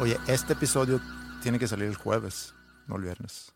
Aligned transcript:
Oye, 0.00 0.16
este 0.28 0.52
episodio 0.52 1.00
tiene 1.42 1.58
que 1.58 1.66
salir 1.66 1.86
el 1.86 1.96
jueves, 1.96 2.54
no 2.86 2.96
el 2.96 3.02
viernes. 3.02 3.52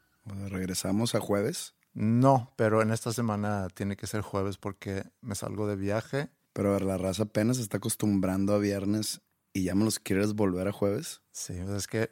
Regresamos 0.48 1.14
a 1.14 1.20
jueves, 1.20 1.74
No, 1.94 2.52
pero 2.56 2.82
en 2.82 2.90
esta 2.90 3.12
semana 3.12 3.68
tiene 3.74 3.96
que 3.96 4.06
ser 4.06 4.22
jueves 4.22 4.56
porque 4.56 5.04
me 5.20 5.34
salgo 5.34 5.66
de 5.66 5.76
viaje. 5.76 6.30
pero 6.52 6.70
a 6.70 6.72
ver, 6.72 6.82
la 6.82 6.98
raza 6.98 7.24
apenas 7.24 7.56
se 7.56 7.62
está 7.62 7.76
acostumbrando 7.78 8.54
a 8.54 8.58
viernes 8.58 9.20
y 9.52 9.64
ya 9.64 9.74
me 9.74 9.84
los 9.84 9.98
quieres 9.98 10.34
volver 10.34 10.68
a 10.68 10.72
jueves. 10.72 11.22
Sí, 11.32 11.54
sea, 11.54 11.76
es 11.76 11.86
que 11.86 12.10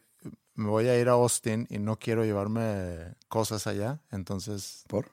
me 0.54 0.68
voy 0.68 0.88
a 0.88 0.98
ir 1.00 1.08
a 1.08 1.12
Austin 1.12 1.66
y 1.70 1.78
no 1.78 1.98
quiero 1.98 2.24
llevarme 2.24 3.16
cosas 3.28 3.66
allá, 3.66 4.00
entonces 4.10 4.84
¿Por? 4.88 5.06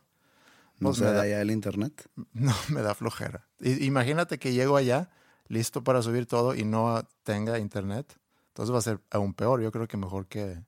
No 0.80 0.90
Pues 0.90 0.98
se 0.98 1.06
da 1.06 1.28
ya 1.28 1.42
el 1.42 1.50
internet. 1.52 2.08
no 2.34 2.54
me 2.70 2.82
da 2.82 2.94
flojera. 2.94 3.48
I- 3.60 3.84
imagínate 3.86 4.38
que 4.38 4.54
llego 4.54 4.78
allá 4.78 5.10
listo 5.48 5.84
para 5.84 6.02
subir 6.02 6.26
todo 6.28 6.54
y 6.56 6.66
no 6.66 7.08
tenga 7.24 7.58
internet. 7.58 8.16
Entonces 8.58 8.74
va 8.74 8.80
a 8.80 8.82
ser 8.82 9.00
aún 9.12 9.36
peor. 9.36 9.62
Yo 9.62 9.72
creo 9.72 9.88
que 9.88 9.98
mejor 9.98 10.26
que 10.26 10.64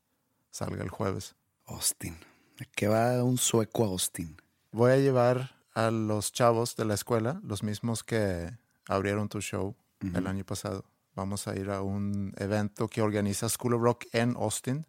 salga 0.52 0.84
el 0.84 0.92
jueves. 0.92 1.36
Austin. 1.66 2.16
¿A 2.62 2.66
qué 2.76 2.88
va 2.88 3.24
un 3.24 3.40
sueco 3.40 3.84
a 3.84 3.88
Austin? 3.88 4.38
Voy 4.72 4.92
a 4.92 4.98
llevar 4.98 5.56
a 5.74 5.90
los 5.90 6.32
chavos 6.32 6.76
de 6.76 6.86
la 6.86 6.94
escuela, 6.94 7.42
los 7.44 7.64
mismos 7.64 8.04
que 8.04 8.56
abrieron 8.88 9.28
tu 9.28 9.42
show 9.42 9.76
el 10.02 10.28
año 10.28 10.46
pasado. 10.46 10.86
Vamos 11.16 11.48
a 11.48 11.56
ir 11.56 11.72
a 11.72 11.82
un 11.82 12.32
evento 12.38 12.90
que 12.90 13.02
organiza 13.02 13.50
School 13.50 13.74
of 13.74 13.82
Rock 13.82 14.06
en 14.14 14.36
Austin 14.36 14.86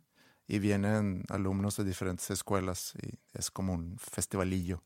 y 0.47 0.59
vienen 0.59 1.25
alumnos 1.31 1.79
de 1.79 1.85
diferentes 1.85 2.31
escuelas 2.31 2.93
y 3.03 3.19
es 3.33 3.51
como 3.51 3.73
un 3.73 3.97
festivalillo 3.99 4.83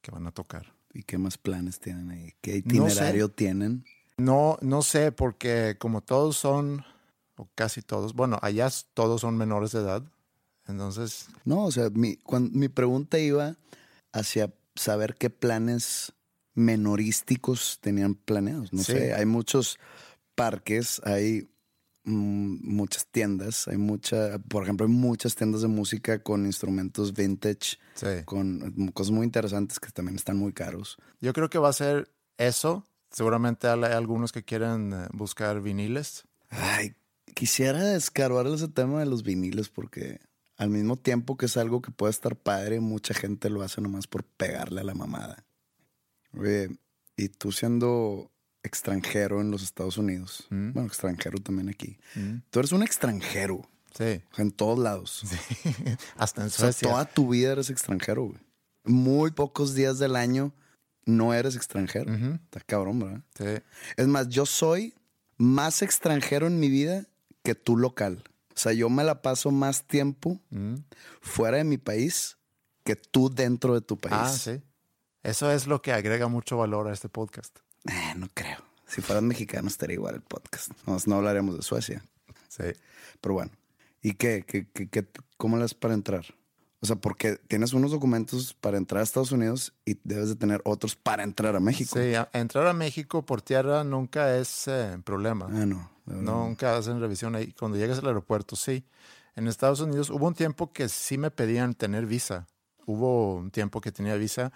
que 0.00 0.10
van 0.10 0.26
a 0.26 0.30
tocar. 0.30 0.72
¿Y 0.94 1.02
qué 1.02 1.18
más 1.18 1.36
planes 1.36 1.80
tienen 1.80 2.08
ahí? 2.12 2.32
¿Qué 2.40 2.62
No 2.64 2.88
sé. 2.88 2.92
itinerario 2.94 3.28
tienen? 3.28 3.84
No, 4.16 4.56
no 4.62 4.80
sé, 4.80 5.12
porque 5.12 5.76
como 5.78 6.00
todos 6.00 6.38
son, 6.38 6.82
o 7.42 7.50
casi 7.54 7.82
todos, 7.82 8.14
bueno, 8.14 8.38
allá 8.42 8.68
todos 8.94 9.20
son 9.20 9.36
menores 9.36 9.72
de 9.72 9.80
edad, 9.80 10.02
entonces 10.68 11.26
No, 11.44 11.64
o 11.64 11.72
sea, 11.72 11.90
mi, 11.90 12.18
mi 12.52 12.68
pregunta 12.68 13.18
iba 13.18 13.56
hacia 14.12 14.52
saber 14.74 15.14
qué 15.16 15.28
planes 15.30 16.12
menorísticos 16.54 17.78
tenían 17.80 18.14
planeados. 18.14 18.72
No 18.72 18.82
Sí. 18.82 18.92
sé, 18.92 19.14
hay 19.14 19.26
muchos 19.26 19.78
parques, 20.34 21.00
hay 21.04 21.48
mm, 22.04 22.74
muchas 22.74 23.06
tiendas, 23.06 23.68
hay 23.68 23.76
mucha, 23.76 24.38
por 24.48 24.62
ejemplo, 24.64 24.86
hay 24.86 24.92
muchas 24.92 25.34
tiendas 25.34 25.62
de 25.62 25.68
música 25.68 26.22
con 26.22 26.46
instrumentos 26.46 27.12
vintage, 27.14 27.78
sí. 27.94 28.06
con 28.24 28.72
mm, 28.76 28.88
cosas 28.88 29.12
muy 29.12 29.24
interesantes 29.24 29.78
que 29.80 29.90
también 29.90 30.16
están 30.16 30.36
muy 30.36 30.52
caros. 30.52 30.96
Yo 31.20 31.32
creo 31.32 31.48
que 31.48 31.58
va 31.58 31.68
a 31.68 31.72
ser 31.72 32.12
eso. 32.38 32.84
Seguramente 33.10 33.68
hay 33.68 33.82
hay 33.84 33.92
algunos 33.92 34.32
que 34.32 34.42
quieren 34.42 34.92
eh, 34.92 35.06
buscar 35.12 35.60
viniles. 35.60 36.24
Ay, 36.50 36.94
quisiera 37.34 37.94
escarbar 37.94 38.46
ese 38.46 38.68
tema 38.68 39.00
de 39.00 39.06
los 39.06 39.22
viniles 39.22 39.68
porque 39.68 40.20
al 40.56 40.70
mismo 40.70 40.96
tiempo 40.96 41.36
que 41.36 41.46
es 41.46 41.56
algo 41.56 41.82
que 41.82 41.90
puede 41.90 42.10
estar 42.10 42.36
padre, 42.36 42.80
mucha 42.80 43.14
gente 43.14 43.50
lo 43.50 43.62
hace 43.62 43.80
nomás 43.80 44.06
por 44.06 44.24
pegarle 44.24 44.80
a 44.80 44.84
la 44.84 44.94
mamada. 44.94 45.44
Oye, 46.36 46.70
y 47.16 47.28
tú 47.28 47.52
siendo 47.52 48.30
extranjero 48.62 49.40
en 49.40 49.50
los 49.50 49.62
Estados 49.62 49.98
Unidos, 49.98 50.46
Mm. 50.50 50.72
bueno, 50.72 50.88
extranjero 50.88 51.38
también 51.40 51.68
aquí, 51.68 51.98
Mm, 52.14 52.38
tú 52.50 52.58
eres 52.60 52.72
un 52.72 52.82
extranjero 52.82 53.68
Sí, 53.96 54.22
en 54.38 54.50
todos 54.52 54.78
lados. 54.78 55.22
hasta 56.16 56.40
en 56.40 56.46
O 56.46 56.50
sea, 56.50 56.72
Suecia. 56.72 56.88
toda 56.88 57.04
tu 57.04 57.28
vida 57.28 57.52
eres 57.52 57.68
extranjero, 57.68 58.24
güey. 58.24 58.38
Muy 58.84 59.32
pocos 59.32 59.74
días 59.74 59.98
del 59.98 60.16
año 60.16 60.54
no 61.04 61.34
eres 61.34 61.56
extranjero. 61.56 62.10
Ujú, 62.10 62.34
Está 62.44 62.60
cabrón, 62.60 63.00
¿verdad? 63.00 63.22
sí. 63.36 63.62
Es 63.98 64.06
más, 64.08 64.28
yo 64.30 64.46
soy 64.46 64.94
más 65.36 65.82
extranjero 65.82 66.46
en 66.46 66.58
mi 66.58 66.70
vida 66.70 67.06
que 67.42 67.54
tú 67.54 67.76
local. 67.76 68.22
O 68.54 68.58
sea, 68.58 68.72
yo 68.72 68.88
me 68.90 69.04
la 69.04 69.22
paso 69.22 69.50
más 69.50 69.84
tiempo 69.86 70.40
Mm. 70.50 70.76
fuera 71.20 71.56
de 71.58 71.64
mi 71.64 71.78
país 71.78 72.36
que 72.84 72.96
tú 72.96 73.30
dentro 73.30 73.74
de 73.74 73.80
tu 73.80 73.96
país. 73.98 74.14
Ah, 74.18 74.28
sí. 74.28 74.62
Eso 75.22 75.50
es 75.52 75.66
lo 75.66 75.80
que 75.82 75.92
agrega 75.92 76.28
mucho 76.28 76.56
valor 76.56 76.88
a 76.88 76.92
este 76.92 77.08
podcast. 77.08 77.58
Eh, 77.88 78.14
no 78.16 78.28
creo. 78.34 78.58
Si 78.86 79.00
fueras 79.00 79.22
mexicano 79.22 79.68
estaría 79.68 79.94
igual 79.94 80.16
el 80.16 80.20
podcast. 80.22 80.70
No, 80.86 80.96
no 81.06 81.16
hablaremos 81.16 81.56
de 81.56 81.62
Suecia. 81.62 82.04
Sí. 82.48 82.64
Pero 83.20 83.34
bueno. 83.34 83.52
¿Y 84.02 84.14
qué? 84.14 84.44
¿Qué, 84.46 84.66
qué, 84.72 84.88
qué- 84.88 85.06
cómo 85.36 85.56
para 85.74 85.94
entrar? 85.94 86.26
O 86.82 86.86
sea, 86.86 86.96
porque 86.96 87.36
tienes 87.46 87.72
unos 87.74 87.92
documentos 87.92 88.54
para 88.54 88.76
entrar 88.76 89.00
a 89.00 89.04
Estados 89.04 89.30
Unidos 89.30 89.72
y 89.84 89.98
debes 90.02 90.28
de 90.30 90.34
tener 90.36 90.60
otros 90.64 90.96
para 90.96 91.22
entrar 91.22 91.54
a 91.54 91.60
México. 91.60 91.96
Sí, 91.96 92.14
a- 92.16 92.28
entrar 92.32 92.66
a 92.66 92.72
México 92.72 93.24
por 93.24 93.40
tierra 93.40 93.84
nunca 93.84 94.36
es 94.36 94.66
eh, 94.66 94.98
problema. 95.04 95.46
Ah, 95.48 95.64
no. 95.64 95.90
Nunca 96.06 96.76
hacen 96.76 97.00
revisión 97.00 97.36
ahí. 97.36 97.52
Cuando 97.52 97.78
llegas 97.78 98.00
al 98.00 98.06
aeropuerto, 98.08 98.56
sí. 98.56 98.84
En 99.36 99.46
Estados 99.46 99.80
Unidos 99.80 100.10
hubo 100.10 100.26
un 100.26 100.34
tiempo 100.34 100.72
que 100.72 100.88
sí 100.88 101.16
me 101.18 101.30
pedían 101.30 101.74
tener 101.74 102.04
visa. 102.06 102.48
Hubo 102.84 103.36
un 103.36 103.52
tiempo 103.52 103.80
que 103.80 103.92
tenía 103.92 104.16
visa. 104.16 104.52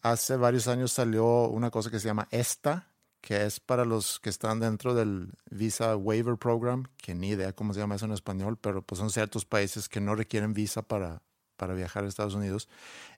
Hace 0.00 0.36
varios 0.36 0.68
años 0.68 0.92
salió 0.92 1.48
una 1.48 1.70
cosa 1.72 1.90
que 1.90 1.98
se 1.98 2.06
llama 2.06 2.28
ESTA, 2.30 2.88
que 3.20 3.44
es 3.46 3.58
para 3.58 3.84
los 3.84 4.20
que 4.20 4.30
están 4.30 4.60
dentro 4.60 4.94
del 4.94 5.32
Visa 5.50 5.96
Waiver 5.96 6.36
Program, 6.36 6.84
que 6.98 7.14
ni 7.14 7.30
idea 7.30 7.52
cómo 7.52 7.74
se 7.74 7.80
llama 7.80 7.96
eso 7.96 8.04
en 8.04 8.12
español, 8.12 8.58
pero 8.60 8.82
pues 8.82 8.98
son 9.00 9.10
ciertos 9.10 9.44
países 9.44 9.88
que 9.88 10.00
no 10.00 10.14
requieren 10.14 10.52
visa 10.54 10.82
para, 10.82 11.22
para 11.56 11.74
viajar 11.74 12.04
a 12.04 12.08
Estados 12.08 12.34
Unidos. 12.34 12.68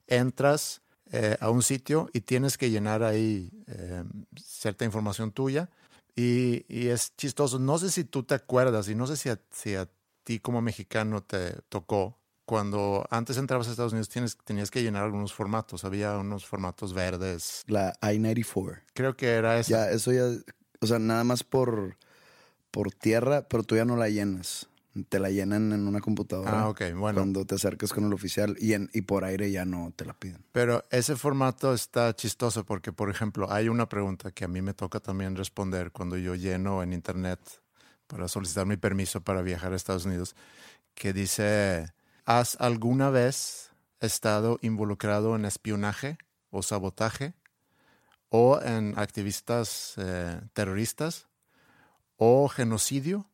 Entras 0.07 0.83
eh, 1.13 1.37
a 1.41 1.51
un 1.51 1.63
sitio 1.63 2.11
y 2.13 2.21
tienes 2.21 2.59
que 2.59 2.71
llenar 2.71 3.03
ahí 3.03 3.51
eh, 3.67 4.05
cierta 4.37 4.85
información 4.85 5.33
tuya. 5.33 5.71
Y, 6.15 6.65
y 6.69 6.89
es 6.89 7.15
chistoso. 7.17 7.59
No 7.59 7.79
sé 7.79 7.91
si 7.91 8.05
tú 8.05 8.23
te 8.23 8.35
acuerdas 8.35 8.89
y 8.89 8.95
no 8.95 9.07
sé 9.07 9.17
si 9.17 9.29
a, 9.29 9.39
si 9.51 9.75
a 9.75 9.89
ti 10.25 10.41
como 10.41 10.61
mexicano 10.63 11.23
te 11.23 11.55
tocó. 11.69 12.19
Cuando 12.45 13.05
antes 13.11 13.39
entrabas 13.39 13.67
a 13.67 13.73
Estados 13.73 13.93
Unidos 13.93 14.09
tienes, 14.09 14.37
tenías 14.39 14.71
que 14.71 14.83
llenar 14.83 15.03
algunos 15.03 15.33
formatos. 15.33 15.85
Había 15.85 16.17
unos 16.17 16.47
formatos 16.47 16.95
verdes. 16.95 17.63
La 17.67 17.93
I-94. 18.03 18.83
Creo 18.95 19.17
que 19.17 19.31
era 19.31 19.59
eso. 19.59 19.71
Ya, 19.71 19.91
eso 19.91 20.13
ya, 20.13 20.29
o 20.81 20.87
sea, 20.87 20.99
nada 20.99 21.25
más 21.25 21.43
por, 21.43 21.97
por 22.71 22.93
tierra, 22.93 23.47
pero 23.49 23.65
tú 23.65 23.77
ya 23.77 23.85
no 23.85 23.97
la 23.97 24.09
llenas. 24.09 24.69
Te 25.09 25.19
la 25.19 25.31
llenan 25.31 25.73
en 25.73 25.87
una 25.87 26.01
computadora. 26.01 26.63
Ah, 26.63 26.69
ok, 26.69 26.81
bueno. 26.95 27.21
Cuando 27.21 27.45
te 27.45 27.57
acercas 27.57 27.93
con 27.93 28.05
el 28.05 28.13
oficial 28.13 28.57
y, 28.59 28.73
en, 28.73 28.89
y 28.93 29.03
por 29.03 29.25
aire 29.25 29.51
ya 29.51 29.65
no 29.65 29.93
te 29.95 30.05
la 30.05 30.15
piden. 30.15 30.45
Pero 30.53 30.85
ese 30.91 31.17
formato 31.17 31.75
está 31.75 32.15
chistoso 32.15 32.65
porque, 32.65 32.93
por 32.93 33.11
ejemplo, 33.11 33.51
hay 33.53 33.69
una 33.69 33.89
pregunta 33.89 34.31
que 34.31 34.45
a 34.45 34.49
mí 34.49 34.63
me 34.63 34.75
toca 34.75 35.01
también 35.01 35.37
responder 35.37 35.93
cuando 35.93 36.17
yo 36.17 36.35
lleno 36.35 36.83
en 36.83 36.93
internet 36.93 37.41
para 38.07 38.29
solicitar 38.29 38.67
mi 38.67 38.77
permiso 38.77 39.21
para 39.21 39.43
viajar 39.43 39.73
a 39.73 39.77
Estados 39.77 40.05
Unidos, 40.05 40.35
que 40.95 41.13
dice, 41.13 41.93
¿has 42.25 42.57
alguna 42.61 43.11
vez 43.11 43.71
estado 44.01 44.59
involucrado 44.63 45.37
en 45.37 45.45
espionaje 45.45 46.19
o 46.51 46.63
sabotaje 46.63 47.35
o 48.29 48.61
en 48.63 48.99
activistas 48.99 49.95
eh, 49.97 50.41
terroristas 50.53 51.29
o 52.17 52.49
genocidio? 52.49 53.29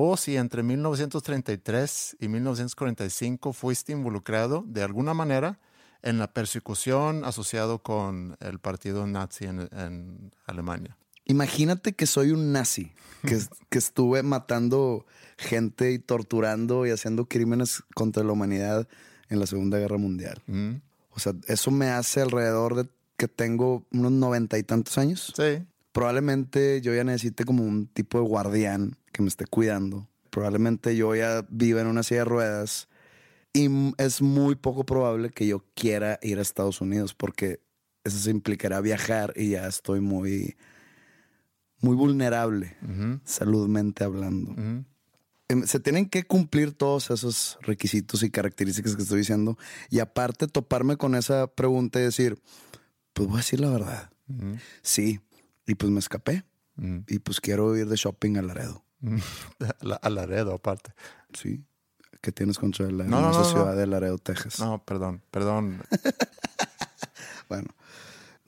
O 0.00 0.16
si 0.16 0.36
entre 0.36 0.62
1933 0.62 2.18
y 2.20 2.28
1945 2.28 3.52
fuiste 3.52 3.90
involucrado 3.90 4.62
de 4.64 4.84
alguna 4.84 5.12
manera 5.12 5.58
en 6.02 6.20
la 6.20 6.32
persecución 6.32 7.24
asociado 7.24 7.82
con 7.82 8.36
el 8.38 8.60
partido 8.60 9.08
nazi 9.08 9.46
en, 9.46 9.68
en 9.72 10.30
Alemania. 10.46 10.96
Imagínate 11.24 11.94
que 11.94 12.06
soy 12.06 12.30
un 12.30 12.52
nazi, 12.52 12.92
que, 13.26 13.40
que 13.70 13.78
estuve 13.78 14.22
matando 14.22 15.04
gente 15.36 15.90
y 15.90 15.98
torturando 15.98 16.86
y 16.86 16.90
haciendo 16.90 17.26
crímenes 17.26 17.82
contra 17.96 18.22
la 18.22 18.30
humanidad 18.30 18.86
en 19.28 19.40
la 19.40 19.48
Segunda 19.48 19.80
Guerra 19.80 19.98
Mundial. 19.98 20.40
Mm. 20.46 20.74
O 21.10 21.18
sea, 21.18 21.32
eso 21.48 21.72
me 21.72 21.90
hace 21.90 22.20
alrededor 22.20 22.76
de 22.76 22.88
que 23.16 23.26
tengo 23.26 23.84
unos 23.90 24.12
noventa 24.12 24.58
y 24.58 24.62
tantos 24.62 24.96
años. 24.96 25.32
Sí. 25.36 25.66
Probablemente 25.92 26.80
yo 26.80 26.94
ya 26.94 27.04
necesite 27.04 27.44
como 27.44 27.64
un 27.64 27.86
tipo 27.86 28.18
de 28.20 28.26
guardián 28.26 28.96
que 29.12 29.22
me 29.22 29.28
esté 29.28 29.46
cuidando. 29.46 30.08
Probablemente 30.30 30.96
yo 30.96 31.14
ya 31.14 31.46
viva 31.48 31.80
en 31.80 31.86
una 31.86 32.02
silla 32.02 32.20
de 32.20 32.24
ruedas. 32.26 32.88
Y 33.52 33.68
es 33.96 34.20
muy 34.22 34.54
poco 34.54 34.84
probable 34.84 35.30
que 35.30 35.46
yo 35.46 35.64
quiera 35.74 36.18
ir 36.22 36.38
a 36.38 36.42
Estados 36.42 36.80
Unidos 36.80 37.14
porque 37.14 37.60
eso 38.04 38.18
se 38.18 38.30
implicará 38.30 38.80
viajar 38.80 39.32
y 39.36 39.50
ya 39.50 39.66
estoy 39.66 40.00
muy, 40.00 40.56
muy 41.80 41.96
vulnerable, 41.96 42.76
Ujú, 42.82 43.20
saludmente 43.24 44.04
hablando. 44.04 44.54
Em, 45.48 45.64
Se 45.64 45.80
tienen 45.80 46.06
que 46.08 46.24
cumplir 46.24 46.72
todos 46.72 47.10
esos 47.10 47.58
requisitos 47.62 48.22
y 48.22 48.30
características 48.30 48.94
que 48.94 49.02
estoy 49.02 49.18
diciendo. 49.18 49.56
Y 49.88 50.00
aparte 50.00 50.46
toparme 50.46 50.96
con 50.96 51.14
esa 51.14 51.46
pregunta 51.46 51.98
y 51.98 52.02
decir, 52.02 52.38
pues 53.14 53.28
voy 53.28 53.36
a 53.36 53.38
decir 53.38 53.60
la 53.60 53.70
verdad. 53.70 54.10
Sí. 54.82 55.20
Y 55.68 55.74
pues 55.76 55.92
me 55.92 56.00
escapé. 56.00 56.44
ujú. 56.76 57.04
Y 57.06 57.18
pues 57.20 57.40
quiero 57.40 57.76
ir 57.76 57.86
de 57.88 57.94
shopping 57.96 58.36
a 58.38 58.42
Laredo. 58.42 58.84
La- 59.80 59.94
A 60.02 60.10
Laredo, 60.10 60.54
aparte. 60.54 60.92
Sí. 61.32 61.62
¿Qué 62.20 62.32
tienes 62.32 62.58
contra 62.58 62.90
la 62.90 63.04
No, 63.04 63.20
no, 63.20 63.28
hermosa 63.28 63.38
no, 63.40 63.44
no. 63.46 63.52
ciudad 63.52 63.76
de 63.76 63.86
Laredo, 63.86 64.18
Texas? 64.18 64.58
No, 64.58 64.82
perdón, 64.84 65.22
perdón. 65.30 65.80
Bueno, 67.48 67.68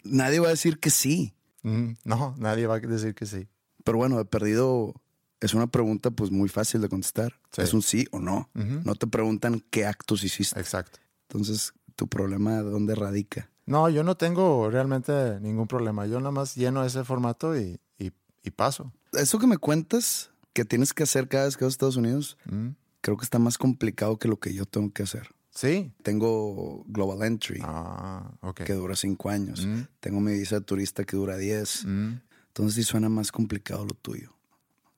nadie 0.05 0.41
va 0.41 0.49
a 0.49 0.51
decir 0.51 0.79
que 0.79 0.91
sí. 0.91 1.35
Ujú, 1.63 1.95
No, 2.05 2.35
nadie 2.39 2.67
va 2.67 2.75
a 2.77 2.81
decir 2.81 3.15
que 3.15 3.27
sí. 3.27 3.49
Pero 3.85 3.99
bueno, 3.99 4.19
de 4.19 4.25
perdido 4.25 4.95
es 5.41 5.55
una 5.55 5.67
pregunta 5.69 6.11
pues 6.11 6.31
muy 6.31 6.49
fácil 6.49 6.81
de 6.83 6.89
contestar. 6.89 7.41
Sí. 7.53 7.63
Es 7.63 7.73
un 7.73 7.83
sí 7.83 8.07
o 8.11 8.19
no. 8.21 8.51
No 8.55 8.95
te 8.95 9.07
preguntan 9.07 9.65
qué 9.71 9.87
actos 9.87 10.23
hiciste. 10.25 10.59
Exacto. 10.61 10.99
Entonces, 11.29 11.73
tu 11.97 12.09
problema, 12.09 12.61
¿dónde 12.61 12.95
radica? 12.95 13.51
No, 13.71 13.89
yo 13.89 14.03
no 14.03 14.17
tengo 14.17 14.69
realmente 14.71 15.39
ningún 15.41 15.67
problema. 15.69 16.07
Yo 16.07 16.19
nada 16.19 16.33
más 16.33 16.57
lleno 16.57 16.85
ese 16.85 17.05
formato 17.05 17.57
y, 17.57 17.79
y, 17.99 18.11
y 18.43 18.51
paso. 18.51 18.93
Eso 19.13 19.39
que 19.39 19.47
me 19.47 19.59
cuentas 19.59 20.31
que 20.53 20.65
tienes 20.65 20.93
que 20.93 21.05
hacer 21.05 21.29
cada 21.29 21.45
vez 21.45 21.57
que 21.57 21.65
vas 21.65 21.73
a 21.73 21.77
Estados 21.77 21.97
Unidos, 21.97 22.37
Mm. 22.47 22.71
creo 23.01 23.17
que 23.17 23.25
está 23.25 23.39
más 23.39 23.57
complicado 23.59 24.19
que 24.19 24.27
lo 24.29 24.39
que 24.41 24.53
yo 24.53 24.67
tengo 24.67 24.93
que 24.93 25.05
hacer. 25.05 25.29
Sí. 25.53 25.93
Tengo 26.03 26.85
Global 26.87 27.23
Entry, 27.27 27.61
Ah, 27.63 28.31
que 28.55 28.73
dura 28.75 28.95
cinco 28.97 29.31
años. 29.31 29.65
Mm. 29.67 29.83
Tengo 30.01 30.21
mi 30.21 30.33
visa 30.33 30.57
de 30.57 30.61
turista 30.63 31.05
que 31.05 31.17
dura 31.17 31.37
diez. 31.37 31.85
Mm. 31.87 32.21
Entonces 32.49 32.75
sí 32.75 32.83
suena 32.83 33.09
más 33.09 33.31
complicado 33.33 33.85
lo 33.85 33.95
tuyo. 33.95 34.33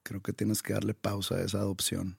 Creo 0.03 0.21
que 0.23 0.33
tienes 0.33 0.63
que 0.63 0.73
darle 0.73 0.95
pausa 0.95 1.37
a 1.37 1.43
esa 1.43 1.59
adopción. 1.59 2.17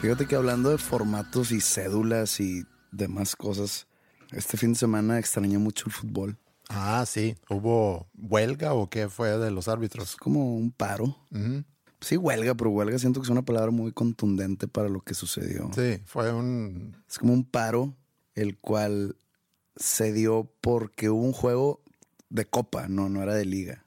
Fíjate 0.00 0.26
que 0.26 0.34
hablando 0.36 0.70
de 0.70 0.78
formatos 0.78 1.52
y 1.52 1.60
cédulas 1.60 2.40
y 2.40 2.64
demás 2.90 3.36
cosas, 3.36 3.86
este 4.32 4.56
fin 4.56 4.72
de 4.72 4.78
semana 4.78 5.18
extrañé 5.18 5.58
mucho 5.58 5.84
el 5.86 5.92
fútbol. 5.92 6.38
Ah, 6.68 7.04
sí. 7.06 7.36
¿Hubo 7.50 8.06
huelga 8.16 8.72
o 8.74 8.88
qué 8.88 9.08
fue 9.08 9.36
de 9.36 9.50
los 9.50 9.64
Es 9.64 9.68
árbitros? 9.68 10.16
como 10.16 10.56
un 10.56 10.70
paro. 10.70 11.18
Sí, 12.00 12.16
huelga, 12.16 12.54
pero 12.54 12.70
huelga 12.70 12.98
siento 12.98 13.20
que 13.20 13.24
es 13.26 13.30
una 13.30 13.44
palabra 13.44 13.70
muy 13.72 13.92
contundente 13.92 14.68
para 14.68 14.88
lo 14.88 15.00
que 15.02 15.12
sucedió. 15.14 15.70
Sí, 15.74 16.00
fue 16.06 16.32
un... 16.32 16.96
Es 17.08 17.18
como 17.18 17.34
un 17.34 17.44
paro, 17.44 17.94
el 18.34 18.56
cual 18.56 19.16
se 19.76 20.12
dio 20.12 20.50
porque 20.62 21.10
hubo 21.10 21.22
un 21.24 21.32
juego 21.32 21.82
de 22.30 22.46
copa, 22.46 22.88
no, 22.88 23.08
no 23.10 23.22
era 23.22 23.34
de 23.34 23.44
liga. 23.44 23.84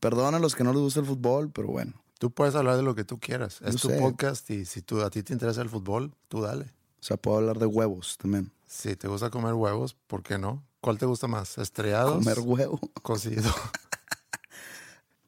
Perdón 0.00 0.34
a 0.34 0.38
los 0.40 0.54
que 0.54 0.64
no 0.64 0.72
les 0.74 0.82
gusta 0.82 1.00
el 1.00 1.06
fútbol, 1.06 1.50
pero 1.50 1.68
bueno. 1.68 1.94
Tú 2.18 2.30
puedes 2.30 2.54
hablar 2.54 2.76
de 2.76 2.82
lo 2.82 2.94
que 2.94 3.04
tú 3.04 3.18
quieras. 3.18 3.60
Es 3.62 3.76
tu 3.76 3.88
sé. 3.88 3.98
podcast 3.98 4.48
y 4.50 4.64
si 4.64 4.82
tú, 4.82 5.02
a 5.02 5.10
ti 5.10 5.22
te 5.22 5.32
interesa 5.32 5.62
el 5.62 5.68
fútbol, 5.68 6.14
tú 6.28 6.40
dale. 6.40 6.66
O 7.00 7.06
sea, 7.06 7.16
puedo 7.16 7.38
hablar 7.38 7.58
de 7.58 7.66
huevos 7.66 8.16
también. 8.18 8.52
Si 8.66 8.96
te 8.96 9.08
gusta 9.08 9.30
comer 9.30 9.54
huevos, 9.54 9.94
¿por 10.06 10.22
qué 10.22 10.38
no? 10.38 10.64
¿Cuál 10.80 10.98
te 10.98 11.06
gusta 11.06 11.26
más? 11.26 11.58
¿Estrellados? 11.58 12.14
Comer 12.14 12.40
huevo. 12.40 12.80
Cocido. 13.02 13.50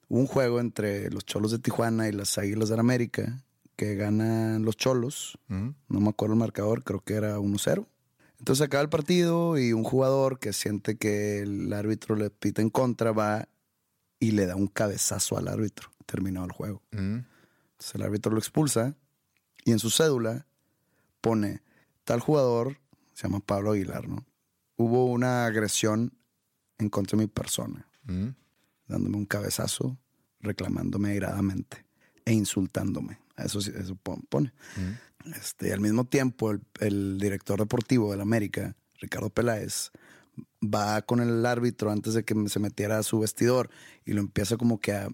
Hubo 0.09 0.21
un 0.21 0.27
juego 0.27 0.61
entre 0.61 1.11
los 1.11 1.25
Cholos 1.25 1.50
de 1.50 1.59
Tijuana 1.59 2.09
y 2.09 2.12
las 2.12 2.38
Águilas 2.38 2.69
de 2.69 2.79
América 2.79 3.44
que 3.77 3.94
ganan 3.94 4.65
los 4.65 4.77
Cholos. 4.77 5.38
Mm. 5.49 5.69
No 5.88 6.00
me 6.00 6.09
acuerdo 6.09 6.35
el 6.35 6.41
marcador, 6.41 6.83
creo 6.83 7.00
que 7.00 7.15
era 7.15 7.38
1-0. 7.38 7.87
Entonces 8.38 8.67
acaba 8.67 8.83
el 8.83 8.88
partido 8.88 9.59
y 9.59 9.73
un 9.73 9.85
jugador 9.85 10.38
que 10.38 10.53
siente 10.53 10.97
que 10.97 11.41
el 11.41 11.73
árbitro 11.73 12.17
le 12.17 12.31
pita 12.31 12.62
en 12.62 12.71
contra 12.71 13.12
va 13.12 13.49
y 14.19 14.33
le 14.33 14.47
da 14.47 14.56
un 14.56 14.67
cabezazo 14.67 15.38
al 15.38 15.49
árbitro. 15.49 15.91
Terminado 16.06 16.47
el 16.47 16.53
juego. 16.53 16.82
Mm. 16.93 17.19
Entonces 17.73 17.94
el 17.94 18.03
árbitro 18.03 18.32
lo 18.32 18.38
expulsa 18.38 18.97
y 19.64 19.73
en 19.73 19.79
su 19.79 19.91
cédula 19.91 20.47
pone 21.20 21.62
tal 22.05 22.20
jugador, 22.20 22.79
se 23.12 23.25
llama 23.25 23.41
Pablo 23.41 23.73
Aguilar, 23.73 24.08
¿no? 24.08 24.25
Hubo 24.76 25.06
una 25.06 25.47
agresión 25.47 26.12
en 26.79 26.88
contra 26.91 27.17
de 27.19 27.25
mi 27.25 27.29
persona, 27.29 27.88
Mm. 28.05 28.29
dándome 28.87 29.17
un 29.17 29.26
cabezazo, 29.26 29.99
reclamándome 30.41 31.11
airadamente 31.11 31.85
e 32.25 32.32
insultándome. 32.32 33.19
Eso, 33.37 33.59
eso 33.59 33.97
pon- 33.97 34.23
pone. 34.29 34.52
Este, 35.35 35.73
al 35.73 35.81
mismo 35.81 36.05
tiempo, 36.05 36.52
el, 36.52 36.61
el 36.81 37.19
director 37.19 37.59
deportivo 37.59 38.12
del 38.12 38.21
América, 38.21 38.76
Ricardo 39.00 39.28
Peláez, 39.31 39.90
va 40.62 41.02
con 41.02 41.21
el 41.21 41.45
árbitro 41.45 41.90
antes 41.90 42.14
de 42.14 42.25
que 42.25 42.35
se 42.49 42.61
metiera 42.61 42.99
a 42.99 43.02
su 43.02 43.19
vestidor 43.19 43.71
y 44.04 44.12
lo 44.12 44.21
empieza 44.21 44.57
como 44.57 44.78
que 44.81 44.92
a 44.92 45.09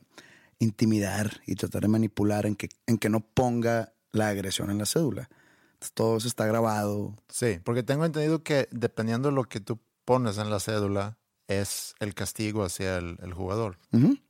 intimidar 0.62 1.40
y 1.46 1.54
tratar 1.56 1.82
de 1.82 1.88
manipular 1.88 2.46
en 2.46 2.54
que, 2.56 2.68
en 2.86 2.98
que 2.98 3.08
no 3.08 3.20
ponga 3.20 3.92
la 4.12 4.28
agresión 4.28 4.70
en 4.70 4.78
la 4.78 4.86
cédula. 4.86 5.28
Entonces, 5.74 5.92
todo 5.94 6.16
eso 6.16 6.28
está 6.28 6.46
grabado. 6.46 7.16
Sí, 7.28 7.58
porque 7.64 7.82
tengo 7.82 8.04
entendido 8.04 8.42
que 8.42 8.68
dependiendo 8.70 9.28
de 9.30 9.34
lo 9.34 9.44
que 9.44 9.60
tú 9.60 9.80
pones 10.04 10.38
en 10.38 10.50
la 10.50 10.60
cédula, 10.60 11.18
es 11.48 11.94
el 11.98 12.14
castigo 12.14 12.64
hacia 12.64 12.98
el, 12.98 13.18
el 13.22 13.32
jugador. 13.34 13.78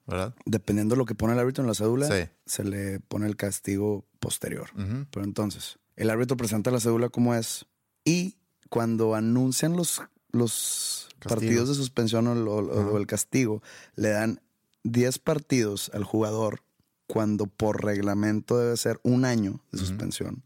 ¿verdad? 0.06 0.34
Dependiendo 0.46 0.94
de 0.94 0.98
lo 0.98 1.04
que 1.04 1.14
pone 1.14 1.34
el 1.34 1.38
árbitro 1.38 1.62
en 1.62 1.68
la 1.68 1.74
cédula, 1.74 2.06
Sí. 2.08 2.28
se 2.46 2.64
le 2.64 3.00
pone 3.00 3.26
el 3.26 3.36
castigo 3.36 4.06
posterior. 4.18 4.70
Pero 5.10 5.24
entonces, 5.24 5.78
el 5.96 6.10
árbitro 6.10 6.36
presenta 6.36 6.70
la 6.70 6.80
cédula 6.80 7.10
como 7.10 7.34
es 7.34 7.66
y 8.04 8.36
cuando 8.70 9.14
anuncian 9.14 9.76
los, 9.76 10.00
los 10.32 11.08
Castigo. 11.18 11.28
partidos 11.40 11.68
de 11.68 11.74
suspensión 11.74 12.26
o, 12.26 12.96
el 12.98 13.06
castigo, 13.06 13.62
le 13.94 14.08
dan 14.08 14.40
10 14.84 15.18
partidos 15.18 15.90
al 15.94 16.04
jugador 16.04 16.62
cuando 17.06 17.46
por 17.46 17.84
reglamento 17.84 18.58
debe 18.58 18.76
ser 18.76 18.98
un 19.02 19.24
año 19.24 19.60
de 19.70 19.78
suspensión 19.78 20.42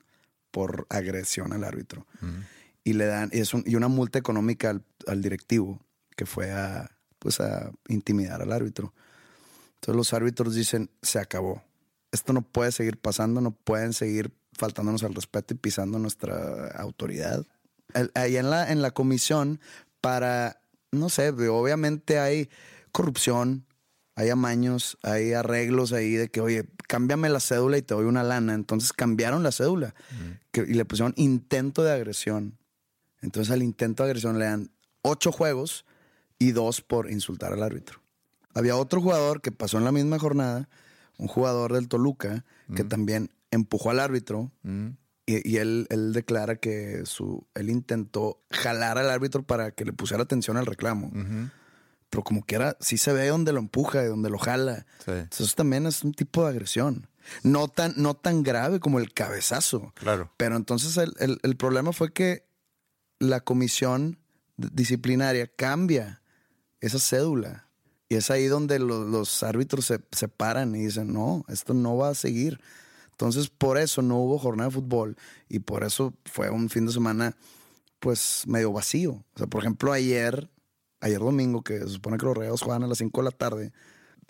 por 0.51 0.87
agresión 0.91 1.53
al 1.53 1.65
árbitro. 1.65 2.07
Y 2.85 2.93
le 2.95 3.07
dan 3.07 3.31
y, 3.33 3.39
es 3.41 3.53
un- 3.55 3.65
y 3.67 3.75
una 3.77 3.89
multa 3.89 4.19
económica 4.19 4.71
al, 4.71 4.83
al 5.07 5.23
directivo 5.23 5.81
que 6.17 6.25
fue 6.27 6.51
a, 6.53 6.91
pues 7.19 7.41
a 7.41 7.71
intimidar 7.89 8.41
al 8.43 8.53
árbitro. 8.53 8.93
Entonces 9.75 9.97
los 9.97 10.13
árbitros 10.15 10.55
dicen, 10.55 10.91
se 11.03 11.19
acabó. 11.19 11.63
Esto 12.13 12.33
no 12.33 12.43
puede 12.43 12.73
seguir 12.73 12.97
pasando, 12.99 13.41
no 13.41 13.51
pueden 13.51 13.93
seguir 13.93 14.33
faltándonos 14.53 15.03
al 15.03 15.15
respeto 15.15 15.53
y 15.53 15.59
pisando 15.59 15.99
nuestra 15.99 16.69
autoridad. 16.69 17.45
Ahí 18.15 18.37
en 18.39 18.49
la, 18.51 18.73
en 18.73 18.81
la 18.81 18.93
comisión, 18.93 19.61
para, 20.01 20.61
no 20.93 21.09
sé, 21.11 21.29
obviamente 21.31 22.19
hay 22.19 22.49
corrupción, 22.93 23.66
hay 24.17 24.31
amaños, 24.31 24.99
hay 25.03 25.33
arreglos 25.35 25.93
ahí 25.93 26.13
de 26.13 26.29
que, 26.29 26.41
oye, 26.41 26.65
cámbiame 26.89 27.29
la 27.29 27.39
cédula 27.39 27.79
y 27.79 27.83
te 27.83 27.95
doy 27.95 28.07
una 28.07 28.23
lana. 28.25 28.55
Entonces 28.55 28.93
cambiaron 28.93 29.43
la 29.43 29.53
cédula 29.53 29.95
que- 30.51 30.63
y 30.67 30.75
le 30.75 30.85
pusieron 30.85 31.13
intento 31.17 31.85
de 31.85 31.93
agresión. 31.93 32.57
Entonces 33.21 33.53
al 33.53 33.63
intento 33.63 34.03
de 34.03 34.09
agresión 34.11 34.39
le 34.39 34.47
dan 34.47 34.71
ocho 35.03 35.31
juegos 35.33 35.85
y 36.39 36.53
dos 36.53 36.81
por 36.81 37.11
insultar 37.11 37.53
al 37.53 37.63
árbitro. 37.63 38.01
Había 38.55 38.77
otro 38.77 39.01
jugador 39.03 39.41
que 39.43 39.53
pasó 39.53 39.79
en 39.79 39.85
la 39.85 39.93
misma 39.93 40.19
jornada, 40.19 40.69
un 41.19 41.29
jugador 41.29 41.73
del 41.75 41.89
Toluca, 41.89 42.45
que 42.75 42.85
también 42.85 43.31
empujó 43.51 43.91
al 43.91 44.01
árbitro 44.01 44.51
y, 45.27 45.49
y 45.51 45.57
él, 45.59 45.87
él 45.91 46.13
declara 46.13 46.57
que 46.57 47.03
su, 47.05 47.47
él 47.55 47.69
intentó 47.71 48.41
jalar 48.51 48.97
al 48.99 49.11
árbitro 49.11 49.43
para 49.43 49.73
que 49.73 49.85
le 49.85 49.93
pusiera 49.93 50.23
atención 50.23 50.57
al 50.57 50.67
reclamo. 50.67 51.11
Pero 52.17 52.25
como 52.25 52.43
quiera, 52.43 52.79
sí 52.81 52.97
se 52.97 53.13
ve 53.13 53.29
donde 53.29 53.53
lo 53.53 53.59
empuja 53.59 54.03
y 54.03 54.07
donde 54.07 54.31
lo 54.31 54.39
jala. 54.39 54.87
Sí. 55.05 55.11
Entonces, 55.11 55.49
eso 55.49 55.55
también 55.55 55.85
es 55.87 56.03
un 56.03 56.15
tipo 56.15 56.43
de 56.45 56.49
agresión. 56.49 57.09
No 57.43 57.69
tan, 57.69 57.93
no 57.99 58.15
tan 58.15 58.43
grave 58.43 58.81
como 58.81 58.99
el 59.01 59.13
cabezazo. 59.13 59.93
Claro. 59.97 60.33
Pero 60.39 60.57
entonces 60.57 60.97
el, 60.97 61.13
el- 61.19 61.39
el 61.43 61.57
problema 61.59 61.93
fue 61.93 62.15
que 62.15 62.47
la 63.19 63.41
comisión 63.41 64.19
disciplinaria 64.57 65.47
cambia 65.47 66.23
esa 66.81 66.99
cédula. 66.99 67.69
Y 68.09 68.15
es 68.15 68.31
ahí 68.31 68.47
donde 68.47 68.79
lo- 68.79 69.05
los 69.05 69.43
árbitros 69.43 69.85
se, 69.85 70.01
se 70.13 70.29
paran 70.29 70.75
y 70.75 70.87
dicen, 70.87 71.13
no, 71.13 71.45
esto 71.49 71.75
no 71.75 71.99
va 71.99 72.09
a 72.09 72.15
seguir. 72.15 72.61
Entonces, 73.11 73.51
por 73.51 73.77
eso 73.77 74.01
no 74.01 74.17
hubo 74.21 74.39
jornada 74.39 74.71
de 74.71 74.75
fútbol 74.75 75.17
y 75.51 75.59
por 75.59 75.85
eso 75.85 76.15
fue 76.25 76.49
un 76.49 76.71
fin 76.71 76.87
de 76.87 76.93
semana, 76.93 77.37
pues, 78.01 78.45
medio 78.47 78.73
vacío. 78.73 79.13
O 79.35 79.39
sea, 79.39 79.47
por 79.47 79.61
ejemplo, 79.63 79.93
ayer, 79.93 80.49
ayer 81.07 81.21
domingo, 81.21 81.63
que 81.63 81.79
se 81.81 81.89
supone 81.89 82.19
que 82.19 82.27
los 82.27 82.37
reos 82.37 82.63
juegan 82.63 82.83
a 82.85 82.87
las 82.87 82.99
5 82.99 83.21
de 83.21 83.25
la 83.25 83.31
tarde, 83.31 83.73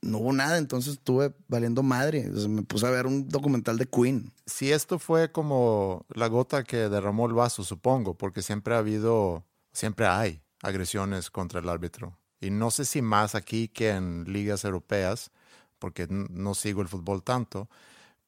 no 0.03 0.19
hubo 0.19 0.33
nada, 0.33 0.59
entonces 0.59 0.95
estuve 0.95 1.35
valiendo 1.49 1.83
madre. 1.83 2.31
O 2.31 2.39
sea, 2.39 2.49
me 2.49 2.63
puse 2.63 2.87
a 2.87 2.91
ver 2.91 3.07
un 3.07 3.29
documental 3.29 3.79
de 3.79 3.87
Queen. 3.87 4.33
Si 4.47 4.73
esto 4.73 4.99
fue 4.99 5.33
como 5.33 6.05
la 6.11 6.29
gota 6.29 6.65
que 6.65 6.89
derramó 6.89 7.27
el 7.27 7.33
vaso, 7.33 7.65
supongo, 7.65 8.15
porque 8.15 8.43
siempre 8.43 8.75
ha 8.75 8.79
habido, 8.79 9.45
siempre 9.73 10.07
hay 10.07 10.43
agresiones 10.63 11.31
contra 11.31 11.61
el 11.61 11.69
árbitro. 11.69 12.19
Y 12.41 12.51
no 12.51 12.71
sé 12.71 12.85
si 12.85 13.03
más 13.03 13.35
aquí 13.35 13.69
que 13.69 13.91
en 13.91 14.25
ligas 14.25 14.65
europeas, 14.65 15.31
porque 15.79 16.07
no 16.09 16.55
sigo 16.55 16.83
el 16.83 16.89
fútbol 16.89 17.23
tanto, 17.23 17.69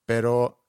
pero 0.07 0.65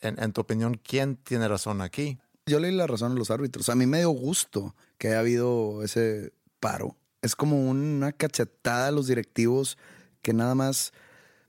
en, 0.00 0.22
en 0.22 0.32
tu 0.32 0.42
opinión, 0.42 0.78
¿quién 0.82 1.16
tiene 1.16 1.48
razón 1.48 1.80
aquí? 1.80 2.18
Yo 2.46 2.58
le 2.58 2.68
di 2.68 2.74
la 2.74 2.86
razón 2.86 3.12
a 3.12 3.14
los 3.14 3.30
árbitros. 3.30 3.68
A 3.68 3.74
mí 3.74 3.86
me 3.86 3.98
dio 3.98 4.10
gusto 4.10 4.74
que 4.98 5.08
haya 5.08 5.20
habido 5.20 5.82
ese 5.82 6.32
paro. 6.60 6.96
Es 7.22 7.36
como 7.36 7.68
una 7.68 8.12
cachetada 8.12 8.88
a 8.88 8.90
los 8.92 9.06
directivos 9.06 9.78
que 10.22 10.32
nada 10.32 10.54
más, 10.54 10.92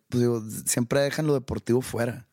pues 0.09 0.21
digo, 0.21 0.43
siempre 0.65 1.01
dejan 1.01 1.27
lo 1.27 1.33
deportivo 1.33 1.81
fuera. 1.81 2.27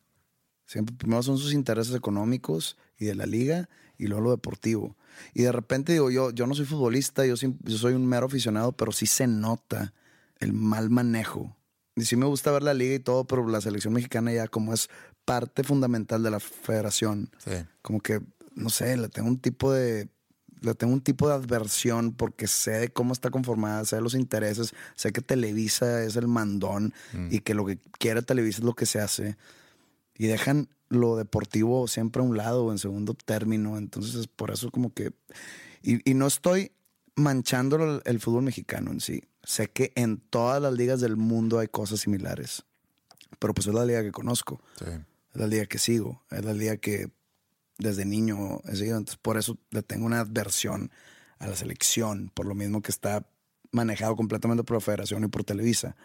Siempre 0.67 0.95
primero 0.95 1.21
son 1.23 1.37
sus 1.37 1.53
intereses 1.53 1.93
económicos 1.95 2.77
y 2.97 3.05
de 3.05 3.15
la 3.15 3.25
liga 3.25 3.67
y 3.97 4.07
luego 4.07 4.23
lo 4.25 4.31
deportivo. 4.31 4.95
Y 5.33 5.41
de 5.43 5.51
repente 5.51 5.91
digo, 5.93 6.09
yo, 6.09 6.31
yo 6.31 6.47
no 6.47 6.55
soy 6.55 6.65
futbolista, 6.65 7.25
yo, 7.25 7.35
yo 7.35 7.77
soy 7.77 7.93
un 7.93 8.05
mero 8.07 8.27
aficionado, 8.27 8.71
pero 8.71 8.91
sí 8.91 9.05
se 9.05 9.27
nota 9.27 9.93
el 10.39 10.53
mal 10.53 10.89
manejo. 10.89 11.57
Y 11.95 12.05
sí 12.05 12.15
me 12.15 12.25
gusta 12.25 12.51
ver 12.51 12.63
la 12.63 12.73
liga 12.73 12.95
y 12.95 12.99
todo, 12.99 13.25
pero 13.25 13.45
la 13.47 13.59
selección 13.59 13.93
mexicana 13.93 14.31
ya 14.31 14.47
como 14.47 14.73
es 14.73 14.87
parte 15.25 15.63
fundamental 15.63 16.23
de 16.23 16.31
la 16.31 16.39
federación, 16.39 17.29
Sí. 17.39 17.51
como 17.81 17.99
que, 17.99 18.21
no 18.55 18.69
sé, 18.69 18.95
le 18.97 19.09
tengo 19.09 19.27
un 19.27 19.39
tipo 19.39 19.73
de. 19.73 20.07
Le 20.61 20.75
tengo 20.75 20.93
un 20.93 21.01
tipo 21.01 21.27
de 21.27 21.33
adversión 21.33 22.13
porque 22.13 22.47
sé 22.47 22.71
de 22.71 22.89
cómo 22.89 23.13
está 23.13 23.29
conformada, 23.29 23.83
sé 23.83 23.97
de 23.97 24.01
los 24.01 24.13
intereses, 24.13 24.73
sé 24.95 25.11
que 25.11 25.21
Televisa 25.21 26.03
es 26.03 26.15
el 26.15 26.27
mandón 26.27 26.93
y 27.29 27.39
que 27.39 27.53
lo 27.53 27.65
que 27.65 27.77
quiere 27.99 28.21
Televisa 28.21 28.59
es 28.59 28.63
lo 28.63 28.73
que 28.73 28.85
se 28.85 28.99
hace. 28.99 29.37
Y 30.15 30.27
dejan 30.27 30.69
lo 30.89 31.15
deportivo 31.15 31.87
siempre 31.87 32.21
a 32.21 32.25
un 32.25 32.37
lado 32.37 32.65
o 32.65 32.71
en 32.71 32.77
segundo 32.77 33.13
término. 33.13 33.77
Entonces, 33.77 34.27
por 34.27 34.51
eso 34.51 34.69
como 34.69 34.93
que... 34.93 35.11
Y, 35.81 36.09
y 36.09 36.13
no 36.13 36.27
estoy 36.27 36.71
manchando 37.15 37.77
el, 37.77 38.01
el 38.05 38.19
fútbol 38.19 38.43
mexicano 38.43 38.91
en 38.91 38.99
sí. 38.99 39.23
Sé 39.43 39.67
que 39.69 39.91
en 39.95 40.17
todas 40.17 40.61
las 40.61 40.73
ligas 40.73 41.01
del 41.01 41.17
mundo 41.17 41.57
hay 41.57 41.67
cosas 41.67 42.01
similares. 42.01 42.65
Pero 43.39 43.53
pues 43.55 43.65
es 43.65 43.73
la 43.73 43.85
liga 43.85 44.03
que 44.03 44.11
conozco. 44.11 44.61
Sí. 44.77 44.85
Es 45.33 45.39
la 45.39 45.47
liga 45.47 45.65
que 45.65 45.79
sigo, 45.79 46.21
es 46.29 46.43
la 46.43 46.53
liga 46.53 46.77
que 46.77 47.09
desde 47.81 48.05
niño 48.05 48.61
he 48.65 48.75
seguido. 48.75 48.97
Entonces, 48.97 49.19
por 49.21 49.37
eso 49.37 49.57
le 49.71 49.81
tengo 49.83 50.05
una 50.05 50.21
adversión 50.21 50.91
a 51.39 51.47
la 51.47 51.55
selección, 51.55 52.31
por 52.33 52.45
lo 52.45 52.55
mismo 52.55 52.81
que 52.81 52.91
está 52.91 53.25
manejado 53.71 54.15
completamente 54.15 54.63
por 54.63 54.77
la 54.77 54.81
federación 54.81 55.23
y 55.23 55.27
por 55.27 55.43
Televisa. 55.43 55.95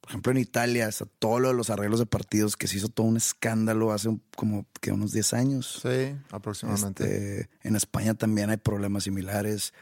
Por 0.00 0.10
ejemplo, 0.10 0.32
en 0.32 0.38
Italia, 0.38 0.90
sea, 0.90 1.06
todo 1.18 1.38
lo 1.38 1.48
de 1.48 1.54
los 1.54 1.70
arreglos 1.70 2.00
de 2.00 2.06
partidos, 2.06 2.56
que 2.56 2.66
se 2.66 2.76
hizo 2.78 2.88
todo 2.88 3.06
un 3.06 3.16
escándalo 3.16 3.92
hace 3.92 4.08
un- 4.08 4.22
como 4.36 4.66
que 4.80 4.90
unos 4.90 5.12
10 5.12 5.32
años. 5.32 5.78
Sí, 5.82 6.16
aproximadamente. 6.30 7.04
Este, 7.42 7.50
en 7.62 7.76
España 7.76 8.14
también 8.14 8.50
hay 8.50 8.56
problemas 8.56 9.04
similares. 9.04 9.72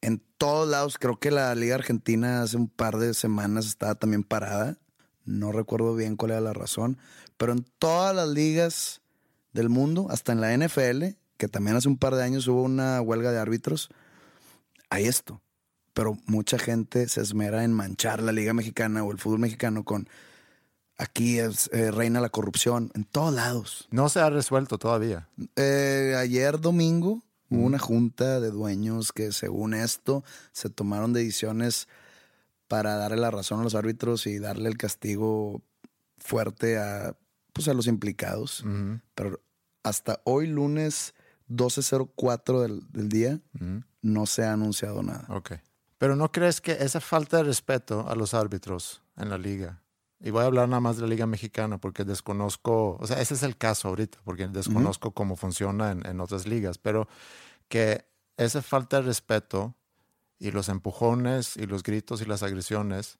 En 0.00 0.22
todos 0.38 0.66
lados, 0.66 0.96
creo 0.98 1.18
que 1.18 1.30
la 1.30 1.54
Liga 1.54 1.74
Argentina 1.74 2.42
hace 2.42 2.56
un 2.56 2.68
par 2.68 2.96
de 2.96 3.12
semanas 3.12 3.66
estaba 3.66 3.96
también 3.96 4.22
parada. 4.24 4.78
No 5.26 5.52
recuerdo 5.52 5.94
bien 5.94 6.16
cuál 6.16 6.30
era 6.30 6.40
la 6.40 6.54
razón. 6.54 6.96
Pero 7.36 7.52
en 7.52 7.66
todas 7.78 8.16
las 8.16 8.28
ligas 8.28 9.02
del 9.52 9.68
mundo, 9.68 10.06
hasta 10.10 10.32
en 10.32 10.40
la 10.40 10.56
NFL, 10.56 11.16
que 11.36 11.48
también 11.48 11.76
hace 11.76 11.88
un 11.88 11.98
par 11.98 12.14
de 12.14 12.22
años 12.22 12.46
hubo 12.48 12.62
una 12.62 13.00
huelga 13.00 13.32
de 13.32 13.38
árbitros, 13.38 13.88
hay 14.90 15.06
esto. 15.06 15.40
Pero 15.92 16.18
mucha 16.26 16.58
gente 16.58 17.08
se 17.08 17.20
esmera 17.20 17.64
en 17.64 17.72
manchar 17.72 18.22
la 18.22 18.32
Liga 18.32 18.54
Mexicana 18.54 19.02
o 19.02 19.10
el 19.10 19.18
fútbol 19.18 19.40
mexicano 19.40 19.84
con 19.84 20.08
aquí 21.00 21.38
es, 21.38 21.70
eh, 21.72 21.90
reina 21.90 22.20
la 22.20 22.28
corrupción. 22.28 22.92
En 22.94 23.04
todos 23.04 23.34
lados. 23.34 23.88
No 23.90 24.08
se 24.08 24.20
ha 24.20 24.30
resuelto 24.30 24.78
todavía. 24.78 25.28
Eh, 25.56 26.14
ayer 26.16 26.60
domingo 26.60 27.22
hubo 27.48 27.64
una 27.64 27.78
junta 27.78 28.38
de 28.38 28.50
dueños 28.50 29.12
que 29.12 29.32
según 29.32 29.74
esto 29.74 30.22
se 30.52 30.68
tomaron 30.68 31.12
decisiones 31.12 31.88
para 32.68 32.96
darle 32.96 33.16
la 33.16 33.30
razón 33.32 33.60
a 33.60 33.64
los 33.64 33.74
árbitros 33.74 34.26
y 34.26 34.38
darle 34.38 34.68
el 34.68 34.76
castigo 34.76 35.62
fuerte 36.18 36.78
a, 36.78 37.16
pues, 37.52 37.68
a 37.68 37.74
los 37.74 37.86
implicados. 37.86 38.64
Pero 39.14 39.40
hasta 39.82 40.20
hoy 40.24 40.46
lunes 40.46 41.14
12.04 41.48 42.62
del, 42.62 42.92
del 42.92 43.08
día 43.08 43.40
no 44.02 44.26
se 44.26 44.44
ha 44.44 44.52
anunciado 44.52 45.02
nada. 45.02 45.26
Ok. 45.28 45.52
Pero 45.98 46.16
¿no 46.16 46.32
crees 46.32 46.60
que 46.60 46.72
esa 46.72 47.00
falta 47.00 47.38
de 47.38 47.44
respeto 47.44 48.08
a 48.08 48.14
los 48.14 48.32
árbitros 48.32 49.02
en 49.16 49.28
la 49.28 49.36
liga, 49.36 49.82
y 50.22 50.30
voy 50.30 50.42
a 50.42 50.46
hablar 50.46 50.68
nada 50.68 50.80
más 50.80 50.96
de 50.96 51.02
la 51.02 51.08
liga 51.08 51.26
mexicana 51.26 51.78
porque 51.78 52.04
desconozco, 52.04 52.96
o 53.00 53.06
sea, 53.06 53.20
ese 53.20 53.34
es 53.34 53.42
el 53.42 53.56
caso 53.56 53.88
ahorita, 53.88 54.18
porque 54.24 54.48
desconozco 54.48 55.12
cómo 55.12 55.34
funciona 55.34 55.90
en, 55.90 56.06
en 56.06 56.20
otras 56.20 56.46
ligas, 56.46 56.78
pero 56.78 57.08
que 57.68 58.04
esa 58.36 58.60
falta 58.60 58.98
de 58.98 59.02
respeto 59.02 59.74
y 60.38 60.50
los 60.50 60.68
empujones 60.68 61.56
y 61.56 61.66
los 61.66 61.82
gritos 61.82 62.20
y 62.20 62.26
las 62.26 62.42
agresiones 62.42 63.18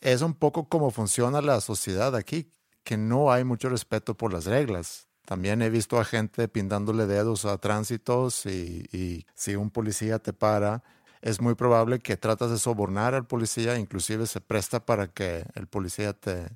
es 0.00 0.20
un 0.20 0.34
poco 0.34 0.68
como 0.68 0.90
funciona 0.90 1.40
la 1.40 1.60
sociedad 1.60 2.14
aquí, 2.16 2.50
que 2.84 2.96
no 2.96 3.32
hay 3.32 3.44
mucho 3.44 3.68
respeto 3.68 4.16
por 4.16 4.32
las 4.32 4.46
reglas. 4.46 5.08
También 5.24 5.62
he 5.62 5.70
visto 5.70 6.00
a 6.00 6.04
gente 6.04 6.48
pintándole 6.48 7.06
dedos 7.06 7.44
a 7.44 7.58
tránsitos 7.58 8.44
y, 8.46 9.24
si 9.34 9.54
un 9.54 9.70
policía 9.70 10.18
te 10.18 10.32
para, 10.32 10.82
es 11.20 11.40
muy 11.40 11.54
probable 11.54 12.00
que 12.00 12.16
tratas 12.16 12.50
de 12.50 12.58
sobornar 12.58 13.14
al 13.14 13.26
policía, 13.26 13.78
inclusive 13.78 14.26
se 14.26 14.40
presta 14.40 14.84
para 14.84 15.06
que 15.08 15.44
el 15.54 15.68
policía 15.68 16.12
te, 16.12 16.48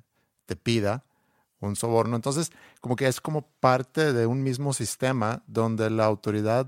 te 0.45 0.55
pida 0.57 1.05
un 1.59 1.75
soborno. 1.75 2.15
Entonces, 2.15 2.51
como 2.81 2.95
que 2.95 3.07
es 3.07 3.21
como 3.21 3.43
parte 3.59 4.13
de 4.13 4.25
un 4.25 4.43
mismo 4.43 4.73
sistema 4.73 5.43
donde 5.47 5.89
la 5.89 6.05
autoridad 6.05 6.67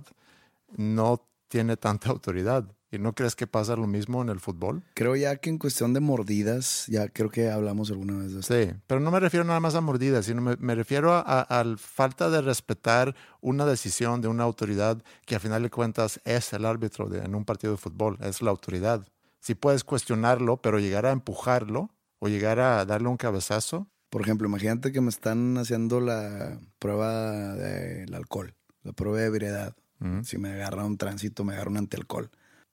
no 0.77 1.25
tiene 1.49 1.77
tanta 1.77 2.09
autoridad. 2.09 2.65
¿Y 2.91 2.97
no 2.97 3.13
crees 3.13 3.35
que 3.35 3.45
pasa 3.45 3.75
lo 3.75 3.85
mismo 3.85 4.21
en 4.21 4.29
el 4.29 4.39
fútbol? 4.39 4.83
Creo 4.95 5.15
ya 5.15 5.35
que 5.35 5.49
en 5.49 5.59
cuestión 5.59 5.93
de 5.93 5.99
mordidas, 5.99 6.85
ya 6.87 7.07
creo 7.07 7.29
que 7.29 7.49
hablamos 7.51 7.91
alguna 7.91 8.17
vez 8.17 8.33
de 8.33 8.39
esto. 8.39 8.53
Sí, 8.53 8.71
pero 8.87 8.99
no 8.99 9.11
me 9.11 9.19
refiero 9.19 9.43
nada 9.43 9.59
más 9.59 9.75
a 9.75 9.81
mordidas, 9.81 10.25
sino 10.25 10.41
me, 10.41 10.55
me 10.57 10.73
refiero 10.73 11.13
a, 11.13 11.19
a- 11.21 11.41
a 11.59 11.77
falta 11.77 12.29
de 12.31 12.41
respetar 12.41 13.15
una 13.41 13.65
decisión 13.65 14.21
de 14.21 14.27
una 14.27 14.43
autoridad 14.43 15.01
que 15.25 15.35
a 15.35 15.39
final 15.39 15.61
de 15.63 15.69
cuentas 15.69 16.19
es 16.25 16.51
el 16.53 16.65
árbitro 16.65 17.07
de- 17.09 17.19
en 17.19 17.35
un 17.35 17.45
partido 17.45 17.73
de 17.73 17.77
fútbol, 17.77 18.17
es 18.21 18.41
la 18.41 18.49
autoridad. 18.49 19.07
Si 19.39 19.53
puedes 19.55 19.83
cuestionarlo, 19.83 20.57
pero 20.57 20.79
llegar 20.79 21.05
a 21.05 21.11
empujarlo 21.11 21.91
o 22.17 22.27
llegar 22.27 22.59
a 22.59 22.83
darle 22.85 23.07
un 23.09 23.17
cabezazo, 23.17 23.87
Por 24.09 24.23
ejemplo, 24.23 24.47
imagínate 24.47 24.91
que 24.91 25.01
me 25.01 25.09
están 25.09 25.59
haciendo 25.59 26.01
la 26.01 26.59
prueba 26.79 27.53
del 27.55 28.11
alcohol, 28.15 28.55
la 28.81 28.91
prueba 28.93 29.19
de 29.19 29.25
ebriedad. 29.27 29.75
Si 30.23 30.37
me 30.39 30.49
agarra 30.53 30.83
un 30.85 30.97
tránsito, 30.97 31.43
me 31.43 31.53
agarra 31.53 31.69
un 31.69 31.77
antialcohol. 31.77 32.31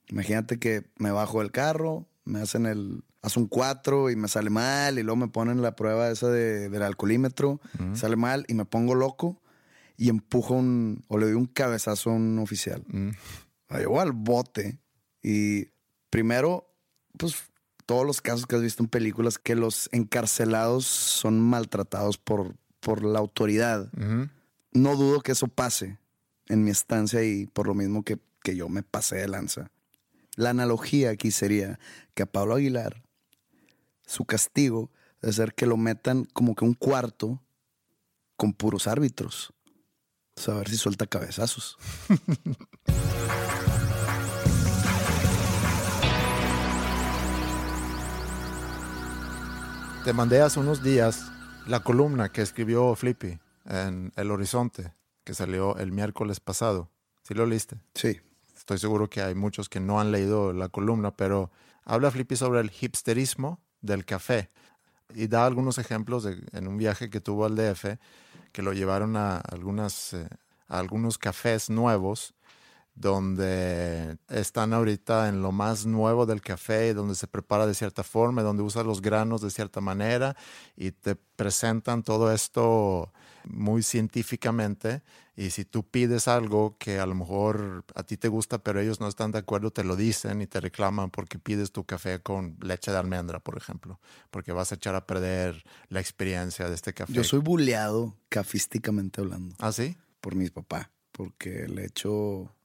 Imagínate 0.08 0.58
que 0.58 0.84
me 0.98 1.10
bajo 1.10 1.40
del 1.40 1.50
carro, 1.50 2.06
me 2.24 2.40
hacen 2.40 2.66
el. 2.66 3.02
Haz 3.22 3.36
un 3.36 3.48
4 3.48 4.10
y 4.10 4.16
me 4.16 4.28
sale 4.28 4.50
mal, 4.50 4.98
y 4.98 5.02
luego 5.02 5.16
me 5.16 5.26
ponen 5.28 5.60
la 5.60 5.74
prueba 5.74 6.10
esa 6.10 6.28
de- 6.28 6.68
del 6.68 6.82
alcoholímetro, 6.82 7.60
sale 7.96 8.14
mal 8.14 8.44
y 8.46 8.54
me 8.54 8.64
pongo 8.64 8.94
loco 8.94 9.42
y 9.96 10.10
empujo 10.10 10.54
un. 10.54 11.04
o 11.08 11.18
le 11.18 11.26
doy 11.26 11.34
un 11.34 11.46
cabezazo 11.46 12.10
a 12.10 12.14
un 12.14 12.38
oficial. 12.38 12.84
La 13.68 13.78
llevo 13.80 14.00
al 14.00 14.12
bote 14.12 14.78
y 15.24 15.66
primero, 16.10 16.72
pues 17.18 17.34
todos 17.84 18.06
los 18.06 18.20
casos 18.20 18.46
que 18.46 18.54
has 18.54 18.62
visto 18.62 18.82
en 18.84 18.88
películas 18.88 19.38
que 19.38 19.56
los 19.56 19.88
encarcelados 19.92 20.86
son 20.86 21.40
maltratados 21.40 22.18
por, 22.18 22.54
por 22.80 23.02
la 23.04 23.18
autoridad. 23.18 23.90
No 24.72 24.94
dudo 24.96 25.20
que 25.20 25.32
eso 25.32 25.48
pase 25.48 25.98
en 26.48 26.62
mi 26.62 26.70
estancia 26.70 27.24
y 27.24 27.46
por 27.46 27.66
lo 27.66 27.74
mismo 27.74 28.04
que, 28.04 28.18
que 28.44 28.54
yo 28.54 28.68
me 28.68 28.82
pasé 28.84 29.16
de 29.16 29.26
lanza. 29.28 29.70
La 30.36 30.50
analogía 30.50 31.10
aquí 31.10 31.30
sería 31.30 31.80
que 32.14 32.22
a 32.22 32.26
Pablo 32.26 32.54
Aguilar 32.54 33.02
su 34.06 34.26
castigo 34.26 34.90
debe 35.20 35.32
ser 35.32 35.54
que 35.54 35.66
lo 35.66 35.78
metan 35.78 36.26
como 36.26 36.54
que 36.54 36.64
un 36.64 36.74
cuarto 36.74 37.42
con 38.36 38.52
puros 38.52 38.86
árbitros. 38.86 39.52
O 40.36 40.40
sea, 40.40 40.54
a 40.54 40.58
ver 40.58 40.68
si 40.68 40.76
suelta 40.76 41.06
cabezazos. 41.06 41.78
Te 50.04 50.12
mandé 50.12 50.42
hace 50.42 50.60
unos 50.60 50.82
días 50.84 51.32
la 51.66 51.80
columna 51.80 52.28
que 52.30 52.42
escribió 52.42 52.94
Flippy 52.94 53.40
en 53.64 54.12
El 54.14 54.30
Horizonte, 54.30 54.92
que 55.24 55.34
salió 55.34 55.78
el 55.78 55.90
miércoles 55.90 56.40
pasado. 56.40 56.90
¿Sí 57.22 57.34
lo 57.34 57.46
leíste? 57.46 57.80
Sí. 57.94 58.20
Estoy 58.66 58.78
seguro 58.78 59.08
que 59.08 59.22
hay 59.22 59.36
muchos 59.36 59.68
que 59.68 59.78
no 59.78 60.00
han 60.00 60.10
leído 60.10 60.52
la 60.52 60.68
columna, 60.68 61.12
pero 61.12 61.52
habla 61.84 62.10
Flippy 62.10 62.34
sobre 62.34 62.58
el 62.58 62.72
hipsterismo 62.72 63.60
del 63.80 64.04
café. 64.04 64.50
Y 65.14 65.28
da 65.28 65.46
algunos 65.46 65.78
ejemplos 65.78 66.24
de, 66.24 66.44
en 66.50 66.66
un 66.66 66.76
viaje 66.76 67.08
que 67.08 67.20
tuvo 67.20 67.44
al 67.44 67.54
DF 67.54 67.96
que 68.50 68.62
lo 68.62 68.72
llevaron 68.72 69.16
a, 69.16 69.36
algunas, 69.36 70.14
eh, 70.14 70.28
a 70.66 70.80
algunos 70.80 71.16
cafés 71.16 71.70
nuevos 71.70 72.34
donde 72.96 74.16
están 74.28 74.72
ahorita 74.72 75.28
en 75.28 75.42
lo 75.42 75.52
más 75.52 75.84
nuevo 75.84 76.24
del 76.24 76.40
café, 76.40 76.94
donde 76.94 77.14
se 77.14 77.26
prepara 77.26 77.66
de 77.66 77.74
cierta 77.74 78.02
forma, 78.02 78.42
donde 78.42 78.62
usa 78.62 78.82
los 78.82 79.02
granos 79.02 79.42
de 79.42 79.50
cierta 79.50 79.82
manera 79.82 80.34
y 80.76 80.92
te 80.92 81.14
presentan 81.14 82.02
todo 82.02 82.32
esto 82.32 83.12
muy 83.44 83.82
científicamente. 83.82 85.02
Y 85.36 85.50
si 85.50 85.66
tú 85.66 85.86
pides 85.86 86.26
algo 86.26 86.78
que 86.78 86.98
a 86.98 87.04
lo 87.04 87.14
mejor 87.14 87.84
a 87.94 88.02
ti 88.02 88.16
te 88.16 88.28
gusta, 88.28 88.58
pero 88.58 88.80
ellos 88.80 88.98
no 88.98 89.08
están 89.08 89.30
de 89.30 89.38
acuerdo, 89.40 89.70
te 89.70 89.84
lo 89.84 89.94
dicen 89.94 90.40
y 90.40 90.46
te 90.46 90.58
reclaman 90.58 91.10
porque 91.10 91.38
pides 91.38 91.72
tu 91.72 91.84
café 91.84 92.22
con 92.22 92.56
leche 92.62 92.90
de 92.90 92.96
almendra, 92.96 93.40
por 93.40 93.58
ejemplo, 93.58 94.00
porque 94.30 94.52
vas 94.52 94.72
a 94.72 94.76
echar 94.76 94.94
a 94.94 95.06
perder 95.06 95.62
la 95.90 96.00
experiencia 96.00 96.70
de 96.70 96.74
este 96.74 96.94
café. 96.94 97.12
Yo 97.12 97.24
soy 97.24 97.40
buleado 97.40 98.16
cafísticamente 98.30 99.20
hablando. 99.20 99.54
¿Ah, 99.58 99.70
sí? 99.70 99.98
Por 100.22 100.34
mi 100.34 100.48
papá, 100.48 100.90
porque 101.12 101.68
le 101.68 101.84
echo 101.84 102.55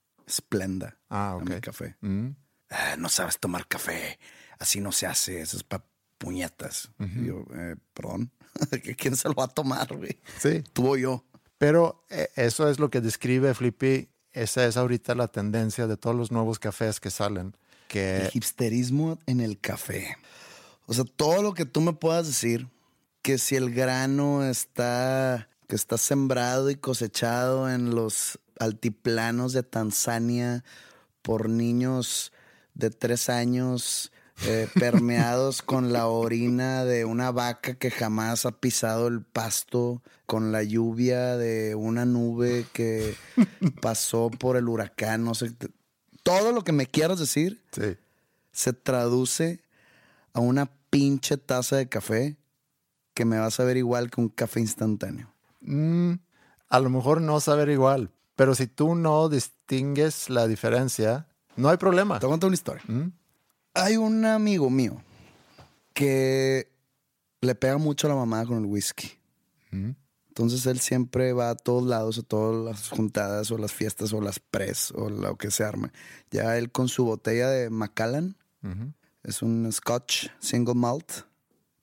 ah, 1.09 1.31
a 1.31 1.35
ok. 1.38 1.50
mi 1.50 1.61
café. 1.61 1.95
Mm. 2.01 2.29
"Ah, 2.69 2.95
no 2.97 3.09
sabes 3.09 3.39
tomar 3.39 3.67
café, 3.67 4.19
así 4.59 4.79
no 4.81 4.91
se 4.91 5.07
hace, 5.07 5.41
eso 5.41 5.57
es 5.57 5.63
para 5.63 5.83
puñetas. 6.17 6.89
Yo, 7.00 7.45
eh, 7.55 7.75
perdón, 7.93 8.31
¿quién 8.97 9.15
se 9.15 9.27
lo 9.27 9.33
va 9.33 9.45
a 9.45 9.47
tomar, 9.47 9.95
güey? 9.97 10.19
Sí. 10.39 10.63
Tú 10.73 10.89
o 10.93 10.97
yo. 10.97 11.25
Pero 11.57 12.05
eh, 12.09 12.29
eso 12.35 12.69
es 12.69 12.79
lo 12.79 12.89
que 12.89 13.01
describe 13.01 13.53
Flippy. 13.53 14.09
Esa 14.31 14.65
es 14.65 14.77
ahorita 14.77 15.15
la 15.15 15.27
tendencia 15.27 15.88
de 15.88 15.97
todos 15.97 16.15
los 16.15 16.31
nuevos 16.31 16.59
cafés 16.59 17.00
que 17.00 17.09
salen. 17.09 17.47
El 17.47 17.88
Que 17.88 18.29
hipsterismo 18.33 19.19
en 19.25 19.41
el 19.41 19.59
café. 19.59 20.15
O 20.85 20.93
sea, 20.93 21.03
todo 21.03 21.41
lo 21.41 21.53
que 21.53 21.65
tú 21.65 21.81
me 21.81 21.93
puedas 21.93 22.27
decir, 22.27 22.67
que 23.21 23.38
si 23.38 23.55
el 23.55 23.73
grano 23.73 24.43
está, 24.45 25.50
que 25.67 25.75
está 25.75 25.97
sembrado 25.97 26.69
y 26.69 26.75
cosechado 26.75 27.69
en 27.69 27.93
los 27.93 28.39
altiplanos 28.60 29.53
de 29.53 29.63
Tanzania 29.63 30.63
por 31.22 31.50
niños 31.50 32.31
de 32.74 32.89
tres 32.89 33.29
años 33.29 34.12
eh, 34.46 34.67
permeados 34.79 35.62
con 35.62 35.93
la 35.93 36.08
orina 36.08 36.86
de 36.86 37.05
una 37.05 37.31
vaca 37.31 37.75
que 37.75 37.91
jamás 37.91 38.46
ha 38.46 38.51
pisado 38.51 39.08
el 39.08 39.22
pasto, 39.22 40.01
con 40.25 40.51
la 40.51 40.63
lluvia 40.63 41.38
de 41.38 41.75
una 41.75 42.05
nube 42.05 42.65
que 42.74 43.15
pasó 43.81 44.29
por 44.31 44.58
el 44.58 44.67
huracán, 44.67 45.24
no 45.24 45.36
sé. 45.36 45.51
Todo 46.24 46.51
lo 46.51 46.63
que 46.63 46.72
me 46.72 46.86
quieras 46.86 47.20
decir 47.20 47.63
sí. 47.72 47.98
se 48.51 48.74
traduce 48.74 49.63
a 50.34 50.39
una 50.39 50.72
pinche 50.89 51.38
taza 51.38 51.77
de 51.77 51.89
café 51.89 52.38
que 53.13 53.25
me 53.25 53.38
va 53.38 53.48
a 53.48 53.51
saber 53.51 53.77
igual 53.77 54.10
que 54.10 54.22
un 54.22 54.29
café 54.29 54.60
instantáneo. 54.60 55.34
Mm, 55.62 56.13
a 56.70 56.79
lo 56.79 56.89
mejor 56.89 57.22
no 57.22 57.39
saber 57.39 57.70
igual, 57.70 58.12
pero 58.35 58.55
si 58.55 58.67
tú 58.67 58.95
no 58.95 59.29
distingues 59.29 60.29
la 60.29 60.47
diferencia, 60.47 61.27
no 61.55 61.69
hay 61.69 61.77
problema. 61.77 62.19
Te 62.19 62.27
cuento 62.27 62.47
una 62.47 62.53
historia. 62.55 62.83
Mm, 62.87 63.11
Hay 63.74 63.98
un 63.98 64.25
amigo 64.25 64.70
mío 64.70 65.01
que 65.94 66.72
le 67.41 67.55
pega 67.55 67.77
mucho 67.77 68.07
a 68.07 68.09
la 68.11 68.15
mamá 68.15 68.46
con 68.46 68.57
el 68.59 68.65
whisky. 68.65 69.11
mm, 69.72 69.91
Entonces 70.29 70.65
él 70.65 70.79
siempre 70.79 71.33
va 71.33 71.50
a 71.50 71.55
todos 71.55 71.83
lados, 71.85 72.17
a 72.17 72.24
todas 72.24 72.63
las 72.65 72.89
juntadas 72.89 73.51
o 73.51 73.57
las 73.57 73.74
fiestas 73.74 74.13
o 74.13 74.22
las 74.22 74.39
pres 74.39 74.91
o 74.91 75.09
lo 75.09 75.35
que 75.37 75.51
se 75.51 75.63
arme. 75.63 75.91
Ya 76.31 76.57
él 76.57 76.72
con 76.72 76.87
su 76.87 77.03
botella 77.05 77.50
de 77.50 77.70
Macallan, 77.70 78.35
es 79.24 79.41
un 79.41 79.72
Scotch 79.72 80.27
single 80.39 80.75
malt, 80.75 81.11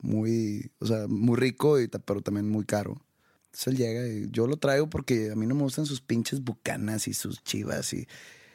muy, 0.01 0.71
o 0.81 0.87
sea, 0.87 1.07
muy 1.09 1.37
rico, 1.37 1.81
y, 1.81 1.89
pero 1.89 2.21
también 2.23 2.49
muy 2.49 2.65
caro. 2.65 3.01
Entonces 3.49 3.67
él 3.69 3.77
llega 3.77 4.07
y 4.07 4.31
yo 4.31 4.47
lo 4.47 4.57
traigo 4.57 4.89
porque 4.89 5.31
a 5.33 5.35
mí 5.35 5.47
no 5.47 5.55
me 5.55 5.63
gustan 5.63 5.87
sus 5.87 6.01
pinches 6.01 6.43
bucanas 6.43 7.09
y 7.09 7.15
sus 7.15 7.43
chivas 7.43 7.93
y 7.93 8.07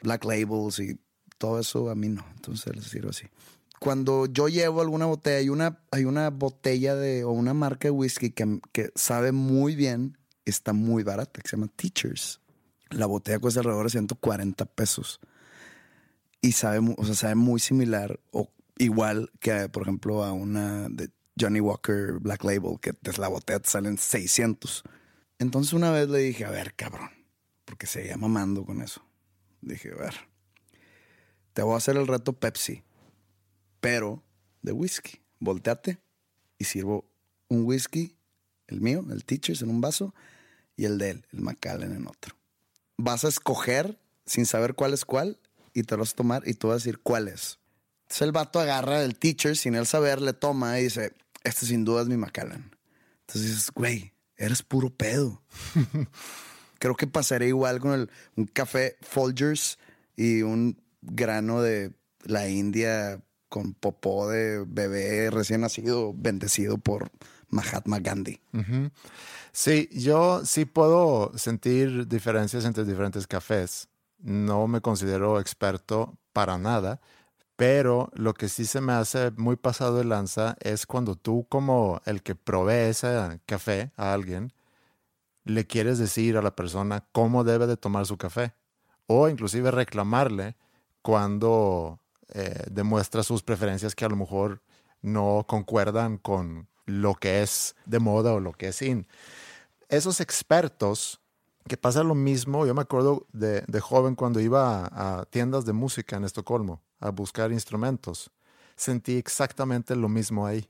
black 0.02 0.24
labels 0.26 0.80
y 0.80 1.00
todo 1.38 1.60
eso 1.60 1.90
a 1.90 1.96
mí 1.96 2.10
no. 2.10 2.26
Entonces 2.36 2.76
les 2.76 2.86
sirvo 2.86 3.10
así. 3.10 3.26
Cuando 3.80 4.28
yo 4.28 4.48
llevo 4.48 4.82
alguna 4.82 5.06
botella, 5.08 5.38
hay 5.38 5.50
una, 5.50 5.80
hay 5.92 6.06
una 6.06 6.30
botella 6.30 6.96
de, 6.96 7.24
o 7.26 7.32
una 7.32 7.54
marca 7.54 7.88
de 7.88 7.92
whisky 7.92 8.30
que, 8.30 8.60
que 8.72 8.92
sabe 8.96 9.32
muy 9.32 9.76
bien, 9.76 10.18
está 10.46 10.72
muy 10.72 11.04
barata, 11.04 11.42
que 11.42 11.50
se 11.50 11.58
llama 11.58 11.70
Teachers. 11.76 12.40
La 12.92 13.08
botella 13.08 13.40
cuesta 13.40 13.60
alrededor 13.60 13.88
de 13.88 13.92
140 13.92 14.66
pesos 14.68 15.20
y 16.40 16.52
sabe, 16.52 16.96
o 16.98 17.06
sea, 17.06 17.16
sabe 17.16 17.36
muy 17.36 17.60
similar 17.60 18.20
o 18.32 18.50
igual 18.78 19.32
que, 19.40 19.68
por 19.70 19.84
ejemplo, 19.84 20.24
a 20.24 20.32
una 20.32 20.88
de 20.90 21.10
Johnny 21.40 21.60
Walker 21.60 22.20
Black 22.20 22.44
Label, 22.44 22.80
que 22.80 22.94
desde 23.02 23.22
la 23.22 23.28
botella 23.28 23.60
te 23.60 23.70
salen 23.70 23.98
600. 23.98 24.84
Entonces 25.40 25.74
una 25.74 25.92
vez 25.92 26.10
le 26.10 26.20
dije, 26.20 26.46
a 26.46 26.52
ver, 26.52 26.74
cabrón, 26.76 27.10
porque 27.66 27.88
seguía 27.88 28.18
mamando 28.18 28.66
con 28.66 28.82
eso. 28.82 29.04
Dije, 29.62 29.92
a 29.92 29.96
ver, 29.96 30.16
te 31.54 31.62
voy 31.62 31.74
a 31.74 31.78
hacer 31.78 31.98
el 31.98 32.08
reto 32.08 32.34
Pepsi, 32.34 32.84
pero 33.80 34.24
de 34.62 34.72
whisky. 34.72 35.20
Volteate 35.40 36.00
y 36.58 36.66
sirvo 36.66 37.06
un 37.50 37.66
whisky, 37.66 38.16
el 38.68 38.80
mío, 38.80 39.06
el 39.12 39.26
Teachers, 39.26 39.62
en 39.62 39.70
un 39.70 39.82
vaso, 39.82 40.14
y 40.76 40.86
el 40.86 40.98
de 40.98 41.12
él, 41.12 41.26
el 41.34 41.42
Macallan, 41.42 41.94
en 41.94 42.08
otro. 42.08 42.36
Vas 42.98 43.26
a 43.26 43.28
escoger 43.28 44.00
sin 44.26 44.46
saber 44.46 44.74
cuál 44.74 44.94
es 44.94 45.06
cuál 45.06 45.40
y 45.74 45.84
te 45.84 45.96
lo 45.96 46.04
vas 46.04 46.14
a 46.14 46.16
tomar 46.16 46.48
y 46.48 46.54
tú 46.54 46.68
vas 46.68 46.76
a 46.76 46.78
decir 46.78 47.00
cuál 47.00 47.28
es. 47.28 47.60
Entonces 48.04 48.22
el 48.22 48.32
vato 48.32 48.60
agarra 48.60 49.04
el 49.04 49.18
teacher 49.18 49.58
sin 49.58 49.76
él 49.76 49.86
saber, 49.86 50.22
le 50.22 50.34
toma 50.34 50.80
y 50.80 50.84
dice, 50.84 51.14
este 51.44 51.66
sin 51.66 51.86
duda 51.86 52.02
es 52.02 52.08
mi 52.08 52.18
Macallan. 52.18 52.72
Entonces 53.22 53.52
dices, 53.52 53.72
güey, 53.74 54.14
eres 54.38 54.64
puro 54.64 54.90
pedo. 54.90 55.42
Creo 56.80 56.96
que 56.96 57.08
pasaré 57.08 57.48
igual 57.48 57.80
con 57.80 57.94
el, 57.94 58.12
un 58.36 58.46
café 58.46 58.98
Folgers 59.02 59.80
y 60.16 60.42
un 60.42 60.82
grano 61.02 61.62
de 61.62 61.94
la 62.24 62.50
India 62.50 63.22
con 63.50 63.74
popó 63.74 64.30
de 64.30 64.66
bebé 64.68 65.30
recién 65.30 65.62
nacido, 65.62 66.14
bendecido 66.16 66.78
por 66.78 67.12
Mahatma 67.50 68.00
Gandhi. 68.00 68.40
Sí, 69.52 69.90
yo 69.92 70.44
sí 70.44 70.66
puedo 70.66 71.38
sentir 71.38 72.08
diferencias 72.08 72.66
entre 72.66 72.84
diferentes 72.84 73.28
cafés. 73.28 73.90
No 74.18 74.68
me 74.68 74.82
considero 74.82 75.40
experto 75.40 76.18
para 76.34 76.58
nada, 76.58 77.00
pero 77.56 78.10
lo 78.14 78.34
que 78.34 78.50
sí 78.50 78.66
se 78.66 78.82
me 78.82 78.94
hace 78.94 79.32
muy 79.32 79.56
pasado 79.56 79.98
de 79.98 80.06
lanza 80.06 80.56
es 80.62 80.86
cuando 80.86 81.16
tú 81.16 81.46
como 81.50 82.02
el 82.06 82.24
que 82.24 82.36
provee 82.36 82.90
ese 82.90 83.40
café 83.46 83.92
a 83.96 84.14
alguien, 84.14 84.54
le 85.46 85.68
quieres 85.68 85.98
decir 85.98 86.38
a 86.38 86.42
la 86.42 86.56
persona 86.56 87.06
cómo 87.12 87.44
debe 87.44 87.68
de 87.68 87.78
tomar 87.78 88.06
su 88.06 88.18
café 88.18 88.54
o 89.08 89.28
inclusive 89.28 89.72
reclamarle 89.72 90.56
cuando 91.02 92.00
eh, 92.34 92.64
demuestra 92.72 93.24
sus 93.24 93.44
preferencias 93.44 93.96
que 93.96 94.06
a 94.06 94.10
lo 94.10 94.16
mejor 94.16 94.62
no 95.02 95.46
concuerdan 95.48 96.18
con 96.18 96.68
lo 96.86 97.14
que 97.16 97.44
es 97.44 97.76
de 97.86 98.00
moda 98.00 98.34
o 98.34 98.40
lo 98.40 98.54
que 98.54 98.70
es 98.70 98.82
in. 98.82 99.08
Esos 99.90 100.22
expertos 100.22 101.20
que 101.68 101.78
pasa 101.78 102.04
lo 102.04 102.16
mismo, 102.16 102.66
yo 102.66 102.74
me 102.74 102.82
acuerdo 102.82 103.28
de, 103.32 103.62
de 103.68 103.80
joven 103.80 104.16
cuando 104.16 104.40
iba 104.40 104.86
a, 104.86 105.20
a 105.20 105.26
tiendas 105.26 105.66
de 105.66 105.74
música 105.74 106.18
en 106.18 106.24
Estocolmo 106.24 106.82
a 107.00 107.10
buscar 107.10 107.52
instrumentos, 107.52 108.32
sentí 108.76 109.18
exactamente 109.18 109.96
lo 109.96 110.10
mismo 110.10 110.46
ahí. 110.46 110.70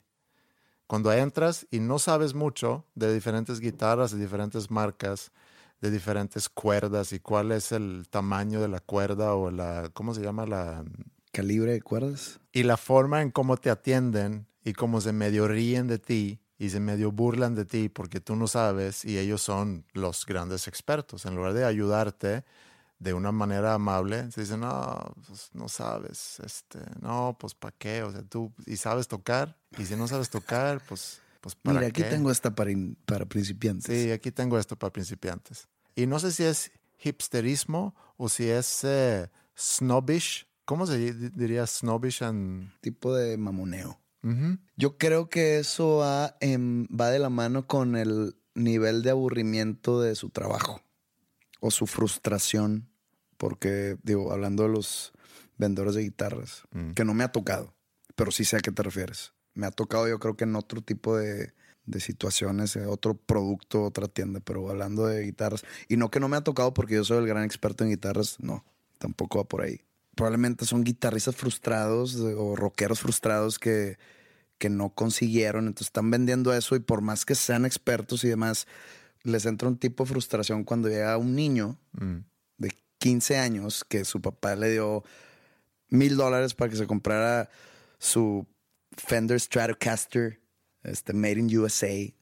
Cuando 0.88 1.12
entras 1.12 1.66
y 1.72 1.80
no 1.80 1.98
sabes 2.00 2.34
mucho 2.34 2.86
de 2.94 3.14
diferentes 3.14 3.60
guitarras, 3.60 4.12
de 4.12 4.20
diferentes 4.20 4.70
marcas, 4.70 5.32
de 5.82 5.92
diferentes 5.92 6.50
cuerdas 6.50 7.12
y 7.14 7.20
cuál 7.20 7.52
es 7.52 7.72
el 7.72 8.08
tamaño 8.10 8.62
de 8.62 8.68
la 8.68 8.80
cuerda 8.80 9.34
o 9.34 9.52
la, 9.52 9.90
¿cómo 9.94 10.14
se 10.14 10.22
llama? 10.22 10.46
La, 10.46 10.84
Calibre 11.34 11.72
de 11.72 11.82
cuerdas. 11.82 12.40
y 12.52 12.62
la 12.62 12.78
forma 12.78 13.24
en 13.24 13.32
cómo 13.32 13.58
te 13.58 13.72
atienden 13.72 14.46
y 14.64 14.74
cómo 14.74 15.02
se 15.02 15.14
medio 15.14 15.48
ríen 15.48 15.88
de 15.88 15.98
ti 15.98 16.43
y 16.58 16.70
se 16.70 16.80
medio 16.80 17.12
burlan 17.12 17.56
de 17.56 17.66
ti 17.66 17.90
porque 17.90 18.20
tú 18.22 18.36
no 18.36 18.48
sabes 18.48 19.04
y 19.06 19.18
ellos 19.18 19.42
son 19.42 19.86
los 19.94 20.26
grandes 20.26 20.68
expertos. 20.68 21.26
En 21.26 21.36
lugar 21.36 21.54
de 21.54 21.66
ayudarte, 21.66 22.44
de 23.00 23.14
una 23.14 23.32
manera 23.34 23.74
amable, 23.74 24.32
se 24.32 24.42
dice, 24.42 24.56
no, 24.58 25.14
pues 25.28 25.50
no 25.54 25.68
sabes, 25.68 26.40
este, 26.40 26.80
no, 27.02 27.36
pues 27.40 27.54
¿para 27.54 27.76
qué? 27.78 28.02
O 28.04 28.12
sea, 28.12 28.22
tú, 28.24 28.54
y 28.66 28.78
sabes 28.78 29.08
tocar, 29.10 29.58
y 29.78 29.86
si 29.86 29.96
no 29.98 30.08
sabes 30.08 30.30
tocar, 30.30 30.80
pues, 30.88 31.20
pues 31.42 31.56
¿para 31.56 31.80
Mira, 31.80 31.88
aquí 31.90 32.02
qué? 32.04 32.10
tengo 32.10 32.32
esta 32.32 32.56
para, 32.56 32.72
in- 32.72 32.96
para 33.06 33.26
principiantes. 33.26 33.86
Sí, 33.86 34.12
aquí 34.12 34.32
tengo 34.32 34.58
esto 34.58 34.78
para 34.78 34.94
principiantes. 34.94 35.68
Y 35.96 36.06
no 36.08 36.18
sé 36.20 36.32
si 36.32 36.44
es 36.46 36.72
hipsterismo 37.04 37.94
o 38.16 38.30
si 38.30 38.50
es 38.50 38.84
eh, 38.84 39.30
snobbish. 39.58 40.48
¿Cómo 40.66 40.88
se 40.88 40.98
di- 40.98 41.30
diría 41.36 41.68
snobbish 41.68 42.24
en...? 42.24 42.72
Tipo 42.80 43.14
de 43.14 43.38
mamoneo. 43.38 44.00
Yo 44.78 44.98
creo 44.98 45.30
que 45.30 45.60
eso 45.60 45.98
va, 45.98 46.38
va 46.42 47.10
de 47.10 47.20
la 47.20 47.30
mano 47.30 47.68
con 47.68 47.96
el 47.96 48.36
nivel 48.56 49.04
de 49.04 49.10
aburrimiento 49.10 50.02
de 50.02 50.16
su 50.16 50.30
trabajo 50.30 50.82
o 51.60 51.72
su 51.72 51.88
frustración. 51.88 52.90
Porque, 53.38 53.98
digo, 54.04 54.32
hablando 54.32 54.64
de 54.64 54.70
los 54.70 55.12
vendedores 55.58 55.96
de 55.96 56.04
guitarras, 56.04 56.64
que 56.96 57.04
no 57.04 57.14
me 57.14 57.26
ha 57.26 57.32
tocado, 57.32 57.76
pero 58.16 58.32
sí 58.32 58.46
sé 58.46 58.58
a 58.58 58.60
qué 58.60 58.72
te 58.72 58.84
refieres. 58.84 59.34
Me 59.54 59.66
ha 59.66 59.72
tocado, 59.72 60.08
yo 60.08 60.20
creo 60.20 60.38
que 60.38 60.46
en 60.46 60.56
otro 60.56 60.82
tipo 60.82 61.18
de, 61.18 61.54
de 61.86 62.00
situaciones, 62.00 62.76
eh, 62.76 62.86
otro 62.86 63.16
producto, 63.16 63.84
otra 63.84 64.08
tienda, 64.08 64.40
pero 64.40 64.70
hablando 64.70 65.06
de 65.06 65.24
guitarras. 65.24 65.66
Y 65.88 65.98
no 65.98 66.10
que 66.10 66.20
no 66.20 66.30
me 66.30 66.38
ha 66.38 66.42
tocado 66.42 66.74
porque 66.74 66.96
yo 66.96 67.04
soy 67.04 67.18
el 67.18 67.28
gran 67.28 67.44
experto 67.44 67.84
en 67.84 67.92
guitarras, 67.92 68.40
no, 68.40 68.64
tampoco 68.98 69.40
va 69.40 69.44
por 69.44 69.62
ahí. 69.62 69.82
Probablemente 70.16 70.66
son 70.66 70.84
guitarristas 70.84 71.36
frustrados 71.36 72.16
eh, 72.16 72.36
o 72.38 72.56
rockeros 72.56 73.00
frustrados 73.00 73.60
que, 73.60 73.98
que 74.58 74.70
no 74.70 74.90
consiguieron, 74.90 75.68
entonces 75.68 75.88
están 75.88 76.12
vendiendo 76.12 76.54
eso 76.54 76.76
y 76.76 76.80
por 76.80 77.02
más 77.02 77.26
que 77.26 77.36
sean 77.36 77.66
expertos 77.66 78.24
y 78.24 78.30
demás, 78.30 78.68
les 79.24 79.46
entra 79.46 79.68
un 79.68 79.78
tipo 79.78 80.04
de 80.04 80.10
frustración 80.10 80.64
cuando 80.64 80.90
llega 80.90 81.18
un 81.18 81.36
niño 81.36 81.78
de 82.58 82.72
15 83.00 83.38
años 83.38 83.84
que 83.84 84.06
su 84.06 84.22
papá 84.22 84.56
le 84.56 84.72
dio 84.72 85.04
mil 85.90 86.18
dólares 86.18 86.54
para 86.54 86.70
que 86.70 86.78
se 86.78 86.88
comprara 86.88 87.50
su 88.00 88.46
Fender 88.98 89.40
Stratocaster, 89.40 90.40
este, 90.84 91.14
Made 91.14 91.40
in 91.40 91.58
USA, 91.58 92.14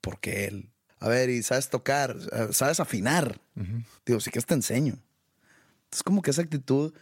porque 0.00 0.46
él. 0.46 0.70
A 0.98 1.08
ver, 1.08 1.30
y 1.30 1.42
sabes 1.42 1.68
tocar, 1.68 2.16
sabes 2.52 2.80
afinar. 2.80 3.40
Digo, 4.06 4.20
sí 4.20 4.30
que 4.30 4.40
te 4.40 4.54
enseño. 4.54 4.98
Es 5.92 6.02
como 6.02 6.22
que 6.22 6.30
esa 6.30 6.42
actitud 6.42 6.94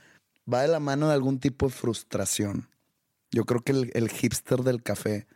va 0.52 0.62
de 0.62 0.68
la 0.68 0.80
mano 0.80 1.08
de 1.08 1.14
algún 1.14 1.38
tipo 1.38 1.66
de 1.66 1.72
frustración. 1.72 2.68
Yo 3.30 3.44
creo 3.44 3.62
que 3.62 3.72
el, 3.72 3.90
el 3.94 4.08
hipster 4.10 4.60
del 4.62 4.82
café 4.82 5.26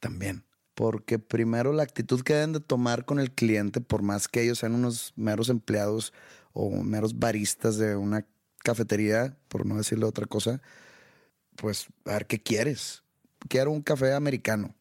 también. 0.00 0.44
Porque 0.74 1.18
primero 1.20 1.72
la 1.72 1.84
actitud 1.84 2.22
que 2.22 2.34
deben 2.34 2.52
de 2.52 2.60
tomar 2.60 3.04
con 3.04 3.20
el 3.20 3.30
cliente, 3.30 3.80
por 3.80 4.02
más 4.02 4.26
que 4.26 4.42
ellos 4.42 4.58
sean 4.58 4.74
unos 4.74 5.12
meros 5.16 5.48
empleados 5.48 6.12
o 6.52 6.70
meros 6.82 7.18
baristas 7.18 7.76
de 7.76 7.94
una 7.96 8.26
cafetería, 8.58 9.36
por 9.48 9.66
no 9.66 9.76
decirle 9.76 10.04
otra 10.04 10.26
cosa, 10.26 10.60
pues 11.56 11.86
a 12.06 12.12
ver 12.14 12.26
qué 12.26 12.42
quieres. 12.42 13.02
Quiero 13.48 13.70
un 13.70 13.82
café 13.82 14.14
americano. 14.14 14.74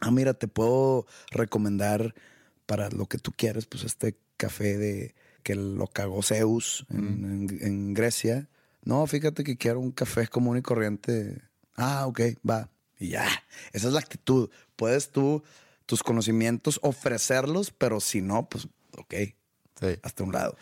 Ah, 0.00 0.10
mira, 0.10 0.34
te 0.34 0.48
puedo 0.48 1.06
recomendar 1.30 2.14
para 2.66 2.88
lo 2.90 3.06
que 3.06 3.18
tú 3.18 3.32
quieres, 3.36 3.66
pues 3.66 3.84
este 3.84 4.16
café 4.36 4.78
de 4.78 5.14
que 5.42 5.54
lo 5.54 5.86
cagó 5.86 6.22
Zeus 6.22 6.86
en, 6.90 7.24
en- 7.50 7.58
en 7.66 7.94
Grecia. 7.94 8.48
No, 8.82 9.06
fíjate 9.06 9.44
que 9.44 9.56
quiero 9.56 9.80
un 9.80 9.92
café 9.92 10.26
común 10.28 10.56
y 10.56 10.62
corriente. 10.62 11.42
Ah, 11.76 12.06
ok, 12.06 12.20
va. 12.48 12.68
Y 12.98 13.08
ya, 13.10 13.26
esa 13.72 13.88
es 13.88 13.92
la 13.92 14.00
actitud. 14.00 14.50
Puedes 14.76 15.10
tú, 15.10 15.42
tus 15.86 16.02
conocimientos, 16.02 16.78
ofrecerlos, 16.82 17.70
pero 17.70 18.00
si 18.00 18.20
no, 18.22 18.48
pues 18.48 18.68
ok, 18.98 19.14
Sí. 19.80 19.98
hasta 20.02 20.22
un 20.24 20.32
lado. 20.32 20.56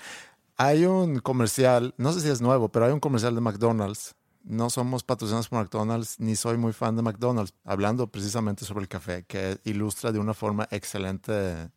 Hay 0.56 0.84
un 0.84 1.18
comercial, 1.20 1.94
no 1.98 2.12
sé 2.12 2.20
si 2.20 2.28
es 2.28 2.40
nuevo, 2.40 2.68
pero 2.68 2.86
hay 2.86 2.92
un 2.92 3.00
comercial 3.00 3.34
de 3.34 3.40
McDonald's. 3.40 4.14
No 4.44 4.70
somos 4.70 5.02
patrocinados 5.04 5.48
por 5.48 5.58
McDonald's, 5.60 6.18
ni 6.20 6.34
soy 6.36 6.56
muy 6.56 6.72
fan 6.72 6.96
de 6.96 7.02
McDonald's, 7.02 7.52
hablando 7.64 8.06
precisamente 8.10 8.64
sobre 8.64 8.82
el 8.82 8.88
café, 8.88 9.24
que 9.24 9.58
ilustra 9.64 10.10
de 10.12 10.18
una 10.18 10.34
forma 10.34 10.66
excelente 10.70 11.70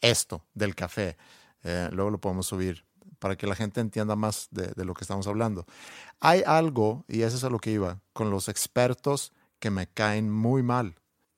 esto 0.00 0.44
del 0.54 0.74
café. 0.74 1.16
Eh, 1.64 1.88
luego 1.92 2.10
lo 2.10 2.20
podemos 2.20 2.46
subir 2.46 2.84
para 3.18 3.36
que 3.36 3.46
la 3.46 3.54
gente 3.54 3.80
entienda 3.80 4.16
más 4.16 4.48
de, 4.50 4.72
de 4.74 4.84
lo 4.84 4.94
que 4.94 5.04
estamos 5.04 5.26
hablando. 5.26 5.66
Hay 6.20 6.42
algo, 6.46 7.04
y 7.08 7.22
eso 7.22 7.36
es 7.36 7.44
a 7.44 7.50
lo 7.50 7.58
que 7.58 7.70
iba, 7.70 8.00
con 8.12 8.30
los 8.30 8.48
expertos 8.48 9.32
que 9.58 9.70
me 9.70 9.86
caen 9.88 10.30
muy 10.30 10.62
mal. 10.62 10.96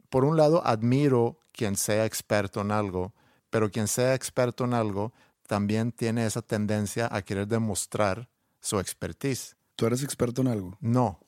Por 0.08 0.24
un 0.24 0.36
lado, 0.36 0.66
admiro 0.66 1.38
quien 1.52 1.76
sea 1.76 2.04
experto 2.04 2.60
en 2.60 2.72
algo, 2.72 3.14
pero 3.50 3.70
quien 3.70 3.88
sea 3.88 4.14
experto 4.14 4.64
en 4.64 4.74
algo 4.74 5.12
también 5.46 5.92
tiene 5.92 6.26
esa 6.26 6.42
tendencia 6.42 7.08
a 7.10 7.22
querer 7.22 7.48
demostrar 7.48 8.28
su 8.60 8.78
expertise. 8.78 9.56
¿Tú 9.74 9.86
eres 9.86 10.02
experto 10.02 10.42
en 10.42 10.48
algo? 10.48 10.76
No, 10.80 11.20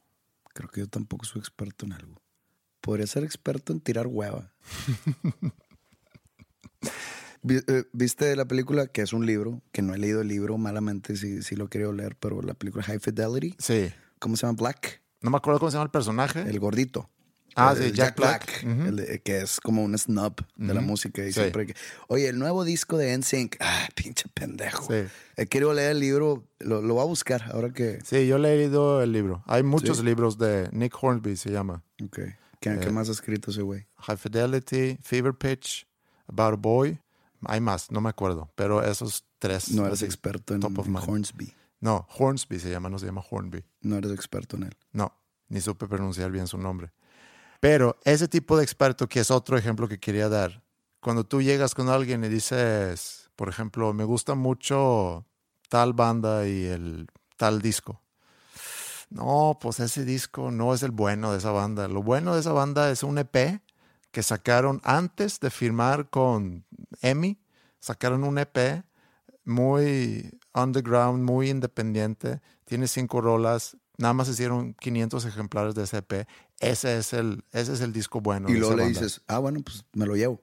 Creo 0.53 0.69
que 0.69 0.81
yo 0.81 0.89
tampoco 0.89 1.25
soy 1.25 1.41
experto 1.41 1.87
en 1.87 1.93
algo. 1.93 2.21
Podría 2.81 3.07
ser 3.07 3.25
experto 3.25 3.73
en 3.73 3.81
tirar 3.81 4.07
hueva. 4.07 4.53
Eh, 7.49 7.85
¿Viste 7.93 8.35
la 8.37 8.47
película? 8.47 8.87
Que 8.87 9.03
es 9.03 9.13
un 9.13 9.27
libro, 9.27 9.63
que 9.73 9.83
no 9.83 9.95
he 9.95 9.99
leído 9.99 10.21
el 10.21 10.29
libro 10.29 10.59
malamente, 10.59 11.17
si, 11.17 11.43
si 11.43 11.57
lo 11.57 11.69
quería 11.69 11.91
leer, 11.93 12.17
pero 12.17 12.41
la 12.43 12.55
película 12.55 12.85
High 12.85 13.01
Fidelity. 13.01 13.55
sí. 13.59 13.91
¿Cómo 14.19 14.37
se 14.37 14.47
llama? 14.47 14.57
Black. 14.57 15.03
No 15.21 15.31
me 15.31 15.37
acuerdo 15.37 15.59
cómo 15.59 15.71
se 15.73 15.75
llama 15.77 15.87
el 15.87 15.91
personaje. 15.91 16.43
El 16.43 16.61
gordito. 16.61 17.11
Ah, 17.57 17.75
sí, 17.77 17.91
Jack 17.93 18.17
Black. 18.17 18.65
Ujú. 18.65 18.83
el 18.89 18.97
de- 18.97 19.21
que 19.21 19.41
es 19.41 19.59
como 19.61 19.83
un 19.83 19.99
snob 19.99 20.35
de 20.57 20.73
la 20.73 20.81
música. 20.81 21.23
Y 21.27 21.33
Sí. 21.33 21.41
siempre 21.41 21.67
que, 21.67 21.75
oye, 22.07 22.29
el 22.29 22.39
nuevo 22.39 22.63
disco 22.65 22.97
de 22.97 23.13
NSYNC. 23.19 23.57
Ah, 23.59 23.89
pinche 23.97 24.29
pendejo. 24.33 24.87
Sí. 24.87 25.09
He 25.37 25.47
querido 25.47 25.75
leer 25.75 25.91
el 25.91 25.99
libro, 25.99 26.47
lo, 26.61 26.81
lo 26.83 26.95
voy 26.95 27.03
a 27.03 27.07
buscar 27.07 27.43
ahora 27.53 27.73
que... 27.73 27.99
Sí, 28.05 28.29
yo 28.29 28.39
le 28.39 28.55
he 28.55 28.57
leído 28.59 29.03
el 29.03 29.11
libro. 29.11 29.43
Hay 29.49 29.65
muchos 29.65 29.99
Sí. 29.99 30.05
libros 30.05 30.39
de 30.39 30.69
Nick 30.71 30.95
Hornby, 31.03 31.37
se 31.37 31.51
llama. 31.51 31.83
Ok. 32.03 32.21
¿Qué, 32.61 32.79
qué 32.79 32.91
más 32.91 33.09
ha 33.09 33.13
escrito 33.13 33.51
ese 33.51 33.63
güey? 33.63 33.87
High 33.99 34.17
Fidelity, 34.17 34.99
Fever 35.03 35.35
Pitch, 35.35 35.85
About 36.29 36.53
a 36.55 36.57
Boy. 36.57 37.01
Hay 37.47 37.61
más, 37.61 37.91
no 37.91 38.01
me 38.01 38.09
acuerdo, 38.09 38.51
pero 38.55 38.83
esos 38.83 39.25
tres. 39.39 39.71
No 39.71 39.87
eres 39.87 39.99
así, 39.99 40.05
experto 40.05 40.55
en 40.55 40.61
top 40.61 40.79
of. 40.79 40.89
Hornsby. 41.09 41.55
No, 41.81 42.07
Hornsby 42.17 42.61
se 42.61 42.71
llama, 42.71 42.89
no 42.89 42.99
se 42.99 43.07
llama 43.07 43.25
Hornby. 43.29 43.65
No 43.81 43.97
eres 43.97 44.13
experto 44.13 44.57
en 44.57 44.65
él. 44.65 44.77
No, 44.93 45.13
ni 45.49 45.61
supe 45.61 45.89
pronunciar 45.89 46.31
bien 46.31 46.47
su 46.47 46.59
nombre. 46.59 46.93
Pero 47.61 47.99
ese 48.05 48.29
tipo 48.29 48.57
de 48.57 48.65
experto, 48.65 49.09
que 49.09 49.21
es 49.21 49.31
otro 49.31 49.57
ejemplo 49.57 49.89
que 49.89 49.99
quería 49.99 50.29
dar, 50.29 50.63
cuando 51.01 51.25
tú 51.25 51.43
llegas 51.43 51.75
con 51.75 51.89
alguien 51.89 52.25
y 52.25 52.29
dices, 52.29 53.31
por 53.37 53.49
ejemplo, 53.49 53.93
me 53.93 54.05
gusta 54.05 54.35
mucho 54.35 55.27
tal 55.69 55.93
banda 55.93 56.47
y 56.47 56.65
el 56.65 57.09
tal 57.37 57.61
disco. 57.61 58.01
No, 59.11 59.59
pues 59.61 59.81
ese 59.81 60.05
disco 60.05 60.51
no 60.51 60.73
es 60.73 60.83
el 60.83 60.91
bueno 60.91 61.33
de 61.33 61.39
esa 61.39 61.51
banda. 61.51 61.89
Lo 61.89 62.03
bueno 62.03 62.35
de 62.35 62.41
esa 62.41 62.53
banda 62.53 62.91
es 62.91 63.03
un 63.03 63.19
EP 63.19 63.61
que 64.13 64.23
sacaron 64.23 64.81
antes 64.85 65.41
de 65.41 65.51
firmar 65.51 66.09
con 66.11 66.65
EMI. 67.01 67.41
Sacaron 67.81 68.23
un 68.23 68.39
EP 68.39 68.85
muy 69.45 70.39
underground, 70.55 71.25
muy 71.25 71.51
independiente. 71.51 72.41
Tiene 72.65 72.87
cinco 72.87 73.21
rolas. 73.21 73.77
Nada 73.97 74.15
más 74.15 74.29
hicieron 74.29 74.75
500 74.75 75.25
ejemplares 75.25 75.75
de 75.75 75.85
ese 75.85 75.99
EP. 75.99 76.29
Ese 76.61 76.99
es 76.99 77.13
el, 77.15 77.43
ese 77.53 77.73
es 77.73 77.81
el 77.81 77.93
disco 77.93 78.21
bueno. 78.21 78.49
y 78.49 78.55
luego 78.55 78.77
le 78.77 78.85
banda. 78.85 79.01
dices, 79.01 79.23
ah, 79.27 79.39
bueno, 79.39 79.61
pues 79.63 79.85
me 79.95 80.07
lo 80.07 80.15
llevo. 80.15 80.41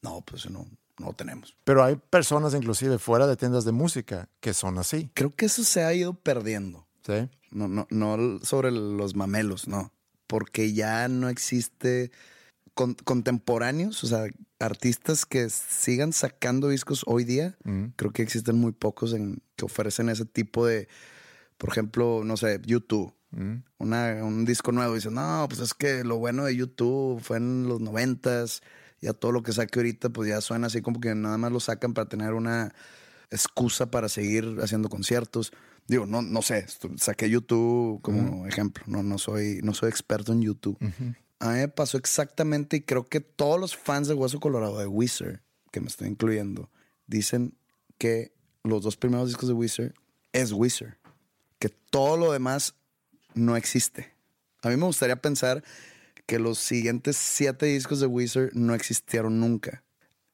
No, 0.00 0.22
pues 0.22 0.50
no, 0.50 0.66
no 0.98 1.06
lo 1.06 1.12
tenemos. 1.12 1.54
Pero 1.64 1.84
hay 1.84 1.96
personas, 1.96 2.54
inclusive 2.54 2.98
fuera 2.98 3.26
de 3.26 3.36
tiendas 3.36 3.64
de 3.64 3.72
música, 3.72 4.28
que 4.40 4.54
son 4.54 4.78
así. 4.78 5.10
Creo 5.14 5.30
que 5.30 5.46
eso 5.46 5.62
se 5.62 5.84
ha 5.84 5.92
ido 5.92 6.14
perdiendo. 6.14 6.86
¿sí? 7.06 7.28
No, 7.50 7.68
no, 7.68 7.86
no 7.90 8.40
sobre 8.42 8.70
los 8.70 9.14
mamelos, 9.14 9.68
no. 9.68 9.92
Porque 10.26 10.72
ya 10.72 11.08
no 11.08 11.28
existe 11.28 12.10
con- 12.74 12.94
contemporáneos, 12.94 14.02
o 14.04 14.06
sea, 14.06 14.24
artistas 14.58 15.26
que 15.26 15.48
sigan 15.50 16.12
sacando 16.12 16.68
discos 16.68 17.02
hoy 17.06 17.24
día. 17.24 17.56
Creo 17.96 18.12
que 18.12 18.22
existen 18.22 18.56
muy 18.58 18.72
pocos 18.72 19.12
en, 19.12 19.42
que 19.56 19.64
ofrecen 19.64 20.08
ese 20.08 20.24
tipo 20.24 20.66
de, 20.66 20.88
por 21.58 21.70
ejemplo, 21.70 22.22
no 22.24 22.36
sé, 22.36 22.60
YouTube. 22.64 23.12
Una- 23.78 24.22
un 24.24 24.44
disco 24.44 24.72
nuevo. 24.72 24.94
Dicen, 24.94 25.14
no, 25.14 25.46
pues 25.48 25.60
es 25.60 25.74
que 25.74 26.04
lo 26.04 26.18
bueno 26.18 26.44
de 26.44 26.54
YouTube 26.56 27.20
fue 27.20 27.38
en 27.38 27.66
los 27.68 27.80
noventas. 27.80 28.62
Ya 29.00 29.12
todo 29.14 29.32
lo 29.32 29.42
que 29.42 29.52
saque 29.52 29.78
ahorita, 29.80 30.10
pues 30.10 30.28
ya 30.28 30.40
suena 30.40 30.68
así 30.68 30.80
como 30.80 31.00
que 31.00 31.14
nada 31.14 31.36
más 31.38 31.50
lo 31.50 31.58
sacan 31.60 31.92
para 31.94 32.08
tener 32.08 32.34
una 32.34 32.72
excusa 33.30 33.90
para 33.90 34.08
seguir 34.08 34.58
haciendo 34.62 34.88
conciertos. 34.88 35.52
Digo, 35.88 36.06
no, 36.06 36.22
no 36.22 36.42
sé, 36.42 36.66
saqué 36.98 37.28
YouTube 37.28 38.00
como 38.02 38.46
ejemplo. 38.46 38.84
No, 38.86 39.02
no, 39.02 39.18
soy, 39.18 39.58
no 39.64 39.74
soy 39.74 39.88
experto 39.88 40.32
en 40.32 40.42
YouTube. 40.42 40.78
A 41.42 41.48
mí 41.48 41.58
me 41.58 41.66
pasó 41.66 41.98
exactamente, 41.98 42.76
y 42.76 42.82
creo 42.82 43.08
que 43.08 43.18
todos 43.18 43.58
los 43.58 43.76
fans 43.76 44.06
de 44.06 44.14
Hueso 44.14 44.38
Colorado, 44.38 44.78
de 44.78 44.86
Weezer, 44.86 45.42
que 45.72 45.80
me 45.80 45.88
estoy 45.88 46.06
incluyendo, 46.06 46.70
dicen 47.08 47.58
que 47.98 48.32
los 48.62 48.84
dos 48.84 48.96
primeros 48.96 49.26
discos 49.26 49.48
de 49.48 49.54
Weezer 49.54 49.92
es 50.32 50.52
Weezer. 50.52 50.98
Que 51.58 51.68
todo 51.68 52.16
lo 52.16 52.30
demás 52.30 52.76
no 53.34 53.56
existe. 53.56 54.14
A 54.62 54.68
mí 54.68 54.76
me 54.76 54.86
gustaría 54.86 55.16
pensar 55.16 55.64
que 56.26 56.38
los 56.38 56.60
siguientes 56.60 57.16
siete 57.16 57.66
discos 57.66 57.98
de 57.98 58.06
Weezer 58.06 58.54
no 58.54 58.72
existieron 58.76 59.40
nunca. 59.40 59.82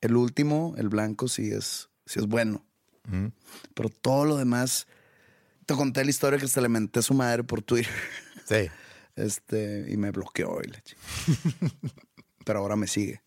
El 0.03 0.14
último, 0.14 0.75
el 0.77 0.90
blanco, 0.90 1.27
sí 1.29 1.51
es, 1.51 1.88
sí 2.05 2.18
es 2.18 2.27
bueno. 2.27 2.66
Pero 3.73 3.88
todo 3.88 4.27
lo 4.27 4.37
demás, 4.37 4.87
te 5.64 5.73
conté 5.73 6.05
la 6.05 6.11
historia 6.11 6.38
que 6.38 6.49
se 6.49 6.61
le 6.61 6.68
menté 6.68 6.99
a 6.99 7.03
su 7.03 7.14
madre 7.14 7.44
por 7.44 7.62
Twitter. 7.62 7.94
Sí. 8.47 8.68
Este, 9.18 9.87
y 9.88 9.96
me 9.96 10.11
bloqueó 10.11 10.61
y 10.62 10.68
la 10.68 10.81
chi- 10.81 10.96
Pero 12.44 12.61
ahora 12.61 12.76
me 12.76 12.87
sigue. 12.87 13.20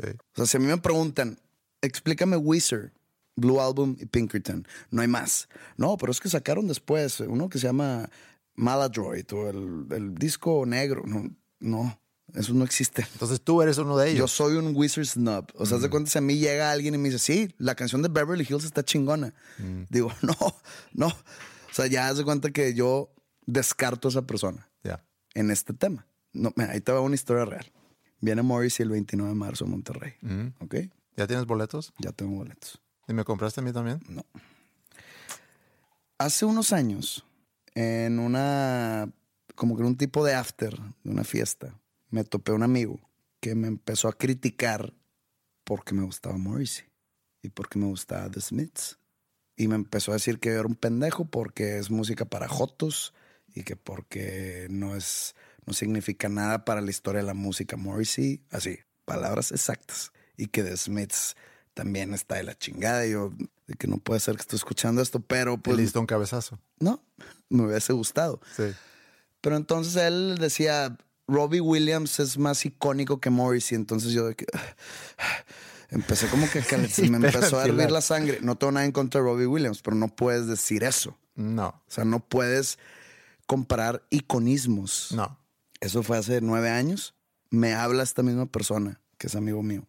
Sí. 0.00 0.08
O 0.10 0.36
sea, 0.36 0.46
si 0.46 0.56
a 0.56 0.60
mí 0.60 0.66
me 0.66 0.78
preguntan, 0.78 1.38
explícame 1.82 2.36
Weezer, 2.36 2.92
Blue 3.36 3.60
Album 3.60 3.96
y 3.98 4.06
Pinkerton, 4.06 4.66
no 4.90 5.02
hay 5.02 5.08
más. 5.08 5.48
No, 5.76 5.96
pero 5.96 6.12
es 6.12 6.20
que 6.20 6.28
sacaron 6.28 6.66
después 6.66 7.20
uno 7.20 7.48
que 7.48 7.58
se 7.58 7.66
llama 7.66 8.08
Maladroid 8.54 9.26
o 9.32 9.50
el, 9.50 9.86
el 9.90 10.14
disco 10.14 10.64
negro. 10.66 11.02
No, 11.04 11.28
no, 11.60 12.00
eso 12.34 12.54
no 12.54 12.64
existe. 12.64 13.06
Entonces 13.12 13.40
tú 13.42 13.60
eres 13.60 13.76
uno 13.78 13.96
de 13.98 14.06
Yo 14.10 14.12
ellos. 14.18 14.30
soy 14.32 14.54
un 14.56 14.74
Wizard 14.74 15.04
Snob. 15.04 15.46
O 15.56 15.66
sea, 15.66 15.76
haz 15.76 15.82
de 15.82 15.90
cuenta 15.90 16.10
si 16.10 16.18
a 16.18 16.22
mí 16.22 16.38
llega 16.38 16.70
alguien 16.70 16.94
y 16.94 16.98
me 16.98 17.10
dice, 17.10 17.18
sí, 17.18 17.54
la 17.58 17.74
canción 17.74 18.02
de 18.02 18.08
Beverly 18.08 18.46
Hills 18.48 18.64
está 18.64 18.82
chingona. 18.84 19.34
Digo, 19.90 20.12
no, 20.22 20.36
no. 20.92 21.08
O 21.08 21.74
sea, 21.74 21.86
ya 21.88 22.08
haz 22.08 22.18
de 22.18 22.24
cuenta 22.24 22.50
que 22.50 22.72
yo 22.74 23.10
descarto 23.46 24.08
a 24.08 24.10
esa 24.10 24.22
persona 24.22 24.70
Ya. 24.84 25.04
En 25.34 25.50
este 25.50 25.74
tema. 25.74 26.06
No, 26.32 26.52
mira, 26.56 26.72
ahí 26.72 26.80
te 26.80 26.92
va 26.92 27.00
una 27.00 27.14
historia 27.14 27.44
real. 27.44 27.70
Viene 28.20 28.42
Morrissey 28.42 28.84
el 28.84 28.90
29 28.90 29.30
de 29.30 29.34
marzo 29.34 29.64
a 29.64 29.68
Monterrey. 29.68 30.14
¿Ok? 30.60 30.76
¿Ya 31.16 31.26
tienes 31.26 31.46
boletos? 31.46 31.92
Ya 31.98 32.12
tengo 32.12 32.36
boletos. 32.36 32.80
¿Y 33.06 33.12
me 33.12 33.24
compraste 33.24 33.60
a 33.60 33.64
mí 33.64 33.72
también? 33.72 34.00
No. 34.08 34.24
Hace 36.18 36.44
unos 36.44 36.72
años, 36.72 37.24
en 37.74 38.18
una, 38.18 39.12
como 39.54 39.76
que 39.76 39.82
en 39.82 39.88
un 39.88 39.96
tipo 39.96 40.24
de 40.24 40.34
after, 40.34 40.78
de 41.02 41.10
una 41.10 41.24
fiesta, 41.24 41.78
me 42.08 42.24
topé 42.24 42.52
un 42.52 42.62
amigo 42.62 43.00
que 43.40 43.54
me 43.54 43.68
empezó 43.68 44.08
a 44.08 44.16
criticar 44.16 44.94
porque 45.64 45.94
me 45.94 46.02
gustaba 46.02 46.36
Morrissey 46.38 46.86
y 47.42 47.50
porque 47.50 47.78
me 47.78 47.86
gustaba 47.86 48.30
The 48.30 48.40
Smiths. 48.40 48.98
Y 49.56 49.68
me 49.68 49.74
empezó 49.74 50.12
a 50.12 50.14
decir 50.14 50.40
que 50.40 50.48
yo 50.48 50.60
era 50.60 50.66
un 50.66 50.74
pendejo 50.74 51.26
porque 51.26 51.78
es 51.78 51.90
música 51.90 52.24
para 52.24 52.48
jotos 52.48 53.12
y 53.54 53.62
que 53.62 53.76
porque 53.76 54.66
no 54.70 54.96
es, 54.96 55.34
no 55.66 55.72
significa 55.72 56.28
nada 56.28 56.64
para 56.64 56.80
la 56.80 56.90
historia 56.90 57.20
de 57.20 57.26
la 57.26 57.34
música 57.34 57.76
Morrissey. 57.76 58.42
Así, 58.50 58.78
palabras 59.04 59.52
exactas. 59.52 60.12
Y 60.36 60.48
que 60.48 60.62
The 60.62 60.76
Smiths 60.76 61.36
también 61.74 62.14
está 62.14 62.36
de 62.36 62.44
la 62.44 62.56
chingada. 62.56 63.06
Y 63.06 63.12
yo, 63.12 63.32
de 63.66 63.74
que 63.74 63.86
no 63.86 63.98
puede 63.98 64.20
ser 64.20 64.34
que 64.36 64.42
estoy 64.42 64.56
escuchando 64.56 65.02
esto, 65.02 65.20
pero 65.20 65.56
Pues, 65.58 65.76
listo 65.76 66.00
un 66.00 66.06
cabezazo. 66.06 66.58
No, 66.78 67.02
me 67.48 67.66
hubiese 67.66 67.92
gustado. 67.92 68.40
Sí. 68.56 68.72
Pero 69.40 69.56
entonces 69.56 69.96
él 69.96 70.36
decía, 70.40 70.96
Robbie 71.28 71.60
Williams 71.60 72.18
es 72.20 72.38
más 72.38 72.64
icónico 72.66 73.20
que 73.20 73.30
Morrissey. 73.30 73.76
Entonces 73.76 74.12
yo 74.12 74.26
de 74.26 74.34
que, 74.34 74.46
empecé 75.90 76.26
como 76.28 76.50
que, 76.50 76.60
que 76.62 76.88
se 76.88 77.08
me 77.08 77.16
empezó 77.16 77.58
a 77.58 77.64
hervir 77.64 77.90
la 77.90 78.00
sangre. 78.00 78.38
No 78.42 78.56
tengo 78.56 78.72
nada 78.72 78.86
en 78.86 78.92
contra 78.92 79.20
de 79.20 79.26
Robbie 79.26 79.46
Williams, 79.46 79.80
pero 79.82 79.96
no 79.96 80.08
puedes 80.08 80.46
decir 80.46 80.82
eso. 80.84 81.16
No. 81.34 81.68
O 81.68 81.90
sea, 81.90 82.04
no 82.04 82.20
puedes 82.20 82.78
comparar 83.46 84.06
iconismos. 84.10 85.12
No. 85.12 85.38
Eso 85.80 86.02
fue 86.02 86.18
hace 86.18 86.40
nueve 86.40 86.70
años. 86.70 87.14
Me 87.50 87.74
habla 87.74 88.02
esta 88.02 88.22
misma 88.22 88.46
persona, 88.46 89.00
que 89.18 89.26
es 89.28 89.34
amigo 89.36 89.62
mío. 89.62 89.86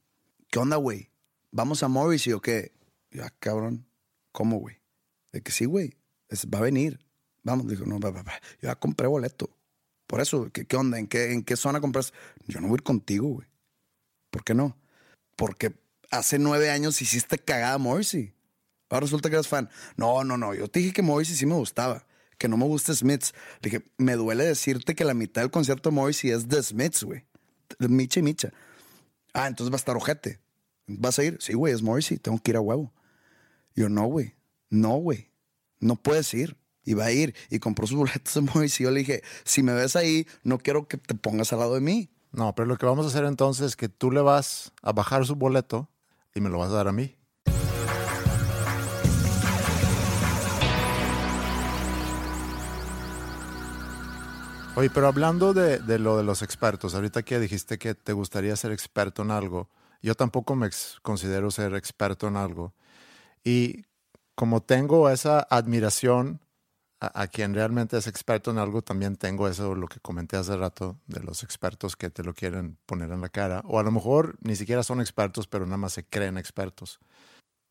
¿Qué 0.52 0.60
onda, 0.60 0.76
güey? 0.78 1.10
¿Vamos 1.52 1.84
a 1.84 1.88
Morrissey 1.88 2.34
o 2.34 2.42
qué? 2.42 2.74
Yo, 3.12 3.24
ah, 3.24 3.34
cabrón, 3.40 3.86
¿cómo, 4.32 4.58
güey? 4.60 4.82
De 5.32 5.42
que 5.42 5.52
sí, 5.52 5.66
güey, 5.66 5.96
es- 6.30 6.48
va 6.48 6.60
a 6.60 6.64
venir. 6.64 7.00
Vamos, 7.44 7.68
dijo, 7.68 7.86
no, 7.86 8.00
va, 8.00 8.12
va, 8.12 8.24
va. 8.24 8.34
Yo 8.62 8.70
ya 8.70 8.76
compré 8.76 9.08
boleto. 9.08 9.50
Por 10.08 10.20
eso, 10.22 10.50
¿qué, 10.52 10.66
qué 10.66 10.76
onda? 10.76 11.00
¿En 11.00 11.08
qué, 11.08 11.32
¿En 11.34 11.44
qué 11.44 11.56
zona 11.56 11.80
compras? 11.82 12.14
Yo 12.48 12.60
no 12.60 12.68
voy 12.68 12.76
a 12.76 12.80
ir 12.80 12.84
contigo, 12.84 13.28
güey. 13.28 13.48
¿Por 14.30 14.44
qué 14.44 14.54
no? 14.54 14.78
Porque 15.36 15.74
hace 16.12 16.40
nueve 16.40 16.70
años 16.70 17.02
hiciste 17.02 17.38
cagada 17.40 17.74
a 17.76 17.78
Morrissey. 17.78 18.34
Ahora 18.90 19.02
resulta 19.06 19.30
que 19.30 19.36
eres 19.36 19.48
fan. 19.48 19.70
No, 19.98 20.24
no, 20.24 20.38
no. 20.38 20.54
Yo 20.54 20.68
te 20.68 20.80
dije 20.80 20.94
que 20.94 21.02
Morrissey 21.02 21.36
sí 21.36 21.46
me 21.46 21.56
gustaba. 21.56 22.06
Que 22.38 22.48
no 22.48 22.58
me 22.58 22.66
gusta 22.66 22.94
Smiths. 22.94 23.34
Le 23.62 23.70
dije, 23.70 23.86
me 23.98 24.16
duele 24.16 24.46
decirte 24.46 24.96
que 24.96 25.06
la 25.06 25.14
mitad 25.14 25.42
del 25.42 25.52
concierto 25.52 25.90
de 25.90 25.96
Morrissey 25.96 26.32
es 26.32 26.48
de 26.48 26.62
Smiths, 26.62 27.04
güey. 27.04 27.26
Micha 27.80 28.20
y 28.20 28.24
Micha. 28.24 28.52
Ah, 29.34 29.48
entonces 29.48 29.72
va 29.72 29.76
a 29.76 29.78
estar 29.78 29.96
ojete. 29.96 30.40
¿Vas 30.88 31.20
a 31.20 31.24
ir? 31.24 31.38
Sí, 31.40 31.54
güey, 31.54 31.74
es 31.74 31.82
Morrissey. 31.82 32.18
Tengo 32.18 32.40
que 32.40 32.52
ir 32.52 32.58
a 32.58 32.62
huevo. 32.62 32.94
Yo, 33.76 33.90
no, 33.90 34.06
güey. 34.06 34.36
No, 34.70 34.96
güey. 34.98 35.30
No 35.80 35.96
puedes 35.96 36.34
ir. 36.34 36.58
Y 36.84 36.94
va 36.94 37.06
a 37.06 37.12
ir. 37.12 37.36
Y 37.50 37.60
compró 37.60 37.88
sus 37.88 37.98
boletos 37.98 38.34
de 38.34 38.42
Morrissey. 38.42 38.86
Yo 38.86 38.92
le 38.92 39.00
dije, 39.00 39.24
si 39.44 39.64
me 39.64 39.74
ves 39.74 39.96
ahí, 39.96 40.28
no 40.44 40.60
quiero 40.60 40.88
que 40.88 40.98
te 40.98 41.16
pongas 41.16 41.52
al 41.54 41.60
lado 41.60 41.74
de 41.74 41.82
mí. 41.82 42.10
No, 42.32 42.54
pero 42.54 42.68
lo 42.68 42.78
que 42.78 42.86
vamos 42.86 43.06
a 43.06 43.10
hacer 43.10 43.24
entonces 43.26 43.68
es 43.68 43.76
que 43.76 43.90
tú 43.90 44.12
le 44.12 44.22
vas 44.22 44.74
a 44.82 44.92
bajar 44.92 45.26
su 45.26 45.36
boleto 45.36 45.90
y 46.34 46.42
me 46.42 46.50
lo 46.50 46.60
vas 46.60 46.70
a 46.70 46.76
dar 46.76 46.88
a 46.88 46.92
mí. 46.92 47.16
Oye, 54.78 54.90
pero 54.90 55.08
hablando 55.08 55.54
de, 55.54 55.80
de 55.80 56.00
lo 56.00 56.18
de 56.18 56.24
los 56.24 56.42
expertos, 56.42 56.96
ahorita 56.96 57.24
que 57.24 57.40
dijiste 57.40 57.78
que 57.78 57.96
te 57.96 58.12
gustaría 58.12 58.54
ser 58.58 58.74
experto 58.74 59.22
en 59.22 59.32
algo, 59.32 59.70
yo 60.02 60.16
tampoco 60.16 60.54
me 60.58 60.70
considero 61.02 61.50
ser 61.50 61.76
experto 61.76 62.28
en 62.28 62.36
algo. 62.36 62.74
Y 63.42 63.86
como 64.36 64.62
tengo 64.62 65.10
esa 65.10 65.48
admiración 65.50 66.42
a, 67.00 67.22
a 67.22 67.28
quien 67.28 67.54
realmente 67.54 67.98
es 67.98 68.08
experto 68.08 68.52
en 68.52 68.58
algo, 68.58 68.82
también 68.82 69.16
tengo 69.16 69.48
eso, 69.48 69.76
lo 69.76 69.88
que 69.88 70.02
comenté 70.02 70.36
hace 70.36 70.58
rato, 70.58 70.98
de 71.08 71.22
los 71.22 71.44
expertos 71.44 71.96
que 71.96 72.10
te 72.10 72.24
lo 72.24 72.34
quieren 72.34 72.78
poner 72.86 73.12
en 73.12 73.22
la 73.22 73.30
cara. 73.30 73.62
O 73.64 73.80
a 73.80 73.84
lo 73.84 73.92
mejor 73.92 74.36
ni 74.42 74.58
siquiera 74.58 74.84
son 74.84 75.00
expertos, 75.00 75.48
pero 75.48 75.66
nada 75.66 75.78
más 75.78 75.94
se 75.94 76.04
creen 76.04 76.38
expertos. 76.38 77.00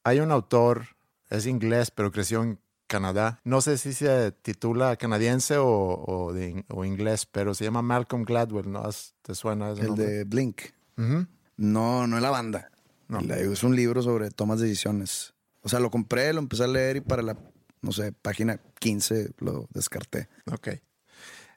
Hay 0.05 0.21
un 0.21 0.33
autor, 0.33 0.87
es 1.29 1.45
inglés, 1.45 1.91
pero 1.91 2.11
creció 2.11 2.43
en 2.43 2.59
Canadá. 2.87 3.41
No 3.45 3.61
sé 3.61 3.79
si 3.79 3.93
se 3.93 4.33
titula 4.33 4.97
canadiense 4.97 5.57
o, 5.57 5.67
o 6.07 6.33
de- 6.33 6.65
o 6.69 6.85
inglés, 6.85 7.27
pero 7.27 7.55
se 7.55 7.65
llama 7.65 7.83
Malcolm 7.83 8.25
Gladwell. 8.25 8.71
¿No 8.71 8.81
¿Has- 8.81 9.15
te 9.23 9.35
suena 9.35 9.73
ese 9.73 9.83
El 9.83 9.89
nombre? 9.89 10.07
de 10.07 10.25
Blink. 10.25 10.61
No, 11.57 12.07
no 12.07 12.17
es 12.17 12.23
la 12.23 12.31
banda. 12.31 12.71
No. 13.09 13.21
Es 13.21 13.63
un 13.63 13.77
libro 13.77 14.03
sobre 14.03 14.31
tomas 14.31 14.61
de 14.61 14.67
decisiones. 14.69 15.35
O 15.63 15.69
sea, 15.69 15.81
lo 15.81 15.91
compré, 15.91 16.33
lo 16.33 16.41
empecé 16.41 16.65
a 16.65 16.69
leer 16.69 16.97
y 16.97 17.01
para 17.01 17.23
la, 17.23 17.37
no 17.81 17.93
sé, 17.93 18.13
página 18.13 18.61
15 18.79 19.31
lo 19.39 19.67
descarté. 19.71 20.29
Ok. 20.53 20.69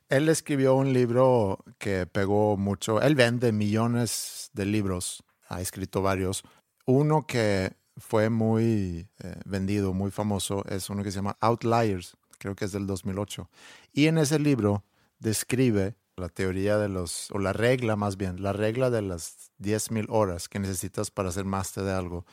Él 0.10 0.30
escribió 0.30 0.76
un 0.76 0.94
libro 0.94 1.64
que 1.78 2.06
pegó 2.06 2.56
mucho. 2.58 3.02
Él 3.02 3.16
vende 3.16 3.52
millones 3.52 4.50
de 4.54 4.66
libros. 4.66 5.24
Ha 5.50 5.60
escrito 5.62 6.02
varios. 6.02 6.44
Uno 6.86 7.26
que 7.28 7.76
fue 7.98 8.30
muy 8.30 9.08
eh, 9.20 9.36
vendido, 9.46 9.94
muy 9.94 10.12
famoso, 10.12 10.64
es 10.68 10.90
uno 10.90 11.04
que 11.04 11.12
se 11.12 11.18
llama 11.18 11.38
Outliers. 11.42 12.16
Creo 12.38 12.56
que 12.56 12.66
es 12.66 12.72
del 12.72 12.86
2008. 12.86 13.50
Y 13.94 14.08
en 14.08 14.18
ese 14.20 14.40
libro 14.40 14.84
describe 15.20 15.96
la 16.16 16.30
teoría 16.30 16.78
de 16.78 16.90
los, 16.90 17.32
o 17.32 17.40
la 17.40 17.54
regla 17.54 17.96
más 17.96 18.18
bien, 18.18 18.42
la 18.42 18.54
regla 18.54 18.90
de 18.90 19.02
las 19.02 19.52
10.000 19.60 20.08
horas 20.10 20.50
que 20.50 20.60
necesitas 20.60 21.12
para 21.12 21.32
ser 21.32 21.46
máster 21.46 21.84
de 21.84 21.94
algo. 21.94 22.26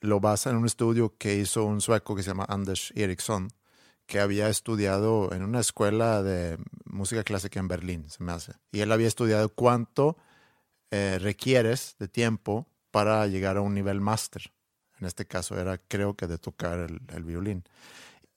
Lo 0.00 0.20
basa 0.20 0.50
en 0.50 0.56
un 0.56 0.66
estudio 0.66 1.14
que 1.16 1.36
hizo 1.36 1.64
un 1.64 1.80
sueco 1.80 2.16
que 2.16 2.22
se 2.22 2.30
llama 2.30 2.46
Anders 2.48 2.92
Eriksson, 2.96 3.48
que 4.06 4.20
había 4.20 4.48
estudiado 4.48 5.32
en 5.32 5.42
una 5.42 5.60
escuela 5.60 6.22
de 6.22 6.58
música 6.84 7.22
clásica 7.22 7.60
en 7.60 7.68
Berlín, 7.68 8.10
se 8.10 8.22
me 8.22 8.32
hace. 8.32 8.52
Y 8.72 8.80
él 8.80 8.90
había 8.90 9.08
estudiado 9.08 9.48
cuánto 9.48 10.16
eh, 10.90 11.18
requieres 11.20 11.96
de 11.98 12.08
tiempo 12.08 12.66
para 12.90 13.26
llegar 13.26 13.56
a 13.56 13.62
un 13.62 13.74
nivel 13.74 14.00
máster. 14.00 14.52
En 15.02 15.06
este 15.06 15.26
caso 15.26 15.58
era, 15.58 15.78
creo 15.78 16.14
que, 16.14 16.28
de 16.28 16.38
tocar 16.38 16.78
el, 16.78 17.00
el 17.08 17.24
violín. 17.24 17.64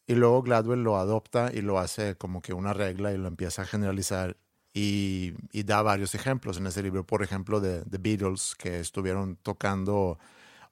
Y 0.07 0.15
luego 0.15 0.41
Gladwell 0.41 0.83
lo 0.83 0.97
adopta 0.97 1.51
y 1.53 1.61
lo 1.61 1.77
hace 1.77 2.15
como 2.15 2.41
que 2.41 2.53
una 2.53 2.73
regla 2.73 3.13
y 3.13 3.17
lo 3.17 3.27
empieza 3.27 3.61
a 3.61 3.65
generalizar 3.65 4.35
y, 4.73 5.33
y 5.51 5.61
da 5.61 5.83
varios 5.83 6.15
ejemplos 6.15 6.57
en 6.57 6.65
ese 6.65 6.81
libro. 6.81 7.05
Por 7.05 7.21
ejemplo, 7.21 7.59
de 7.59 7.83
The 7.83 7.99
Beatles, 7.99 8.55
que 8.57 8.79
estuvieron 8.79 9.35
tocando 9.35 10.17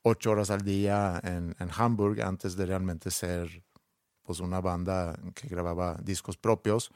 ocho 0.01 0.31
horas 0.31 0.49
al 0.49 0.63
día 0.63 1.21
en, 1.23 1.55
en 1.59 1.69
Hamburg 1.77 2.23
antes 2.23 2.55
de 2.55 2.65
realmente 2.65 3.11
ser 3.11 3.61
pues, 4.23 4.39
una 4.39 4.61
banda 4.61 5.15
que 5.35 5.47
grababa 5.47 5.95
discos 6.01 6.37
propios. 6.37 6.89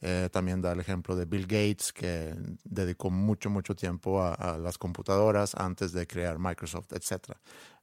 Eh, 0.00 0.28
también 0.30 0.60
da 0.60 0.72
el 0.72 0.80
ejemplo 0.80 1.16
de 1.16 1.24
Bill 1.24 1.42
Gates, 1.46 1.92
que 1.92 2.34
dedicó 2.64 3.10
mucho, 3.10 3.50
mucho 3.50 3.74
tiempo 3.74 4.22
a, 4.22 4.34
a 4.34 4.58
las 4.58 4.78
computadoras 4.78 5.54
antes 5.54 5.92
de 5.92 6.06
crear 6.06 6.38
Microsoft, 6.38 6.92
etc. 6.92 7.32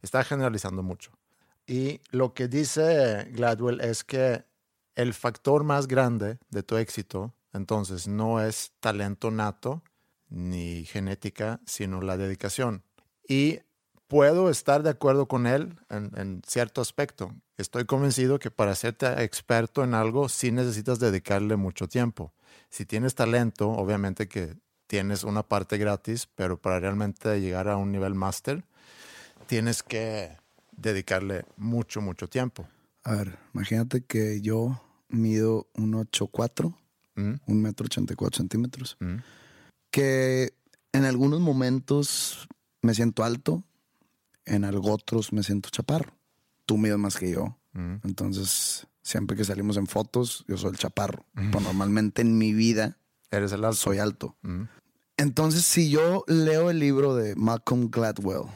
Está 0.01 0.23
generalizando 0.23 0.82
mucho. 0.82 1.12
Y 1.67 1.99
lo 2.12 2.34
que 2.34 2.47
dice 2.47 3.25
Gladwell 3.32 3.82
es 3.82 4.04
que 4.04 4.45
el 4.95 5.13
factor 5.13 5.63
más 5.63 5.88
grande 5.88 6.38
de 6.49 6.63
tu 6.63 6.78
éxito, 6.78 7.34
entonces, 7.56 8.08
no 8.08 8.41
es 8.41 8.73
talento 8.82 9.32
nato 9.32 9.82
ni 10.30 10.84
genética, 10.86 11.62
sino 11.65 12.01
la 12.01 12.17
dedicación. 12.17 12.84
Y 13.28 13.60
puedo 14.08 14.50
estar 14.50 14.84
de 14.84 14.89
acuerdo 14.89 15.28
con 15.28 15.48
él 15.48 15.78
en, 15.89 16.12
en, 16.15 16.41
cierto 16.48 16.82
aspecto. 16.82 17.34
Estoy 17.58 17.86
convencido 17.86 18.39
que 18.39 18.52
para 18.52 18.76
serte 18.76 19.24
experto 19.24 19.84
en 19.84 19.94
algo 19.94 20.30
sí 20.30 20.52
necesitas 20.52 21.00
dedicarle 21.00 21.56
mucho 21.56 21.88
tiempo. 21.88 22.34
Si 22.70 22.86
tienes 22.86 23.15
talento, 23.15 23.70
obviamente 23.70 24.28
que 24.28 24.56
tienes 24.88 25.24
una 25.24 25.44
parte 25.44 25.78
gratis, 25.78 26.28
pero 26.36 26.58
para 26.58 26.80
realmente 26.80 27.39
llegar 27.39 27.68
a 27.68 27.78
un 27.78 27.91
nivel 27.91 28.13
máster, 28.13 28.63
tienes 29.48 29.82
que 29.84 30.38
dedicarle 30.72 31.46
mucho, 31.58 32.02
mucho 32.02 32.28
tiempo. 32.28 32.68
A 33.04 33.15
ver, 33.15 33.38
imagínate 33.54 34.04
que 34.04 34.41
yo 34.41 34.82
mido 35.10 35.68
un 35.76 35.94
8'4, 35.94 36.76
Mm, 37.15 37.36
un 37.48 37.62
metro 37.62 37.86
84 37.86 38.38
centímetros. 38.38 38.98
mm, 39.00 39.18
Que 39.91 40.54
en 40.91 41.06
algunos 41.06 41.39
momentos 41.39 42.48
me 42.82 42.94
siento 42.94 43.24
alto, 43.24 43.63
en 44.45 44.63
algo 44.63 44.91
otros 44.91 45.34
me 45.34 45.43
siento 45.43 45.69
chaparro. 45.69 46.13
Tú 46.65 46.77
mides 46.77 46.97
más 46.97 47.17
que 47.17 47.31
yo. 47.31 47.58
mm. 47.73 47.95
Entonces, 48.03 48.88
siempre 49.01 49.36
que 49.38 49.43
salimos 49.43 49.77
en 49.77 49.88
fotos, 49.88 50.43
yo 50.47 50.58
soy 50.58 50.71
el 50.71 50.77
chaparro. 50.77 51.25
Pero 51.34 51.60
normalmente 51.60 52.21
en 52.21 52.38
mi 52.38 52.53
vida 52.53 52.97
Eres 53.31 53.51
el 53.51 53.63
alto. 53.65 53.75
soy 53.77 53.97
alto. 53.99 54.38
Mm, 54.41 54.63
Entonces, 55.17 55.63
si 55.65 55.89
yo 55.89 56.23
leo 56.27 56.69
el 56.69 56.79
libro 56.79 57.15
de 57.15 57.36
Malcolm 57.36 57.89
Gladwell 57.91 58.47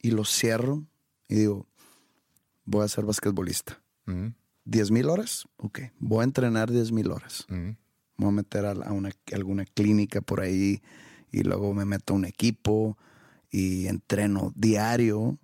y 0.00 0.10
lo 0.10 0.24
cierro 0.24 0.84
y 1.28 1.36
digo, 1.36 1.66
voy 2.64 2.84
a 2.84 2.88
ser 2.88 3.04
basquetbolista. 3.04 3.80
mm, 4.06 4.28
10 4.66 4.90
mil 4.90 5.08
horas, 5.10 5.46
ok. 5.58 5.80
Voy 5.98 6.20
a 6.20 6.24
entrenar 6.24 6.70
10 6.70 6.90
mil 6.92 7.10
horas. 7.10 7.44
mm. 7.48 7.70
Voy 8.16 8.28
a 8.28 8.32
meter 8.32 8.64
a, 8.64 8.70
a 8.70 8.92
una, 8.92 9.10
alguna 9.32 9.64
clínica 9.64 10.20
por 10.20 10.40
ahí 10.40 10.80
y 11.32 11.42
luego 11.42 11.74
me 11.74 11.84
meto 11.84 12.14
a 12.14 12.16
un 12.16 12.24
equipo 12.24 12.96
y 13.54 13.86
entreno 13.86 14.52
diario 14.56 15.38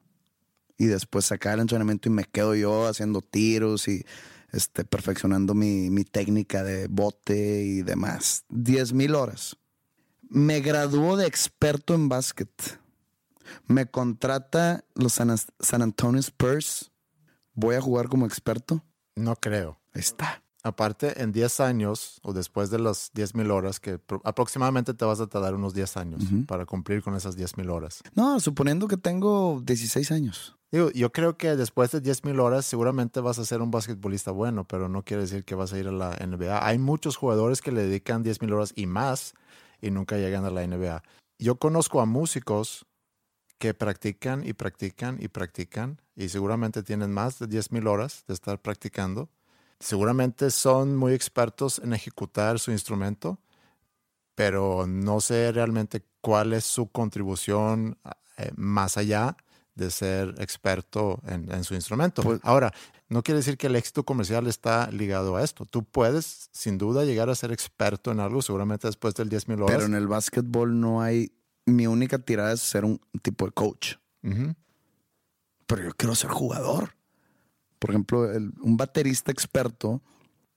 y 0.77 0.87
después 0.87 1.27
sacar 1.27 1.55
el 1.55 1.61
entrenamiento 1.61 2.09
y 2.09 2.13
me 2.13 2.25
quedo 2.25 2.57
yo 2.57 2.89
haciendo 2.89 3.21
tiros 3.21 3.87
y 3.87 4.05
este, 4.51 4.85
perfeccionando 4.85 5.55
mi, 5.55 5.91
mi 5.91 6.03
técnica 6.03 6.65
de 6.65 6.89
bote 6.89 7.63
y 7.63 7.83
demás. 7.83 8.45
10 8.49 8.95
mil 8.95 9.15
horas. 9.15 9.57
Me 10.29 10.59
graduó 10.61 11.17
de 11.17 11.29
experto 11.29 11.95
en 11.95 12.09
básquet. 12.09 12.51
Me 13.69 13.87
contrata 13.87 14.85
los 14.95 15.13
San, 15.13 15.33
San 15.61 15.83
Antonio 15.83 16.19
Spurs. 16.19 16.91
Voy 17.55 17.77
a 17.77 17.81
jugar 17.81 18.09
como 18.09 18.27
experto. 18.27 18.85
No 19.15 19.37
creo. 19.37 19.79
Ahí 19.95 20.01
está. 20.01 20.43
Aparte, 20.63 21.23
en 21.23 21.33
10 21.33 21.61
años 21.61 22.21
o 22.23 22.33
después 22.33 22.71
de 22.71 22.79
las 22.79 23.11
10 23.15 23.35
mil 23.35 23.51
horas, 23.51 23.81
que 23.81 23.99
pro- 23.99 24.21
aproximadamente 24.25 24.93
te 24.95 25.05
vas 25.05 25.19
a 25.21 25.27
tardar 25.27 25.55
unos 25.55 25.73
10 25.73 25.97
años 25.97 26.23
para 26.47 26.67
cumplir 26.67 27.03
con 27.03 27.15
esas 27.17 27.35
10 27.37 27.57
mil 27.57 27.71
horas. 27.71 28.03
No, 28.15 28.39
suponiendo 28.41 28.87
que 28.87 28.97
tengo 28.99 29.63
16 29.65 30.11
años. 30.13 30.57
Digo, 30.73 30.91
yo 30.91 31.11
creo 31.11 31.37
que 31.37 31.57
después 31.57 31.91
de 31.93 32.01
10 32.01 32.25
mil 32.25 32.39
horas 32.41 32.65
seguramente 32.67 33.21
vas 33.21 33.39
a 33.39 33.45
ser 33.45 33.61
un 33.63 33.71
basquetbolista 33.71 34.31
bueno, 34.31 34.65
pero 34.65 34.89
no 34.89 35.03
quiere 35.03 35.23
decir 35.23 35.45
que 35.45 35.55
vas 35.55 35.73
a 35.73 35.79
ir 35.79 35.89
a 35.89 35.93
la 35.93 36.15
NBA. 36.21 36.65
Hay 36.65 36.79
muchos 36.79 37.17
jugadores 37.17 37.61
que 37.63 37.73
le 37.73 37.83
dedican 37.83 38.23
10 38.23 38.41
mil 38.43 38.53
horas 38.53 38.73
y 38.77 38.87
más 38.87 39.35
y 39.81 39.91
nunca 39.91 40.17
llegan 40.17 40.45
a 40.45 40.51
la 40.51 40.63
NBA. 40.63 41.03
Yo 41.39 41.57
conozco 41.57 42.01
a 42.01 42.07
músicos 42.07 42.87
que 43.59 43.75
practican 43.75 44.47
y 44.47 44.53
practican 44.53 45.19
y 45.21 45.29
practican 45.29 46.01
y 46.15 46.29
seguramente 46.29 46.83
tienen 46.83 47.13
más 47.13 47.39
de 47.39 47.47
10 47.47 47.73
mil 47.73 47.87
horas 47.87 48.25
de 48.29 48.35
estar 48.35 48.61
practicando. 48.61 49.29
Seguramente 49.81 50.51
son 50.51 50.95
muy 50.97 51.15
expertos 51.15 51.81
en 51.83 51.93
ejecutar 51.95 52.59
su 52.59 52.71
instrumento, 52.71 53.39
pero 54.35 54.87
no 54.87 55.21
sé 55.21 55.51
realmente 55.53 56.05
cuál 56.21 56.53
es 56.53 56.65
su 56.65 56.89
contribución 56.91 57.99
eh, 58.37 58.51
más 58.57 58.97
allá 58.99 59.37
de 59.75 59.91
ser 59.91 60.35
experto 60.39 61.21
en, 61.27 61.51
en 61.51 61.65
su 61.65 61.75
instrumento. 61.75 62.23
Pues- 62.23 62.41
Ahora, 62.43 62.73
no 63.09 63.23
quiere 63.23 63.39
decir 63.39 63.57
que 63.57 63.69
el 63.69 63.77
éxito 63.77 64.05
comercial 64.05 64.47
está 64.47 64.91
ligado 64.91 65.37
a 65.37 65.43
esto. 65.43 65.65
Tú 65.65 65.83
puedes, 65.85 66.51
sin 66.53 66.77
duda, 66.79 67.05
llegar 67.05 67.31
a 67.31 67.35
ser 67.35 67.51
experto 67.51 68.13
en 68.13 68.21
algo, 68.21 68.43
seguramente 68.43 68.87
después 68.87 69.15
del 69.15 69.29
10 69.31 69.49
mil 69.49 69.63
horas. 69.63 69.77
Pero 69.77 69.87
en 69.87 69.95
el 69.95 70.07
básquetbol 70.07 70.79
no 70.79 71.01
hay. 71.03 71.33
Mi 71.67 71.87
única 71.87 72.19
tirada 72.19 72.53
es 72.53 72.61
ser 72.61 72.85
un 72.85 73.01
tipo 73.23 73.47
de 73.47 73.53
coach. 73.53 73.95
Pero 75.67 75.83
yo 75.85 75.91
quiero 75.97 76.15
ser 76.15 76.31
jugador. 76.31 76.95
Por 77.81 77.91
ejemplo, 77.91 78.31
el- 78.31 78.53
un 78.61 78.77
baterista 78.77 79.33
experto 79.33 80.01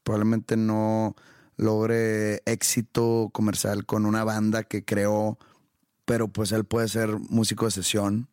probablemente 0.03 0.55
no 0.57 1.15
logre 1.57 2.41
éxito 2.45 3.29
comercial 3.33 3.85
con 3.85 4.05
una 4.05 4.23
banda 4.23 4.63
que 4.63 4.83
creó, 4.85 5.39
pero 6.05 6.27
pues 6.27 6.51
él 6.51 6.65
puede 6.65 6.87
ser 6.89 7.17
músico 7.29 7.65
de 7.65 7.71
sesión 7.71 8.27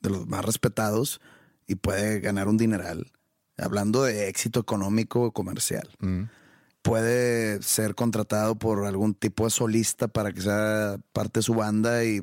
de 0.00 0.10
los 0.10 0.26
más 0.26 0.44
respetados 0.44 1.20
y 1.66 1.74
puede 1.76 2.20
ganar 2.20 2.48
un 2.48 2.56
dineral. 2.56 3.10
Hablando 3.58 4.02
de 4.04 4.28
éxito 4.28 4.60
económico 4.60 5.22
o 5.22 5.32
comercial. 5.32 5.88
Mm. 6.00 6.22
puede 6.82 7.62
ser 7.62 7.94
contratado 7.94 8.56
por 8.56 8.84
algún 8.84 9.14
tipo 9.14 9.44
de 9.44 9.50
solista 9.50 10.06
para 10.06 10.32
que 10.34 10.42
sea 10.42 10.98
parte 11.14 11.38
de 11.40 11.42
su 11.42 11.54
banda 11.54 12.04
y 12.04 12.20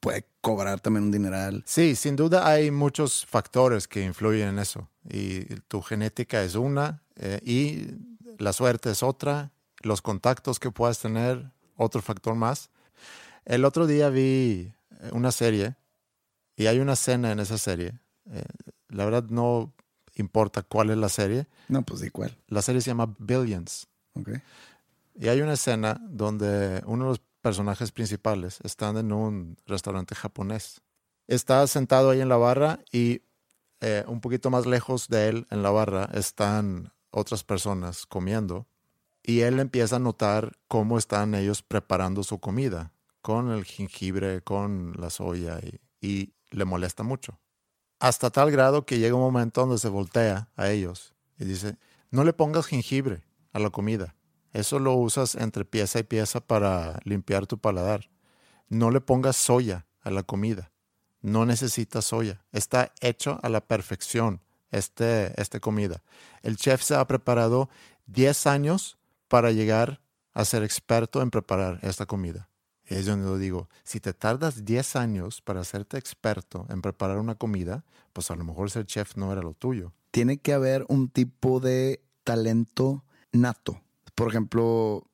puede 0.00 0.26
cobrar 0.40 0.80
también 0.80 1.04
un 1.04 1.10
dineral. 1.10 1.62
Sí, 1.66 1.94
sin 1.96 2.16
duda 2.16 2.46
hay 2.46 2.70
muchos 2.70 3.26
factores 3.26 3.88
que 3.88 4.04
influyen 4.04 4.48
en 4.48 4.58
eso. 4.58 4.88
Y 5.08 5.44
tu 5.68 5.82
genética 5.82 6.42
es 6.42 6.54
una, 6.54 7.02
eh, 7.16 7.40
y 7.44 7.96
la 8.38 8.52
suerte 8.52 8.90
es 8.90 9.02
otra, 9.02 9.50
los 9.82 10.02
contactos 10.02 10.58
que 10.58 10.70
puedas 10.70 10.98
tener, 10.98 11.50
otro 11.76 12.02
factor 12.02 12.34
más. 12.34 12.70
El 13.44 13.64
otro 13.64 13.86
día 13.86 14.10
vi 14.10 14.72
eh, 15.00 15.10
una 15.12 15.32
serie 15.32 15.76
y 16.56 16.66
hay 16.66 16.80
una 16.80 16.94
escena 16.94 17.32
en 17.32 17.40
esa 17.40 17.58
serie. 17.58 17.98
Eh, 18.30 18.42
la 18.88 19.04
verdad 19.04 19.24
no 19.30 19.72
importa 20.16 20.62
cuál 20.62 20.90
es 20.90 20.96
la 20.96 21.08
serie. 21.08 21.46
No, 21.68 21.82
pues 21.82 22.00
de 22.00 22.10
cuál. 22.10 22.36
La 22.48 22.62
serie 22.62 22.80
se 22.80 22.90
llama 22.90 23.14
Billions. 23.18 23.86
Ok. 24.14 24.30
Y 25.14 25.28
hay 25.28 25.40
una 25.40 25.54
escena 25.54 26.00
donde 26.08 26.82
uno 26.86 27.04
de 27.04 27.10
los 27.10 27.20
personajes 27.48 27.92
principales 27.92 28.58
están 28.62 28.98
en 28.98 29.10
un 29.10 29.56
restaurante 29.64 30.14
japonés. 30.14 30.82
Está 31.28 31.66
sentado 31.66 32.10
ahí 32.10 32.20
en 32.20 32.28
la 32.28 32.36
barra 32.36 32.80
y 32.92 33.22
eh, 33.80 34.04
un 34.06 34.20
poquito 34.20 34.50
más 34.50 34.66
lejos 34.66 35.08
de 35.08 35.28
él 35.28 35.46
en 35.50 35.62
la 35.62 35.70
barra 35.70 36.10
están 36.12 36.92
otras 37.10 37.44
personas 37.44 38.04
comiendo. 38.04 38.66
Y 39.22 39.40
él 39.40 39.60
empieza 39.60 39.96
a 39.96 39.98
notar 39.98 40.58
cómo 40.68 40.98
están 40.98 41.34
ellos 41.34 41.62
preparando 41.62 42.22
su 42.22 42.38
comida 42.38 42.92
con 43.22 43.50
el 43.50 43.64
jengibre, 43.64 44.42
con 44.42 44.92
la 44.98 45.08
soya 45.08 45.58
y, 45.60 45.80
y 46.06 46.34
le 46.50 46.66
molesta 46.66 47.02
mucho. 47.02 47.40
Hasta 47.98 48.28
tal 48.28 48.50
grado 48.50 48.84
que 48.84 48.98
llega 48.98 49.14
un 49.14 49.22
momento 49.22 49.62
donde 49.62 49.78
se 49.78 49.88
voltea 49.88 50.50
a 50.54 50.68
ellos 50.68 51.14
y 51.38 51.46
dice, 51.46 51.78
no 52.10 52.24
le 52.24 52.34
pongas 52.34 52.66
jengibre 52.66 53.22
a 53.54 53.58
la 53.58 53.70
comida. 53.70 54.17
Eso 54.58 54.80
lo 54.80 54.94
usas 54.94 55.36
entre 55.36 55.64
pieza 55.64 56.00
y 56.00 56.02
pieza 56.02 56.40
para 56.40 56.98
limpiar 57.04 57.46
tu 57.46 57.58
paladar. 57.58 58.10
No 58.68 58.90
le 58.90 59.00
pongas 59.00 59.36
soya 59.36 59.86
a 60.00 60.10
la 60.10 60.24
comida. 60.24 60.72
No 61.20 61.46
necesitas 61.46 62.06
soya. 62.06 62.44
Está 62.50 62.92
hecho 63.00 63.38
a 63.44 63.50
la 63.50 63.60
perfección 63.60 64.40
este, 64.72 65.40
esta 65.40 65.60
comida. 65.60 66.02
El 66.42 66.56
chef 66.56 66.82
se 66.82 66.96
ha 66.96 67.06
preparado 67.06 67.68
10 68.06 68.48
años 68.48 68.98
para 69.28 69.52
llegar 69.52 70.00
a 70.34 70.44
ser 70.44 70.64
experto 70.64 71.22
en 71.22 71.30
preparar 71.30 71.78
esta 71.82 72.06
comida. 72.06 72.48
Es 72.84 73.06
donde 73.06 73.28
lo 73.28 73.38
digo, 73.38 73.68
si 73.84 74.00
te 74.00 74.12
tardas 74.12 74.64
10 74.64 74.96
años 74.96 75.40
para 75.40 75.60
hacerte 75.60 75.98
experto 75.98 76.66
en 76.68 76.82
preparar 76.82 77.18
una 77.18 77.36
comida, 77.36 77.84
pues 78.12 78.28
a 78.32 78.34
lo 78.34 78.42
mejor 78.42 78.72
ser 78.72 78.86
chef 78.86 79.14
no 79.14 79.30
era 79.30 79.40
lo 79.40 79.54
tuyo. 79.54 79.92
Tiene 80.10 80.38
que 80.38 80.52
haber 80.52 80.84
un 80.88 81.10
tipo 81.10 81.60
de 81.60 82.02
talento 82.24 83.04
nato. 83.30 83.80
Por 84.18 84.26
ejemplo, 84.30 85.08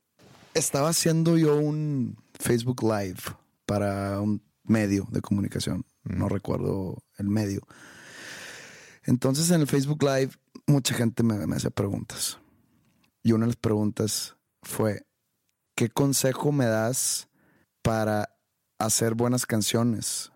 estaba 0.54 0.88
haciendo 0.88 1.36
yo 1.36 1.58
un 1.58 2.16
Facebook 2.40 2.82
Live 2.82 3.20
para 3.66 4.18
un 4.18 4.42
medio 4.62 5.06
de 5.10 5.20
comunicación. 5.20 5.84
No 6.04 6.30
recuerdo 6.30 7.02
el 7.18 7.28
medio. 7.28 7.60
Entonces 9.02 9.50
en 9.50 9.60
el 9.60 9.66
Facebook 9.66 10.02
Live 10.02 10.30
mucha 10.66 10.94
gente 10.94 11.22
me, 11.22 11.46
me 11.46 11.54
hacía 11.54 11.68
preguntas. 11.68 12.38
Y 13.22 13.32
una 13.32 13.44
de 13.44 13.48
las 13.48 13.56
preguntas 13.56 14.36
fue, 14.62 15.04
¿qué 15.76 15.90
consejo 15.90 16.50
me 16.50 16.64
das 16.64 17.28
para 17.82 18.30
hacer 18.78 19.14
buenas 19.14 19.44
canciones? 19.44 20.32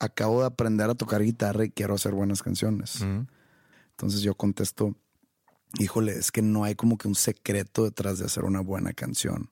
Acabo 0.00 0.40
de 0.40 0.46
aprender 0.46 0.90
a 0.90 0.96
tocar 0.96 1.22
guitarra 1.22 1.64
y 1.64 1.70
quiero 1.70 1.94
hacer 1.94 2.14
buenas 2.14 2.42
canciones. 2.42 3.00
Entonces 3.90 4.22
yo 4.22 4.34
contesto, 4.34 4.96
híjole, 5.78 6.12
es 6.12 6.32
que 6.32 6.42
no 6.42 6.64
hay 6.64 6.74
como 6.74 6.98
que 6.98 7.08
un 7.08 7.14
secreto 7.14 7.84
detrás 7.84 8.18
de 8.18 8.26
hacer 8.26 8.44
una 8.44 8.60
buena 8.60 8.92
canción. 8.92 9.50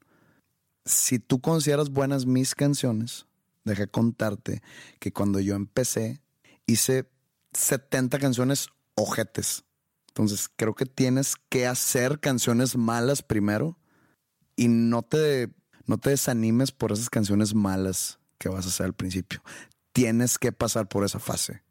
Si 0.84 1.18
tú 1.18 1.40
consideras 1.40 1.90
buenas 1.90 2.26
mis 2.26 2.54
canciones, 2.54 3.26
deja 3.64 3.86
contarte 3.86 4.62
que 4.98 5.12
cuando 5.12 5.40
yo 5.40 5.54
empecé 5.54 6.20
hice 6.66 7.08
70 7.52 8.18
canciones 8.18 8.68
ojetes. 8.94 9.64
Entonces 10.08 10.48
creo 10.54 10.74
que 10.74 10.86
tienes 10.86 11.36
que 11.48 11.66
hacer 11.66 12.20
canciones 12.20 12.76
malas 12.76 13.22
primero 13.22 13.78
y 14.56 14.68
no 14.68 15.02
te, 15.02 15.50
no 15.86 15.98
te 15.98 16.10
desanimes 16.10 16.70
por 16.70 16.92
esas 16.92 17.10
canciones 17.10 17.54
malas 17.54 18.18
que 18.38 18.48
vas 18.48 18.66
a 18.66 18.68
hacer 18.68 18.86
al 18.86 18.94
principio. 18.94 19.42
Tienes 19.92 20.38
que 20.38 20.52
pasar 20.52 20.88
por 20.88 21.04
esa 21.04 21.18
fase 21.18 21.62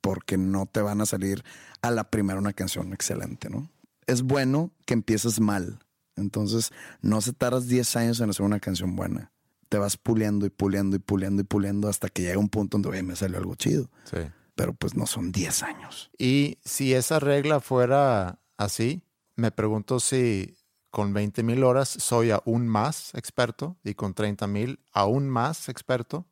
porque 0.00 0.36
no 0.38 0.66
te 0.66 0.80
van 0.80 1.00
a 1.00 1.06
salir 1.06 1.42
a 1.82 1.90
la 1.90 2.10
primera 2.10 2.38
una 2.38 2.52
canción 2.52 2.92
excelente, 2.92 3.50
¿no? 3.50 3.68
Es 4.06 4.22
bueno 4.22 4.72
que 4.84 4.94
empieces 4.94 5.40
mal. 5.40 5.78
Entonces, 6.16 6.72
no 7.02 7.20
se 7.20 7.32
tardas 7.32 7.66
10 7.68 7.96
años 7.96 8.20
en 8.20 8.30
hacer 8.30 8.44
una 8.44 8.60
canción 8.60 8.96
buena. 8.96 9.32
Te 9.68 9.78
vas 9.78 9.96
puliendo 9.96 10.46
y 10.46 10.50
puliendo 10.50 10.96
y 10.96 10.98
puliendo 10.98 11.42
y 11.42 11.44
puliendo 11.44 11.88
hasta 11.88 12.08
que 12.08 12.22
llega 12.22 12.38
un 12.38 12.48
punto 12.48 12.78
donde, 12.78 13.02
me 13.02 13.16
salió 13.16 13.38
algo 13.38 13.54
chido. 13.54 13.90
Sí. 14.04 14.18
pero 14.54 14.72
pues 14.72 14.94
no 14.94 15.06
son 15.06 15.32
10 15.32 15.62
años. 15.64 16.10
Y 16.18 16.58
si 16.64 16.94
esa 16.94 17.20
regla 17.20 17.60
fuera 17.60 18.40
así, 18.56 19.02
me 19.34 19.50
pregunto 19.50 20.00
si 20.00 20.56
con 20.90 21.12
20 21.12 21.42
mil 21.42 21.62
horas 21.62 21.90
soy 21.90 22.30
aún 22.30 22.66
más 22.66 23.14
experto 23.14 23.76
y 23.84 23.92
con 23.92 24.14
30 24.14 24.46
mil 24.46 24.80
aún 24.92 25.28
más 25.28 25.68
experto, 25.68 26.24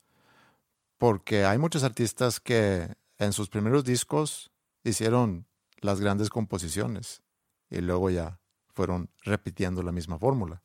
porque 0.97 1.45
hay 1.45 1.59
muchos 1.59 1.85
artistas 1.85 2.41
que 2.41 2.95
en 3.19 3.35
sus 3.35 3.51
primeros 3.51 3.85
discos 3.85 4.53
hicieron 4.85 5.47
las 5.83 6.01
grandes 6.01 6.31
composiciones 6.31 7.24
y 7.71 7.81
luego 7.81 8.11
ya 8.11 8.41
fueron 8.73 9.11
repitiendo 9.23 9.83
la 9.83 9.93
misma 9.93 10.19
fórmula. 10.19 10.63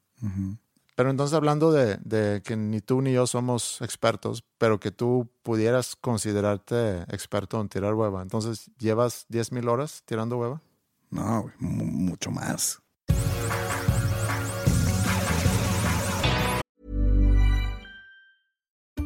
Pero 0.96 1.10
entonces 1.10 1.34
hablando 1.34 1.72
de, 1.72 1.98
de, 1.98 2.42
que 2.42 2.58
ni 2.58 2.82
tú 2.82 3.02
ni 3.02 3.14
yo 3.14 3.26
somos 3.26 3.82
expertos, 3.82 4.44
pero 4.58 4.80
que 4.80 4.92
tú 4.92 5.32
pudieras 5.44 5.96
considerarte 5.96 7.04
experto 7.04 7.62
en 7.62 7.70
tirar 7.70 7.94
hueva, 7.94 8.22
entonces 8.22 8.70
llevas 8.78 9.26
10 9.30 9.54
mil 9.54 9.70
horas 9.70 10.04
tirando 10.06 10.38
hueva. 10.38 10.62
No, 11.10 11.52
mucho 11.60 12.32
más. 12.32 12.82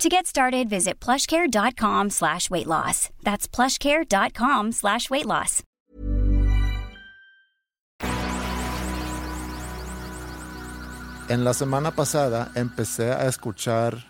To 0.00 0.10
get 0.10 0.26
started, 0.26 0.68
visit 0.68 1.00
plushcare.com 1.00 2.10
slash 2.10 2.50
weight 2.50 2.66
loss. 2.66 3.08
That's 3.22 3.48
plushcare.com 3.48 4.72
slash 4.72 5.08
weight 5.08 5.24
loss. 5.26 5.62
En 11.28 11.44
la 11.44 11.54
semana 11.54 11.90
pasada 11.92 12.52
empecé 12.54 13.10
a 13.10 13.26
escuchar 13.26 14.04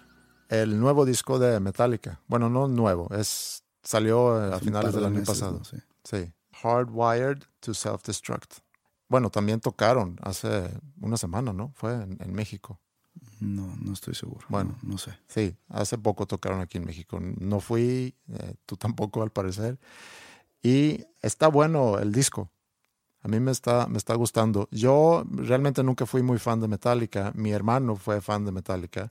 el 0.48 0.78
nuevo 0.78 1.06
disco 1.06 1.38
de 1.38 1.60
Metallica. 1.60 2.20
Bueno, 2.26 2.50
no 2.50 2.66
nuevo, 2.66 3.08
es 3.14 3.62
salió 3.82 4.34
a 4.34 4.58
finales 4.58 4.92
del 4.92 5.04
año 5.06 5.22
pasado. 5.24 5.62
Sí. 5.64 5.76
Sí. 6.04 6.32
Hardwired 6.62 7.44
to 7.60 7.72
Self-Destruct. 7.72 8.58
Bueno, 9.08 9.30
también 9.30 9.60
tocaron 9.60 10.18
hace 10.22 10.68
una 11.00 11.16
semana, 11.16 11.52
¿no? 11.52 11.72
Fue 11.74 11.94
en, 11.94 12.18
en 12.20 12.32
México. 12.34 12.80
No, 13.40 13.74
no 13.76 13.92
estoy 13.92 14.14
seguro. 14.14 14.46
Bueno. 14.48 14.76
no, 14.82 14.92
no 14.92 14.98
sé. 14.98 15.12
Sí, 15.26 15.56
hace 15.68 15.98
poco 15.98 16.26
tocaron 16.26 16.60
aquí 16.60 16.78
en 16.78 16.84
México. 16.84 17.18
No 17.20 17.60
fui, 17.60 18.14
eh, 18.28 18.54
tú 18.64 18.76
tampoco 18.76 19.22
al 19.22 19.30
parecer. 19.30 19.78
Y 20.62 21.04
está 21.22 21.48
bueno 21.48 21.98
el 21.98 22.12
disco. 22.12 22.50
A 23.22 23.28
mí 23.28 23.40
me 23.40 23.50
está, 23.50 23.88
me 23.88 23.98
está 23.98 24.14
gustando. 24.14 24.68
Yo 24.70 25.24
realmente 25.30 25.82
nunca 25.82 26.06
fui 26.06 26.22
muy 26.22 26.38
fan 26.38 26.60
de 26.60 26.68
Metallica. 26.68 27.32
Mi 27.34 27.50
hermano 27.50 27.96
fue 27.96 28.20
fan 28.20 28.44
de 28.44 28.52
Metallica. 28.52 29.08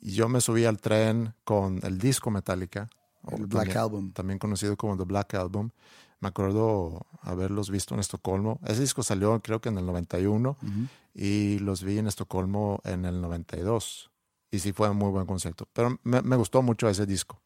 Yo 0.00 0.28
me 0.28 0.40
subí 0.40 0.64
al 0.64 0.78
tren 0.78 1.34
con 1.44 1.80
el 1.82 1.98
disco 1.98 2.30
Metallica. 2.30 2.88
El 3.30 3.46
Black 3.46 3.66
también, 3.66 3.78
Album. 3.78 4.12
También 4.12 4.38
conocido 4.38 4.76
como 4.76 4.96
The 4.96 5.04
Black 5.04 5.34
Album. 5.34 5.70
Me 6.22 6.28
acuerdo 6.28 7.04
haberlos 7.20 7.68
visto 7.68 7.94
en 7.94 8.00
Estocolmo. 8.00 8.60
Ese 8.64 8.82
disco 8.82 9.02
salió 9.02 9.42
creo 9.42 9.60
que 9.60 9.70
en 9.70 9.78
el 9.78 9.86
91 9.86 10.56
y 11.14 11.58
los 11.58 11.82
vi 11.82 11.98
en 11.98 12.06
Estocolmo 12.06 12.80
en 12.84 13.04
el 13.04 13.20
92. 13.20 14.12
Y 14.52 14.60
sí 14.60 14.72
fue 14.72 14.88
un 14.88 14.98
muy 14.98 15.10
buen 15.10 15.26
concierto. 15.26 15.68
Pero 15.72 15.98
me, 16.04 16.22
me 16.22 16.36
gustó 16.36 16.62
mucho 16.62 16.88
ese 16.88 17.06
disco. 17.06 17.42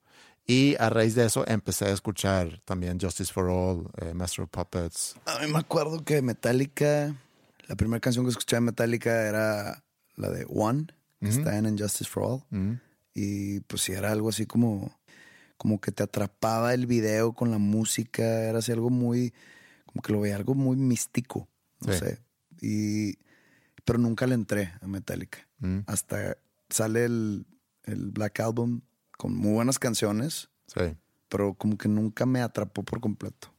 Y 0.47 0.77
a 0.79 0.91
raíz 0.91 1.15
de 1.15 1.25
eso 1.25 1.43
empecé 1.49 1.87
a 1.87 1.93
escuchar 1.93 2.61
también 2.67 3.01
Justice 3.01 3.33
for 3.33 3.49
All, 3.49 3.89
eh, 3.97 4.13
Master 4.13 4.45
of 4.45 4.51
Puppets. 4.51 5.17
A 5.25 5.39
mí 5.39 5.51
me 5.51 5.59
acuerdo 5.59 6.05
que 6.05 6.21
Metallica, 6.21 7.17
la 7.69 7.77
primera 7.77 8.01
canción 8.01 8.27
que 8.27 8.31
escuché 8.33 8.57
de 8.57 8.61
Metallica 8.61 9.27
era 9.27 9.83
la 10.17 10.29
de 10.29 10.47
One, 10.51 10.89
que 11.19 11.31
está 11.31 11.57
en 11.57 11.65
Injustice 11.65 12.11
for 12.11 12.23
All. 12.25 12.45
Mm. 12.51 12.75
Y 13.15 13.61
pues 13.61 13.81
sí, 13.81 13.93
era 13.93 14.13
algo 14.13 14.29
así 14.29 14.45
como, 14.45 14.95
como 15.57 15.81
que 15.81 15.93
te 15.93 16.03
atrapaba 16.03 16.75
el 16.75 16.87
video 16.87 17.33
con 17.33 17.51
la 17.51 17.59
música, 17.59 18.23
era 18.45 18.59
así 18.59 18.73
algo 18.73 18.91
muy, 18.91 19.33
como 19.87 20.03
que 20.03 20.13
lo 20.13 20.21
veía 20.21 20.37
algo 20.37 20.55
muy 20.55 20.77
místico, 20.77 21.49
no 21.81 21.93
Sí. 21.93 21.99
sé. 21.99 22.19
Y, 22.61 23.19
pero 23.85 23.99
nunca 23.99 24.27
le 24.27 24.35
entré 24.35 24.73
a 24.81 24.87
Metallica. 24.87 25.39
Mm. 25.59 25.81
Hasta 25.87 26.37
sale 26.71 27.05
el, 27.05 27.47
el 27.85 28.11
Black 28.11 28.41
Album 28.41 28.81
con 29.17 29.35
muy 29.35 29.53
buenas 29.53 29.79
canciones, 29.79 30.51
Sí. 30.67 30.97
pero 31.29 31.55
como 31.55 31.79
que 31.79 31.89
nunca 31.89 32.27
me 32.27 32.41
atrapó 32.41 32.83
por 32.83 33.01
completo. 33.01 33.53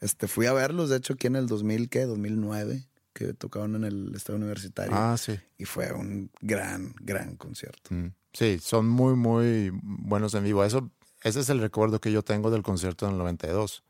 Este, 0.00 0.26
fui 0.28 0.46
a 0.46 0.52
verlos, 0.52 0.90
de 0.90 0.96
hecho, 0.96 1.14
aquí 1.14 1.28
en 1.28 1.36
el 1.36 1.46
2000, 1.46 1.88
¿qué? 1.88 2.04
2009, 2.06 2.88
que 3.12 3.34
tocaban 3.34 3.74
en 3.76 3.84
el 3.84 4.12
Estadio 4.14 4.38
Universitario. 4.38 4.92
Ah, 4.96 5.16
sí. 5.16 5.38
Y 5.58 5.64
fue 5.64 5.92
un 5.92 6.30
gran, 6.40 6.94
gran 7.00 7.36
concierto. 7.36 7.94
Mm. 7.94 8.12
Sí, 8.32 8.58
son 8.60 8.88
muy, 8.88 9.14
muy 9.14 9.70
buenos 9.82 10.34
en 10.34 10.44
vivo. 10.44 10.64
Eso, 10.64 10.90
ese 11.22 11.40
es 11.40 11.48
el 11.48 11.60
recuerdo 11.60 12.00
que 12.00 12.12
yo 12.12 12.22
tengo 12.22 12.50
del 12.50 12.62
concierto 12.62 13.06
en 13.06 13.12
el 13.12 13.18
92. 13.18 13.82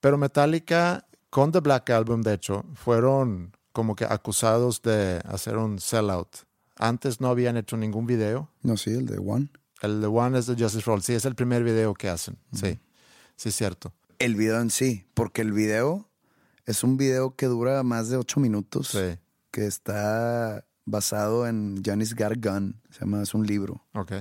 Pero 0.00 0.18
Metallica, 0.18 1.06
con 1.30 1.52
The 1.52 1.60
Black 1.60 1.90
Album, 1.90 2.22
de 2.22 2.34
hecho, 2.34 2.64
fueron 2.74 3.56
como 3.72 3.94
que 3.96 4.04
acusados 4.04 4.82
de 4.82 5.20
hacer 5.26 5.56
un 5.56 5.78
sellout. 5.78 6.28
Antes 6.76 7.20
no 7.20 7.28
habían 7.28 7.56
hecho 7.56 7.76
ningún 7.76 8.06
video. 8.06 8.50
No, 8.62 8.76
sí, 8.76 8.90
el 8.90 9.06
de 9.06 9.18
One. 9.18 9.50
El 9.82 10.00
de 10.00 10.06
One 10.06 10.38
es 10.38 10.46
de 10.46 10.54
Justice 10.54 10.82
for 10.82 10.94
All. 10.94 11.02
Sí, 11.02 11.14
es 11.14 11.24
el 11.24 11.34
primer 11.34 11.64
video 11.64 11.94
que 11.94 12.08
hacen. 12.08 12.38
Sí, 12.52 12.78
sí 13.36 13.48
es 13.48 13.54
cierto. 13.54 13.92
El 14.18 14.34
video 14.34 14.60
en 14.60 14.70
sí, 14.70 15.06
porque 15.14 15.42
el 15.42 15.52
video 15.52 16.08
es 16.64 16.82
un 16.84 16.96
video 16.96 17.36
que 17.36 17.46
dura 17.46 17.82
más 17.82 18.08
de 18.08 18.16
ocho 18.16 18.40
minutos, 18.40 18.88
Sí, 18.88 19.18
que 19.50 19.66
está 19.66 20.64
basado 20.84 21.46
en 21.46 21.82
Janis 21.84 22.14
Gargan, 22.14 22.80
se 22.90 23.00
llama, 23.00 23.22
es 23.22 23.34
un 23.34 23.46
libro, 23.46 23.84
ok. 23.94 24.12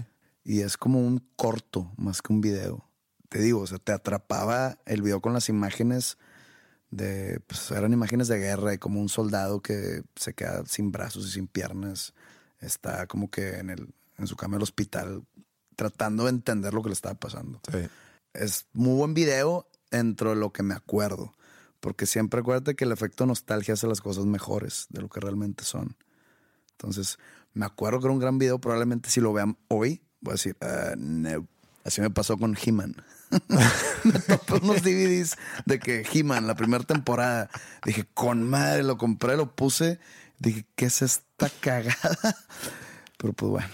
Y 0.46 0.62
es 0.62 0.78
como 0.78 1.00
un 1.00 1.28
corto 1.36 1.92
más 1.98 2.22
que 2.22 2.32
un 2.32 2.40
video. 2.40 2.88
Te 3.30 3.40
digo, 3.40 3.62
o 3.62 3.68
sea, 3.68 3.80
te 3.80 3.92
atrapaba 3.92 4.78
el 4.86 5.02
video 5.02 5.20
con 5.20 5.34
las 5.34 5.50
imágenes 5.50 6.18
de, 6.92 7.42
pues 7.48 7.72
eran 7.72 7.92
imágenes 7.92 8.28
de 8.28 8.38
guerra 8.38 8.74
y 8.74 8.78
como 8.78 9.02
un 9.02 9.10
soldado 9.10 9.62
que 9.62 10.04
se 10.16 10.34
queda 10.34 10.64
sin 10.68 10.92
brazos 10.92 11.28
y 11.28 11.32
sin 11.32 11.48
piernas, 11.48 12.14
está 12.62 13.08
como 13.08 13.30
que 13.30 13.58
en, 13.58 13.72
el, 13.72 13.94
en 14.18 14.28
su 14.28 14.38
cama 14.38 14.56
del 14.56 14.64
hospital 14.64 15.24
tratando 15.76 16.24
de 16.24 16.30
entender 16.30 16.74
lo 16.74 16.82
que 16.82 16.90
le 16.90 16.94
estaba 16.94 17.16
pasando 17.16 17.60
Sí. 17.70 17.80
es 18.34 18.68
muy 18.72 18.96
buen 18.96 19.14
video 19.14 19.68
dentro 19.92 20.30
de 20.30 20.36
lo 20.38 20.54
que 20.54 20.64
me 20.64 20.76
acuerdo. 20.76 21.34
Porque 21.80 22.06
siempre 22.06 22.40
acuérdate 22.40 22.76
que 22.76 22.86
el 22.86 22.92
efecto 22.92 23.26
nostalgia 23.26 23.74
hace 23.74 23.88
las 23.88 24.02
cosas 24.02 24.26
mejores 24.26 24.88
de 24.90 25.02
lo 25.02 25.10
que 25.10 25.20
realmente 25.20 25.64
son. 25.64 25.96
Entonces, 26.72 27.20
me 27.54 27.66
acuerdo 27.66 28.00
que 28.00 28.06
era 28.06 28.14
un 28.14 28.20
gran 28.20 28.38
video. 28.40 28.60
Probablemente 28.60 29.10
si 29.10 29.22
lo 29.22 29.34
vean 29.34 29.58
hoy, 29.68 30.02
voy 30.22 30.32
a 30.32 30.36
decir, 30.36 30.58
"Ah. 30.62 30.94
Así 31.86 32.02
me 32.02 32.10
pasó 32.10 32.36
con 32.36 32.58
He-Man. 32.58 32.96
me 34.04 34.20
topé 34.20 34.54
unos 34.56 34.82
DVDs 34.82 35.38
de 35.66 35.80
que 35.80 36.04
He-Man, 36.12 36.48
la 36.48 36.56
primera 36.56 36.84
temporada, 36.84 37.52
dije, 37.86 38.06
con 38.16 38.42
madre, 38.50 38.82
lo 38.82 38.98
compré, 38.98 39.38
lo 39.38 39.56
puse. 39.56 40.00
Dije, 40.40 40.66
¿qué 40.76 40.86
es 40.86 41.04
esta 41.04 41.48
cagada? 41.60 42.36
Pero 43.18 43.34
pues 43.34 43.52
bueno. 43.52 43.70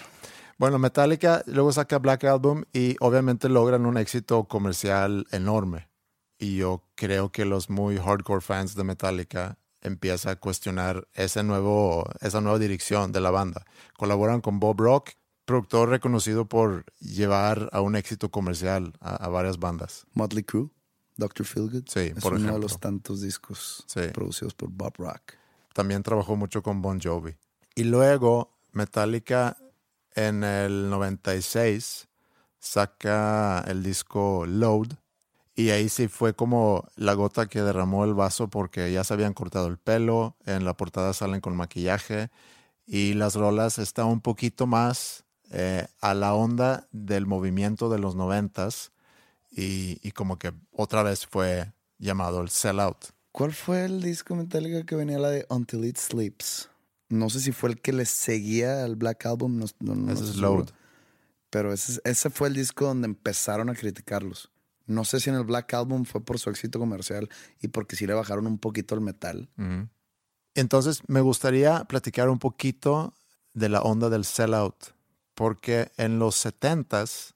Bueno, 0.57 0.77
Metallica 0.77 1.41
luego 1.47 1.71
saca 1.71 1.99
Black 1.99 2.25
Album 2.25 2.65
y 2.73 2.97
obviamente 2.99 3.47
logran 3.47 3.85
un 3.85 3.97
éxito 3.97 4.43
comercial 4.43 5.25
enorme. 5.31 5.87
Y 6.37 6.57
yo 6.57 6.83
creo 6.95 7.31
que 7.31 7.45
los 7.45 7.69
muy 7.69 7.97
hardcore 7.97 8.41
fans 8.41 8.75
de 8.75 8.83
Metallica 8.83 9.57
empiezan 9.81 10.33
a 10.33 10.35
cuestionar 10.35 11.07
ese 11.13 11.43
nuevo, 11.43 12.07
esa 12.19 12.41
nueva 12.41 12.59
dirección 12.59 13.13
de 13.13 13.21
la 13.21 13.31
banda. 13.31 13.65
Colaboran 13.97 14.41
con 14.41 14.59
Bob 14.59 14.81
Rock, 14.81 15.11
productor 15.45 15.89
reconocido 15.89 16.45
por 16.45 16.85
llevar 16.99 17.69
a 17.71 17.81
un 17.81 17.95
éxito 17.95 18.29
comercial 18.29 18.93
a, 18.99 19.15
a 19.15 19.27
varias 19.29 19.57
bandas. 19.59 20.05
Motley 20.13 20.43
Crue, 20.43 20.69
Dr. 21.17 21.45
Feelgood. 21.45 21.83
Sí, 21.87 22.11
es 22.15 22.23
por 22.23 22.33
uno 22.33 22.53
de 22.53 22.59
los 22.59 22.79
tantos 22.79 23.21
discos 23.21 23.83
Sí. 23.87 24.01
producidos 24.13 24.53
por 24.53 24.69
Bob 24.69 24.93
Rock. 24.97 25.33
también 25.73 26.03
trabajó 26.03 26.35
mucho 26.35 26.61
con 26.63 26.81
Bon 26.81 26.99
Jovi. 27.01 27.35
Y 27.75 27.83
luego 27.85 28.57
Metallica 28.73 29.57
en 30.15 30.43
el 30.43 30.89
96 30.89 32.07
saca 32.59 33.63
el 33.67 33.83
disco 33.83 34.45
Load. 34.45 34.87
Y 35.55 35.69
ahí 35.71 35.89
sí 35.89 36.07
fue 36.07 36.33
como 36.33 36.85
la 36.95 37.13
gota 37.13 37.47
que 37.47 37.61
derramó 37.61 38.05
el 38.05 38.13
vaso 38.13 38.49
porque 38.49 38.91
ya 38.91 39.03
se 39.03 39.13
habían 39.13 39.33
cortado 39.33 39.67
el 39.67 39.77
pelo, 39.77 40.37
en 40.45 40.63
la 40.65 40.75
portada 40.77 41.13
salen 41.13 41.41
con 41.41 41.55
maquillaje 41.55 42.29
y 42.85 43.13
las 43.13 43.35
rolas 43.35 43.77
están 43.77 44.07
un 44.07 44.21
poquito 44.21 44.65
más 44.65 45.25
eh, 45.52 45.88
a 45.99 46.14
la 46.14 46.34
onda 46.34 46.88
del 46.91 47.26
movimiento 47.26 47.89
de 47.89 47.99
los 47.99 48.16
noventas 48.16 48.91
y, 49.52 49.99
y 50.02 50.12
como 50.12 50.39
que 50.39 50.54
otra 50.72 51.04
vez 51.04 51.26
fue 51.26 51.72
llamado 51.99 52.41
el 52.41 52.49
sellout. 52.49 52.97
¿Cuál 53.32 53.54
fue 53.54 53.86
el 53.86 54.02
disco 54.02 54.36
Metallica 54.36 54.84
que 54.86 54.95
venía 54.95 55.20
la 55.20 55.30
de 55.30 55.45
Until 55.49 55.86
It 55.86 55.97
Sleeps? 55.97 56.70
No 57.10 57.30
sé 57.30 57.39
si 57.39 57.52
fue 57.52 57.70
el 57.70 57.82
que 57.82 57.93
le 57.93 58.06
seguía 58.06 58.84
al 58.84 58.95
Black 58.95 59.26
Album. 59.26 59.58
No, 59.58 59.66
no, 59.80 59.95
no 59.95 60.12
Ese 60.12 60.24
es. 60.24 60.38
Load. 60.38 60.70
Pero 61.49 61.74
ese, 61.74 61.99
ese 62.06 62.30
fue 62.30 62.47
el 62.47 62.54
disco 62.54 62.86
donde 62.86 63.08
empezaron 63.08 63.70
a 63.70 63.76
criticarlos. 63.76 64.49
No 64.86 65.06
sé 65.06 65.20
si 65.20 65.30
en 65.30 65.36
el 65.36 65.43
Black 65.43 65.74
Album 65.74 66.06
fue 66.06 66.22
por 66.22 66.39
su 66.39 66.49
éxito 66.49 66.80
comercial 66.80 67.30
y 67.62 67.68
porque 67.68 67.95
sí 67.95 68.08
le 68.08 68.14
bajaron 68.14 68.47
un 68.47 68.58
poquito 68.58 68.95
el 68.95 69.02
metal. 69.02 69.49
Entonces, 70.54 71.02
me 71.08 71.22
gustaría 71.22 71.84
platicar 71.86 72.30
un 72.30 72.39
poquito 72.39 73.14
de 73.54 73.70
la 73.70 73.82
onda 73.82 74.10
del 74.10 74.26
sellout, 74.26 74.76
porque 75.34 75.91
en 75.97 76.19
los 76.19 76.45
70s 76.45 77.34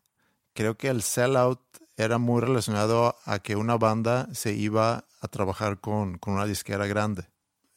creo 0.53 0.77
que 0.77 0.89
el 0.89 1.01
sellout 1.01 1.59
era 1.97 2.17
muy 2.17 2.41
relacionado 2.41 3.15
a 3.25 3.39
que 3.39 3.55
una 3.55 3.77
banda 3.77 4.27
se 4.33 4.53
iba 4.53 5.05
a 5.21 5.27
trabajar 5.27 5.79
con, 5.79 6.17
con 6.17 6.33
una 6.33 6.45
disquera 6.45 6.87
grande. 6.87 7.29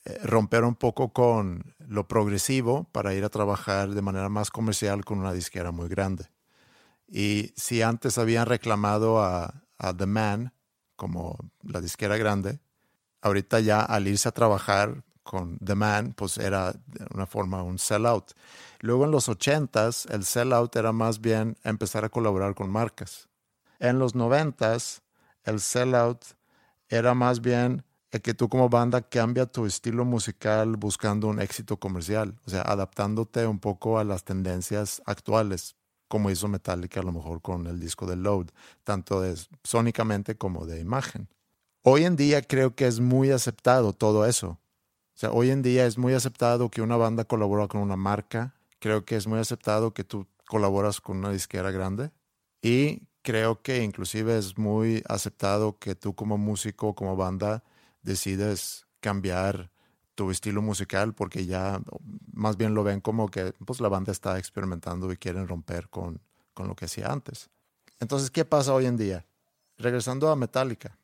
Eh, 0.04 0.18
romper 0.24 0.64
un 0.64 0.74
poco 0.74 1.12
con 1.12 1.74
lo 1.78 2.08
progresivo 2.08 2.84
para 2.92 3.14
ir 3.14 3.24
a 3.24 3.28
trabajar 3.28 3.90
de 3.90 4.02
manera 4.02 4.28
más 4.28 4.50
comercial 4.50 5.04
con 5.04 5.18
una 5.18 5.32
disquera 5.32 5.70
muy 5.70 5.88
grande. 5.88 6.30
Y 7.06 7.52
si 7.56 7.82
antes 7.82 8.18
habían 8.18 8.46
reclamado 8.46 9.22
a, 9.22 9.62
a 9.78 9.96
The 9.96 10.06
Man 10.06 10.52
como 10.96 11.38
la 11.62 11.80
disquera 11.80 12.16
grande, 12.16 12.60
ahorita 13.22 13.60
ya 13.60 13.80
al 13.80 14.08
irse 14.08 14.28
a 14.28 14.32
trabajar 14.32 15.04
con 15.28 15.58
The 15.58 15.74
Man, 15.74 16.14
pues 16.16 16.38
era 16.38 16.72
de 16.72 17.06
una 17.12 17.26
forma 17.26 17.62
un 17.62 17.78
sellout. 17.78 18.32
Luego 18.80 19.04
en 19.04 19.10
los 19.10 19.28
80s, 19.28 20.10
el 20.10 20.24
sellout 20.24 20.74
era 20.74 20.92
más 20.92 21.20
bien 21.20 21.58
empezar 21.64 22.02
a 22.06 22.08
colaborar 22.08 22.54
con 22.54 22.70
marcas. 22.70 23.28
En 23.78 23.98
los 23.98 24.14
90s, 24.14 25.02
el 25.44 25.60
sellout 25.60 26.24
era 26.88 27.12
más 27.12 27.42
bien 27.42 27.84
el 28.10 28.22
que 28.22 28.32
tú 28.32 28.48
como 28.48 28.70
banda 28.70 29.02
cambia 29.02 29.44
tu 29.44 29.66
estilo 29.66 30.06
musical 30.06 30.76
buscando 30.76 31.26
un 31.28 31.42
éxito 31.42 31.76
comercial, 31.76 32.34
o 32.46 32.50
sea, 32.50 32.62
adaptándote 32.62 33.46
un 33.46 33.58
poco 33.58 33.98
a 33.98 34.04
las 34.04 34.24
tendencias 34.24 35.02
actuales, 35.04 35.76
como 36.08 36.30
hizo 36.30 36.48
Metallica 36.48 37.00
a 37.00 37.02
lo 37.02 37.12
mejor 37.12 37.42
con 37.42 37.66
el 37.66 37.78
disco 37.78 38.06
de 38.06 38.16
Load, 38.16 38.46
tanto 38.82 39.20
de 39.20 39.36
sónicamente 39.62 40.38
como 40.38 40.64
de 40.64 40.80
imagen. 40.80 41.28
Hoy 41.82 42.04
en 42.04 42.16
día 42.16 42.40
creo 42.40 42.74
que 42.74 42.86
es 42.86 42.98
muy 42.98 43.30
aceptado 43.30 43.92
todo 43.92 44.24
eso. 44.24 44.58
O 45.18 45.20
sea, 45.20 45.32
hoy 45.32 45.50
en 45.50 45.62
día 45.62 45.84
es 45.84 45.98
muy 45.98 46.14
aceptado 46.14 46.70
que 46.70 46.80
una 46.80 46.96
banda 46.96 47.24
colabora 47.24 47.66
con 47.66 47.80
una 47.80 47.96
marca. 47.96 48.54
Creo 48.78 49.04
que 49.04 49.16
es 49.16 49.26
muy 49.26 49.40
aceptado 49.40 49.92
que 49.92 50.04
tú 50.04 50.28
colaboras 50.46 51.00
con 51.00 51.16
una 51.16 51.32
disquera 51.32 51.72
grande. 51.72 52.12
Y 52.62 53.02
creo 53.22 53.60
que 53.60 53.82
inclusive 53.82 54.38
es 54.38 54.56
muy 54.56 55.02
aceptado 55.08 55.76
que 55.80 55.96
tú 55.96 56.14
como 56.14 56.38
músico, 56.38 56.94
como 56.94 57.16
banda, 57.16 57.64
decides 58.00 58.86
cambiar 59.00 59.72
tu 60.14 60.30
estilo 60.30 60.62
musical 60.62 61.12
porque 61.14 61.46
ya 61.46 61.80
más 62.32 62.56
bien 62.56 62.74
lo 62.74 62.84
ven 62.84 63.00
como 63.00 63.28
que 63.28 63.52
pues 63.66 63.80
la 63.80 63.88
banda 63.88 64.12
está 64.12 64.38
experimentando 64.38 65.10
y 65.10 65.16
quieren 65.16 65.48
romper 65.48 65.88
con, 65.88 66.20
con 66.54 66.68
lo 66.68 66.76
que 66.76 66.84
hacía 66.84 67.10
antes. 67.10 67.50
Entonces, 67.98 68.30
¿qué 68.30 68.44
pasa 68.44 68.72
hoy 68.72 68.86
en 68.86 68.96
día? 68.96 69.26
Regresando 69.78 70.30
a 70.30 70.36
Metallica. 70.36 70.97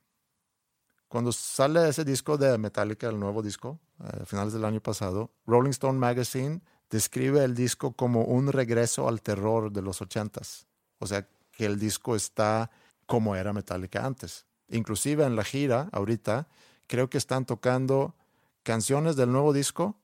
Cuando 1.15 1.31
sale 1.31 1.89
ese 1.89 2.05
disco 2.05 2.37
de 2.37 2.59
Metallica, 2.59 3.09
el 3.09 3.21
nuevo 3.21 3.41
disco, 3.41 3.79
eh, 4.01 4.23
a 4.23 4.27
finales 4.27 4.53
del 4.53 4.65
año 4.65 4.81
pasado, 4.81 5.31
Rolling 5.47 5.71
Stone 5.71 5.97
Magazine 5.97 6.61
describe 6.91 7.45
el 7.45 7.55
disco 7.55 7.93
como 7.93 8.25
un 8.25 8.51
regreso 8.51 9.07
al 9.07 9.23
terror 9.23 9.71
de 9.71 9.81
los 9.81 10.03
ochentas. 10.03 10.67
O 10.99 11.07
sea, 11.07 11.25
que 11.53 11.67
el 11.67 11.79
disco 11.79 12.17
está 12.17 12.69
como 13.07 13.37
era 13.37 13.53
Metallica 13.53 14.05
antes. 14.05 14.45
Inclusive 14.67 15.23
en 15.23 15.37
la 15.37 15.45
gira, 15.45 15.89
ahorita, 15.93 16.49
creo 16.89 17.09
que 17.09 17.19
están 17.19 17.45
tocando 17.47 18.17
canciones 18.65 19.15
del 19.15 19.31
nuevo 19.31 19.53
disco, 19.53 19.95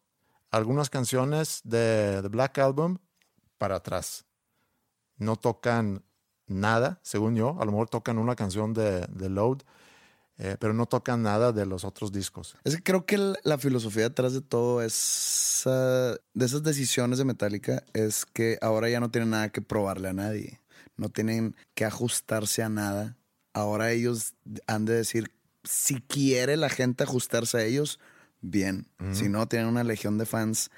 algunas 0.53 0.91
canciones 0.91 1.61
de 1.65 2.21
The 2.23 2.29
Black 2.29 2.57
Album 2.59 2.99
para 3.59 3.75
atrás. 3.75 4.27
No 5.17 5.35
tocan 5.35 6.05
nada, 6.47 7.01
según 7.03 7.35
yo. 7.35 7.57
A 7.61 7.65
lo 7.65 7.73
mejor 7.73 7.89
tocan 7.89 8.17
una 8.17 8.37
canción 8.37 8.73
de, 8.75 9.09
de 9.09 9.29
Load, 9.29 9.63
eh, 10.43 10.57
pero 10.59 10.73
no 10.73 10.87
tocan 10.87 11.23
nada 11.23 11.53
de 11.53 11.67
los 11.67 11.85
otros 11.85 12.11
discos. 12.13 12.57
Es 12.65 12.75
que 12.77 12.83
creo 12.83 13.05
que 13.05 13.19
la 13.45 13.59
filosofía 13.59 14.05
detrás 14.05 14.33
de 14.33 14.41
todo 14.41 14.83
es 14.83 15.63
de 15.67 16.45
esas 16.47 16.63
decisiones 16.63 17.19
de 17.19 17.27
Metallica 17.27 17.85
es 17.93 18.25
que 18.25 18.59
ahora 18.63 18.89
ya 18.89 18.99
no 19.01 19.11
tienen 19.11 19.31
nada 19.31 19.51
que 19.51 19.61
probarle 19.61 20.09
a 20.09 20.13
nadie. 20.15 20.61
No 20.97 21.11
tienen 21.11 21.55
que 21.75 21.85
ajustarse 21.85 22.63
a 22.63 22.69
nada. 22.71 23.17
Ahora 23.53 23.91
ellos 23.93 24.35
han 24.67 24.87
de 24.87 24.95
decir, 24.95 25.31
si 25.65 26.01
quiere 26.01 26.57
la 26.57 26.71
gente 26.71 27.05
ajustarse 27.05 27.59
a 27.59 27.65
ellos, 27.65 27.99
bien. 28.41 28.87
Si 29.13 29.29
no, 29.29 29.47
tienen 29.47 29.69
una 29.69 29.85
legión 29.85 30.17
de 30.17 30.25
fans 30.25 30.71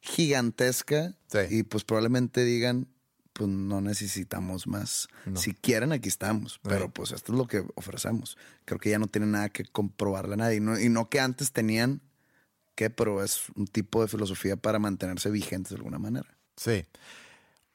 gigantesca 0.00 1.14
Sí. 1.28 1.38
y 1.50 1.62
pues 1.62 1.84
probablemente 1.84 2.44
digan, 2.44 2.88
pues 3.34 3.50
no 3.50 3.80
necesitamos 3.80 4.66
más. 4.66 5.08
Si 5.34 5.52
quieren, 5.54 5.92
aquí 5.92 6.08
estamos. 6.08 6.60
Pero 6.62 6.88
pues 6.88 7.10
esto 7.10 7.32
es 7.32 7.38
lo 7.38 7.46
que 7.46 7.64
ofrecemos. 7.74 8.38
Creo 8.64 8.78
que 8.78 8.90
ya 8.90 8.98
no 8.98 9.08
tienen 9.08 9.32
nada 9.32 9.48
que 9.48 9.64
comprobarle 9.64 10.34
a 10.34 10.36
nadie. 10.36 10.56
Y 10.56 10.60
no, 10.60 10.78
y 10.80 10.88
no 10.88 11.10
que 11.10 11.18
antes 11.20 11.52
tenían 11.52 12.00
que, 12.76 12.90
pero 12.90 13.22
es 13.22 13.42
un 13.56 13.66
tipo 13.66 14.00
de 14.00 14.08
filosofía 14.08 14.56
para 14.56 14.78
mantenerse 14.78 15.30
vigentes 15.30 15.70
de 15.70 15.76
alguna 15.76 15.98
manera. 15.98 16.36
Sí. 16.56 16.86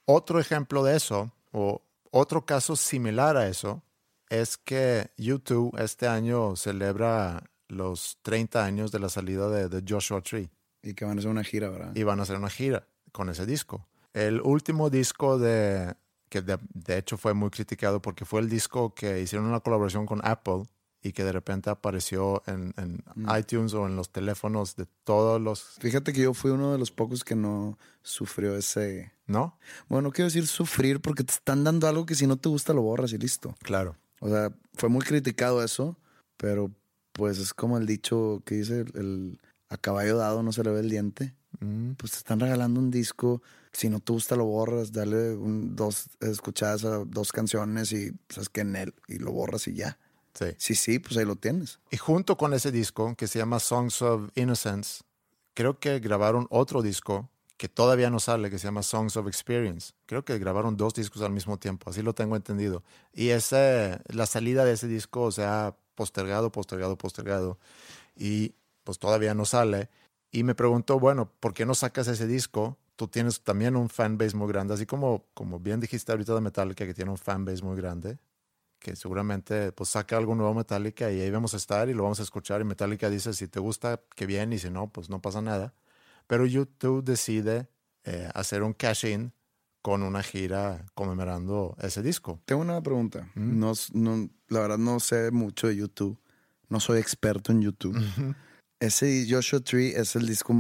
Otro 0.06 0.40
ejemplo 0.40 0.84
de 0.84 0.96
eso, 0.96 1.34
o 1.52 1.84
otro 2.10 2.46
caso 2.46 2.78
similar 2.78 3.36
a 3.36 3.50
eso, 3.50 3.84
es 4.30 4.58
que 4.58 5.12
YouTube 5.18 5.78
este 5.78 6.08
año 6.08 6.56
celebra 6.56 7.52
los 7.68 8.18
30 8.22 8.64
años 8.64 8.92
de 8.94 9.00
la 9.00 9.10
salida 9.10 9.50
de, 9.50 9.68
de 9.68 9.84
Joshua 9.88 10.22
Tree 10.22 10.50
Y 10.82 10.94
que 10.94 11.04
van 11.04 11.18
a 11.18 11.20
hacer 11.20 11.30
una 11.30 11.44
gira, 11.44 11.70
¿verdad? 11.70 11.92
y 11.96 12.04
van 12.04 12.20
a 12.22 12.24
hacer 12.24 12.38
una 12.38 12.50
gira 12.50 12.88
con 13.12 13.30
ese 13.30 13.46
disco. 13.46 13.89
El 14.14 14.42
último 14.42 14.90
disco 14.90 15.38
de 15.38 15.96
que 16.30 16.42
de, 16.42 16.60
de 16.74 16.98
hecho 16.98 17.18
fue 17.18 17.34
muy 17.34 17.50
criticado 17.50 18.02
porque 18.02 18.24
fue 18.26 18.40
el 18.42 18.50
disco 18.50 18.94
que 18.94 19.20
hicieron 19.22 19.48
una 19.48 19.60
colaboración 19.62 20.06
con 20.06 20.20
Apple 20.24 20.64
y 21.02 21.14
que 21.14 21.24
de 21.24 21.32
repente 21.32 21.70
apareció 21.70 22.44
en, 22.46 22.74
en 22.78 23.04
iTunes 23.40 23.74
o 23.74 23.88
en 23.88 23.96
los 23.96 24.10
teléfonos 24.12 24.76
de 24.76 24.86
todos 25.06 25.40
los... 25.42 25.62
Fíjate 25.80 26.12
que 26.14 26.22
yo 26.22 26.34
fui 26.34 26.52
uno 26.52 26.72
de 26.74 26.78
los 26.78 26.92
pocos 26.92 27.24
que 27.24 27.36
no 27.36 27.78
sufrió 28.04 28.56
ese... 28.56 29.12
¿No? 29.26 29.58
Bueno, 29.88 30.10
no 30.10 30.12
quiero 30.12 30.28
decir 30.28 30.46
sufrir 30.48 31.00
porque 31.02 31.24
te 31.24 31.32
están 31.34 31.64
dando 31.64 31.88
algo 31.88 32.06
que 32.06 32.16
si 32.16 32.26
no 32.28 32.36
te 32.38 32.50
gusta 32.50 32.74
lo 32.74 32.82
borras 32.82 33.14
y 33.14 33.18
listo. 33.20 33.56
Claro. 33.62 33.96
O 34.20 34.28
sea, 34.28 34.52
fue 34.74 34.90
muy 34.90 35.02
criticado 35.06 35.64
eso, 35.64 35.96
pero 36.36 36.72
pues 37.14 37.38
es 37.38 37.54
como 37.54 37.78
el 37.78 37.86
dicho 37.86 38.42
que 38.46 38.56
dice 38.56 38.82
el, 38.82 38.92
el- 38.96 39.42
a 39.70 39.78
caballo 39.78 40.18
dado 40.18 40.42
no 40.44 40.52
se 40.52 40.64
le 40.64 40.72
ve 40.72 40.80
el 40.80 40.90
diente. 40.90 41.36
Mm, 41.60 41.92
Pues 41.92 42.12
te 42.14 42.18
están 42.18 42.40
regalando 42.40 42.80
un 42.80 42.90
disco, 42.92 43.42
si 43.72 43.90
no 43.90 44.00
te 44.00 44.12
gusta 44.14 44.36
lo 44.36 44.46
borras, 44.46 44.92
dale 44.92 45.36
un- 45.36 45.76
dos 45.76 46.10
escuchadas 46.22 46.84
a 46.86 47.00
dos 47.06 47.32
canciones 47.32 47.92
y 47.92 48.12
sabes 48.30 48.50
que 48.50 48.62
en 48.62 48.76
él 48.76 48.94
y 49.08 49.20
lo 49.20 49.32
borras 49.32 49.68
y 49.68 49.74
ya. 49.76 49.98
sí. 50.34 50.46
Sí, 50.58 50.76
sí, 50.76 51.00
pues 51.00 51.18
ahí 51.18 51.26
lo 51.26 51.36
tienes. 51.36 51.80
Y 51.92 51.98
junto 51.98 52.38
con 52.38 52.54
ese 52.54 52.72
disco, 52.72 53.14
que 53.16 53.28
se 53.28 53.40
llama 53.40 53.60
Songs 53.60 54.02
of 54.02 54.30
Innocence, 54.36 55.04
creo 55.54 55.80
que 55.80 56.00
grabaron 56.00 56.48
otro 56.50 56.82
disco 56.82 57.30
que 57.58 57.68
todavía 57.68 58.10
no 58.10 58.20
sale, 58.22 58.50
que 58.50 58.58
se 58.58 58.66
llama 58.68 58.84
Songs 58.84 59.18
of 59.18 59.28
Experience. 59.28 59.92
Creo 60.06 60.24
que 60.24 60.38
grabaron 60.40 60.78
dos 60.78 60.94
discos 60.94 61.22
al 61.24 61.32
mismo 61.34 61.58
tiempo, 61.58 61.90
así 61.90 62.02
lo 62.02 62.14
tengo 62.14 62.38
entendido. 62.38 62.84
Y 63.14 63.30
ese, 63.30 64.00
la 64.08 64.26
salida 64.26 64.64
de 64.64 64.72
ese 64.74 64.88
disco 64.88 65.30
se 65.32 65.44
ha 65.44 65.76
postergado, 65.96 66.52
postergado, 66.54 66.98
postergado. 66.98 67.58
Y 68.16 68.54
pues 68.86 68.98
todavía 68.98 69.34
no 69.34 69.44
sale. 69.46 69.90
Y 70.32 70.44
me 70.44 70.56
preguntó, 70.56 71.00
bueno, 71.00 71.30
¿por 71.42 71.54
qué 71.54 71.66
no 71.66 71.76
sacas 71.76 72.08
ese 72.08 72.28
disco? 72.28 72.78
Tú 73.00 73.08
tienes 73.08 73.40
también 73.42 73.78
un 73.78 73.88
fanbase 73.88 74.36
muy 74.36 74.50
grande, 74.50 74.74
así 74.74 74.86
como, 74.86 75.24
como 75.34 75.58
bien 75.58 75.80
dijiste 75.80 76.12
ahorita 76.12 76.36
de 76.36 76.42
Metallica, 76.42 76.86
que 76.86 76.94
tiene 76.94 77.10
un 77.12 77.18
fanbase 77.18 77.64
muy 77.64 77.78
grande 77.78 78.20
que 78.78 78.98
seguramente 78.98 79.72
pues 79.72 79.90
saca 79.90 80.18
algo 80.18 80.36
nuevo 80.36 80.54
Metallica 80.54 81.10
y 81.10 81.22
ahí 81.22 81.32
vamos 81.32 81.54
a 81.54 81.58
estar 81.58 81.88
y 81.88 81.94
lo 81.94 82.04
vamos 82.04 82.20
a 82.20 82.24
escuchar 82.24 82.60
y 82.60 82.66
Metallica 82.66 83.10
dice 83.10 83.34
si 83.34 83.48
te 83.48 83.60
gusta 83.62 84.02
que 84.16 84.26
bien 84.26 84.52
y 84.52 84.58
si 84.60 84.70
no 84.70 84.90
pues 84.90 85.10
no 85.10 85.22
pasa 85.22 85.42
nada 85.42 85.74
pero 86.28 86.46
YouTube 86.46 87.04
decide 87.06 87.68
eh, 88.04 88.30
hacer 88.34 88.64
un 88.64 88.74
cash 88.74 89.06
in 89.06 89.32
con 89.82 90.04
una 90.04 90.22
gira 90.24 90.86
conmemorando 90.94 91.76
ese 91.82 92.02
disco 92.02 92.42
Tengo 92.46 92.62
una 92.62 92.82
pregunta. 92.82 93.30
No, 93.36 93.72
s- 93.72 93.92
no, 93.94 94.30
la 94.50 94.60
verdad 94.62 94.78
no 94.78 95.00
sé 95.02 95.32
mucho 95.32 95.68
de 95.68 95.76
YouTube. 95.78 96.18
No 96.70 96.80
soy 96.82 97.00
experto 97.00 97.52
en 97.54 97.62
YouTube. 97.62 97.98
Ese 98.80 99.26
Joshua 99.30 99.60
Tree 99.60 99.90
es 99.96 100.16
el 100.16 100.26
disco, 100.26 100.54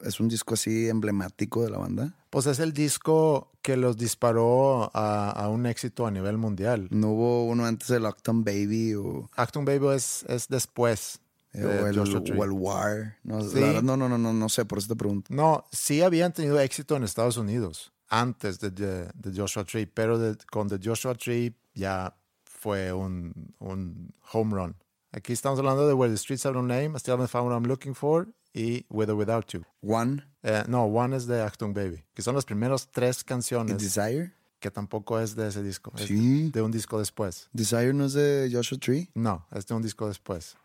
es 0.00 0.20
un 0.20 0.28
disco 0.28 0.54
así 0.54 0.88
emblemático 0.88 1.62
de 1.62 1.70
la 1.70 1.78
banda. 1.78 2.14
Pues 2.30 2.46
es 2.46 2.58
el 2.60 2.72
disco 2.72 3.50
que 3.62 3.76
los 3.76 3.96
disparó 3.96 4.90
a, 4.94 5.30
a 5.30 5.48
un 5.48 5.66
éxito 5.66 6.06
a 6.06 6.10
nivel 6.10 6.36
mundial. 6.38 6.88
No 6.90 7.08
hubo 7.10 7.46
uno 7.46 7.64
antes 7.66 7.88
de 7.88 8.00
Lockdown 8.00 8.44
Baby 8.44 8.94
o, 8.94 9.28
Acton 9.36 9.64
Baby 9.64 9.88
es, 9.94 10.24
es 10.28 10.48
después. 10.48 11.20
eh, 11.54 11.60
de 11.60 11.66
o 11.82 11.86
el, 11.86 11.98
o 11.98 12.44
el 12.44 12.52
War. 12.52 13.16
No, 13.24 13.40
Sí. 13.42 13.60
verdad, 13.60 13.82
no, 13.82 13.96
no, 13.96 14.08
no, 14.08 14.18
no, 14.18 14.32
no 14.32 14.48
sé, 14.48 14.64
por 14.66 14.78
eso 14.78 14.88
te 14.88 14.96
pregunto. 14.96 15.32
No, 15.34 15.64
sí 15.72 16.02
habían 16.02 16.32
tenido 16.32 16.60
éxito 16.60 16.94
en 16.96 17.04
Estados 17.04 17.36
Unidos 17.38 17.92
antes 18.10 18.60
de, 18.60 18.70
de- 18.70 19.08
de 19.14 19.38
Joshua 19.40 19.64
Tree, 19.64 19.86
pero 19.86 20.18
de- 20.18 20.36
con 20.50 20.68
The 20.68 20.78
Joshua 20.82 21.14
Tree 21.14 21.54
ya 21.74 22.14
fue 22.44 22.92
un, 22.92 23.54
un 23.58 24.12
home 24.32 24.54
run. 24.54 24.76
Aquí 25.12 25.32
estamos 25.32 25.58
hablando 25.58 25.86
de 25.88 25.94
Where 25.94 26.12
the 26.12 26.18
Streets 26.18 26.44
Have 26.44 26.54
No 26.54 26.62
Name, 26.62 26.90
I 26.94 26.98
Still 26.98 27.14
Haven't 27.14 27.30
Found 27.30 27.48
What 27.48 27.56
I'm 27.56 27.64
Looking 27.66 27.94
For 27.94 28.28
y 28.58 28.84
With 28.90 29.08
or 29.10 29.14
Without 29.16 29.46
You. 29.52 29.62
One 29.82 30.24
Eh, 30.42 30.64
no, 30.68 30.84
One 30.84 31.16
es 31.16 31.26
de 31.26 31.40
Acton 31.42 31.72
Baby, 31.74 32.04
que 32.14 32.22
son 32.22 32.34
las 32.34 32.44
primeras 32.44 32.88
tres 32.90 33.20
y 33.22 33.24
canciones 33.24 33.78
Desire. 33.78 34.32
que 34.60 34.70
tampoco 34.70 35.18
es 35.20 35.34
de 35.36 35.48
ese 35.48 35.62
disco, 35.62 35.92
es 35.96 36.06
Sí. 36.06 36.50
de 36.50 36.62
un 36.62 36.70
disco 36.70 36.98
después. 36.98 37.48
Desire 37.52 37.92
no 37.92 38.04
es 38.06 38.12
de 38.14 38.48
Joshua 38.52 38.78
Tree. 38.78 39.10
No, 39.14 39.46
es 39.52 39.66
de 39.66 39.74
un 39.74 39.82
disco 39.82 40.08
después. 40.08 40.56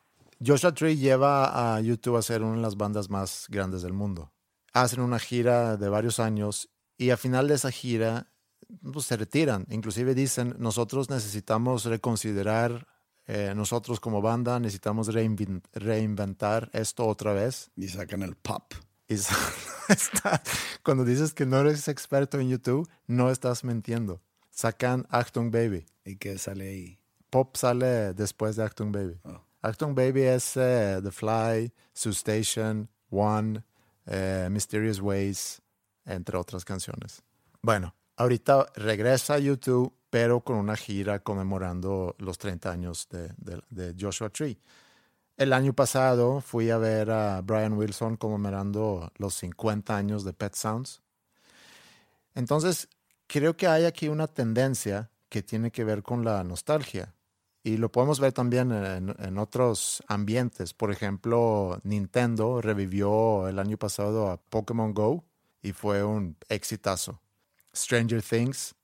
Joshua 0.45 0.73
Tree 0.73 0.95
lleva 0.97 1.75
a 1.75 1.79
YouTube 1.81 2.17
a 2.17 2.21
ser 2.21 2.41
una 2.43 2.55
de 2.55 2.61
las 2.61 2.75
bandas 2.77 3.09
más 3.09 3.45
grandes 3.49 3.81
del 3.81 3.93
mundo. 3.93 4.31
Hacen 4.73 4.99
una 5.01 5.19
gira 5.19 5.77
de 5.77 5.89
varios 5.89 6.19
años 6.19 6.69
y 6.97 7.11
al 7.11 7.17
final 7.17 7.47
de 7.47 7.55
esa 7.55 7.71
gira 7.71 8.27
pues, 8.91 9.05
se 9.05 9.15
retiran. 9.17 9.65
Inclusive 9.69 10.15
dicen, 10.15 10.55
nosotros 10.59 11.09
necesitamos 11.09 11.85
reconsiderar, 11.85 12.87
eh, 13.27 13.53
nosotros 13.55 13.99
como 13.99 14.21
banda 14.21 14.59
necesitamos 14.59 15.09
reinventar 15.73 16.69
esto 16.73 17.05
otra 17.07 17.33
vez. 17.33 17.71
Y 17.75 17.87
sacan 17.87 18.21
el 18.23 18.35
pop. 18.35 18.73
Y 19.07 19.13
está- 19.89 20.41
cuando 20.83 21.05
dices 21.05 21.33
que 21.33 21.45
no 21.45 21.59
eres 21.59 21.87
experto 21.87 22.39
en 22.39 22.49
YouTube, 22.49 22.89
no 23.07 23.29
estás 23.29 23.63
mintiendo. 23.63 24.21
Sacan 24.49 25.07
Acton 25.09 25.51
Baby. 25.51 25.85
¿Y 26.05 26.17
que 26.17 26.37
sale 26.37 26.69
ahí? 26.69 26.99
Pop 27.29 27.55
sale 27.55 28.13
después 28.13 28.55
de 28.55 28.63
Acton 28.63 28.91
Baby. 28.91 29.19
Oh. 29.23 29.41
Acton 29.61 29.95
Baby 29.95 30.23
es 30.23 30.57
eh, 30.57 30.99
The 31.01 31.11
Fly, 31.11 31.73
Sue 31.93 32.11
Station, 32.11 32.89
One, 33.09 33.63
eh, 34.05 34.47
Mysterious 34.51 34.99
Ways, 34.99 35.61
entre 36.05 36.37
otras 36.37 36.65
canciones. 36.65 37.23
Bueno, 37.61 37.95
ahorita 38.17 38.67
regresa 38.75 39.35
a 39.35 39.39
YouTube, 39.39 39.93
pero 40.13 40.41
con 40.41 40.57
una 40.57 40.75
gira 40.75 41.23
conmemorando 41.23 42.15
los 42.19 42.37
30 42.37 42.71
años 42.71 43.07
de, 43.09 43.95
Joshua 43.99 44.29
Tree. 44.29 44.59
El 45.37 45.53
año 45.53 45.73
pasado 45.73 46.39
fui 46.39 46.69
a 46.69 46.77
ver 46.77 47.09
a 47.09 47.41
Brian 47.41 47.73
Wilson 47.73 48.17
conmemorando 48.17 49.11
los 49.15 49.33
50 49.33 49.97
años 49.97 50.23
de 50.23 50.33
Pet 50.33 50.53
Sounds. 50.53 51.01
Entonces, 52.35 52.89
creo 53.25 53.57
que 53.57 53.65
hay 53.65 53.85
aquí 53.85 54.07
una 54.07 54.27
tendencia 54.27 55.09
que 55.29 55.41
tiene 55.41 55.71
que 55.71 55.83
ver 55.83 56.03
con 56.03 56.23
la 56.23 56.43
nostalgia. 56.43 57.15
Y 57.63 57.77
lo 57.77 57.91
podemos 57.91 58.19
ver 58.19 58.33
también 58.33 58.71
en, 58.71 59.15
en 59.17 59.37
otros 59.39 60.03
ambientes. 60.07 60.75
Por 60.75 60.91
ejemplo, 60.91 61.79
Nintendo 61.81 62.61
revivió 62.61 63.47
el 63.47 63.57
año 63.57 63.77
pasado 63.77 64.29
a 64.29 64.37
Pokémon 64.37 64.93
Go 64.93 65.25
y 65.63 65.71
fue 65.71 66.03
un 66.03 66.37
exitazo. 66.49 67.19
Stranger 67.75 68.21
Things, 68.21 68.75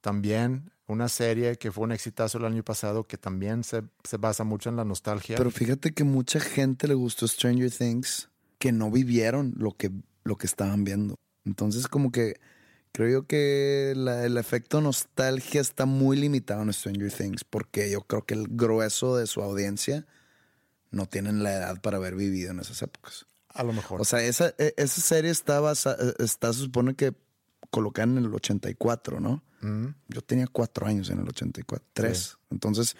también 0.00 0.70
una 0.86 1.08
serie 1.08 1.56
que 1.56 1.70
fue 1.70 1.84
un 1.84 1.92
exitazo 1.92 2.38
el 2.38 2.44
año 2.44 2.64
pasado 2.64 3.04
que 3.04 3.16
también 3.16 3.62
se, 3.64 3.82
se 4.04 4.16
basa 4.16 4.42
mucho 4.44 4.68
en 4.70 4.76
la 4.76 4.84
nostalgia. 4.84 5.36
Pero 5.36 5.50
fíjate 5.50 5.92
que 5.92 6.04
mucha 6.04 6.40
gente 6.40 6.88
le 6.88 6.94
gustó 6.94 7.28
Stranger 7.28 7.70
Things 7.70 8.28
que 8.58 8.72
no 8.72 8.90
vivieron 8.90 9.54
lo 9.56 9.72
que, 9.76 9.90
lo 10.24 10.36
que 10.36 10.46
estaban 10.46 10.82
viendo. 10.84 11.14
Entonces, 11.44 11.86
como 11.86 12.10
que 12.10 12.34
creo 12.92 13.08
yo 13.08 13.26
que 13.26 13.92
la- 13.96 14.24
el 14.24 14.36
efecto 14.36 14.80
nostalgia 14.80 15.60
está 15.60 15.86
muy 15.86 16.16
limitado 16.16 16.62
en 16.62 16.72
Stranger 16.72 17.12
Things 17.12 17.44
porque 17.44 17.88
yo 17.90 18.00
creo 18.02 18.24
que 18.26 18.34
el 18.34 18.48
grueso 18.48 19.16
de 19.16 19.26
su 19.28 19.42
audiencia 19.42 20.06
no 20.90 21.06
tienen 21.06 21.44
la 21.44 21.54
edad 21.54 21.80
para 21.80 21.98
haber 21.98 22.16
vivido 22.16 22.50
en 22.50 22.58
esas 22.60 22.82
épocas. 22.82 23.26
a 23.52 23.62
lo 23.64 23.72
mejor. 23.72 24.00
O 24.00 24.04
sea, 24.04 24.22
esa, 24.22 24.54
e- 24.58 24.74
esa 24.76 25.00
serie 25.00 25.30
está, 25.30 25.58
basa- 25.60 25.96
está, 26.20 26.52
se 26.52 26.60
supone 26.60 26.94
que 26.94 27.12
colocada 27.70 28.06
en 28.10 28.18
el 28.18 28.32
84, 28.34 29.18
¿no? 29.20 29.42
Mm. 29.60 29.86
Yo 30.08 30.22
tenía 30.22 30.46
cuatro 30.46 30.86
años 30.86 31.10
en 31.10 31.20
el 31.20 31.28
84, 31.28 31.86
tres. 31.92 32.38
Entonces, 32.50 32.96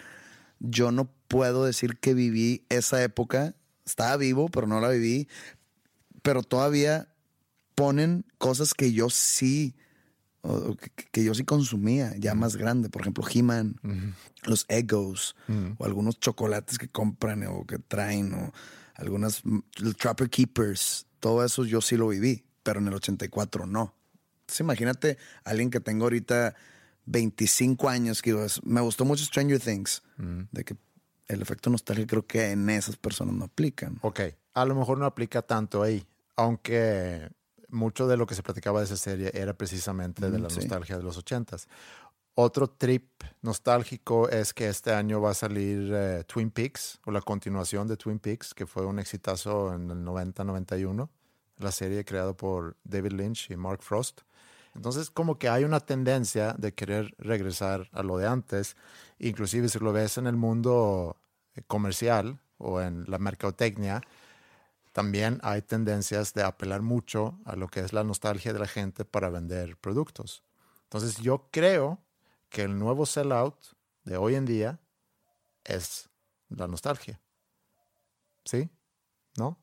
yo 0.59 0.93
no 0.93 1.11
puedo 1.29 1.65
decir 1.65 1.99
que 1.99 2.15
viví 2.15 2.67
esa 2.69 3.03
época. 3.03 3.55
Estaba 3.85 4.17
vivo, 4.17 4.49
pero 4.49 4.67
no 4.67 4.81
la 4.81 4.89
viví. 4.89 5.29
Pero 6.23 6.43
todavía 6.43 7.09
ponen 7.75 8.27
cosas 8.37 8.75
que 8.75 8.93
yo 8.93 9.09
sí, 9.09 9.75
que, 11.13 11.25
yo 11.25 11.35
sí 11.35 11.45
consumía, 11.45 12.15
ya 12.19 12.35
más 12.35 12.57
grande. 12.57 12.91
Por 12.91 13.01
ejemplo, 13.01 13.25
He-Man, 13.27 13.81
los 14.43 14.67
Egos, 14.69 15.35
o 15.79 15.85
algunos 15.85 16.21
chocolates 16.21 16.79
que 16.79 16.89
compran 16.89 17.47
o 17.47 17.67
que 17.67 17.79
traen, 17.79 18.35
o 18.35 18.53
algunas 18.97 19.45
mm, 19.45 19.59
el 19.83 19.97
Trapper 19.97 20.29
Keepers. 20.29 21.07
Todo 21.21 21.45
eso 21.45 21.65
yo 21.65 21.81
sí 21.81 21.97
lo 21.97 22.09
viví, 22.09 22.45
pero 22.63 22.81
en 22.81 22.89
el 22.89 22.95
84 22.95 23.67
no. 23.67 23.95
Entonces, 24.51 24.61
imagínate 24.61 25.17
alguien 25.45 25.71
que 25.71 25.79
tengo 25.79 26.05
ahorita 26.05 26.57
25 27.07 27.89
años 27.89 28.21
que 28.21 28.35
me 28.65 28.81
gustó 28.81 29.05
mucho 29.05 29.25
Stranger 29.25 29.61
Things, 29.61 30.03
de 30.17 30.65
que 30.65 30.77
el 31.29 31.41
efecto 31.41 31.71
nostalgia 31.71 32.05
creo 32.05 32.27
que 32.27 32.51
en 32.51 32.69
esas 32.69 32.97
personas 32.97 33.35
no 33.35 33.45
aplican. 33.45 33.99
Ok, 34.03 34.21
a 34.55 34.65
lo 34.65 34.75
mejor 34.75 34.99
no 34.99 35.07
aplica 35.07 35.43
tanto 35.43 35.85
ahí, 35.85 36.05
aunque 36.35 37.31
mucho 37.69 38.09
de 38.09 38.17
lo 38.17 38.27
que 38.27 38.35
se 38.35 38.43
platicaba 38.43 38.81
de 38.81 38.87
esa 38.87 38.97
serie 38.97 39.31
era 39.33 39.55
precisamente 39.55 40.29
de 40.29 40.39
la 40.41 40.51
sí. 40.51 40.57
nostalgia 40.57 40.97
de 40.97 41.05
los 41.05 41.17
ochentas. 41.17 41.69
Otro 42.35 42.69
trip 42.69 43.23
nostálgico 43.43 44.29
es 44.29 44.53
que 44.53 44.69
este 44.69 44.93
año 44.93 45.21
va 45.21 45.31
a 45.31 45.35
salir 45.35 45.93
eh, 45.95 46.25
Twin 46.27 46.51
Peaks, 46.51 46.99
o 47.07 47.13
la 47.13 47.21
continuación 47.21 47.87
de 47.87 47.97
Twin 47.97 48.19
Peaks, 48.19 48.53
que 48.53 48.67
fue 48.67 48.85
un 48.85 48.99
exitazo 48.99 49.73
en 49.73 49.91
el 49.91 50.05
90-91, 50.05 51.09
la 51.59 51.71
serie 51.71 52.05
creada 52.05 52.33
por 52.33 52.77
David 52.83 53.13
Lynch 53.13 53.51
y 53.51 53.57
Mark 53.57 53.83
Frost. 53.83 54.23
Entonces, 54.75 55.11
como 55.11 55.39
que 55.39 55.49
hay 55.49 55.65
una 55.65 55.81
tendencia 55.81 56.55
de 56.57 56.73
querer 56.73 57.15
regresar 57.19 57.89
a 57.93 58.03
lo 58.03 58.19
de 58.19 58.27
antes, 58.27 58.77
inclusive 59.19 59.69
si 59.69 59.79
lo 59.79 59.93
ves 59.93 60.17
en 60.19 60.27
el 60.27 60.37
mundo 60.37 61.17
eh, 61.55 61.63
comercial 61.67 62.41
o 62.59 62.81
en 62.81 63.05
la 63.09 63.19
mercadotecnia, 63.19 64.03
también 64.93 65.39
hay 65.43 65.63
tendencias 65.63 66.35
de 66.35 66.43
apelar 66.43 66.83
mucho 66.83 67.39
a 67.45 67.57
lo 67.57 67.69
que 67.69 67.81
es 67.81 67.93
la 67.93 68.05
nostalgia 68.05 68.53
de 68.53 68.59
la 68.59 68.67
gente 68.67 69.05
para 69.05 69.31
vender 69.31 69.77
productos. 69.77 70.43
Entonces, 70.85 71.19
yo 71.19 71.49
creo 71.51 72.01
que 72.49 72.63
el 72.63 72.79
nuevo 72.79 73.07
sellout 73.07 73.57
de 74.05 74.17
hoy 74.17 74.35
en 74.35 74.47
día 74.47 74.81
es 75.65 76.11
la 76.49 76.67
nostalgia. 76.67 77.21
¿Sí? 78.45 78.69
¿No? 79.37 79.59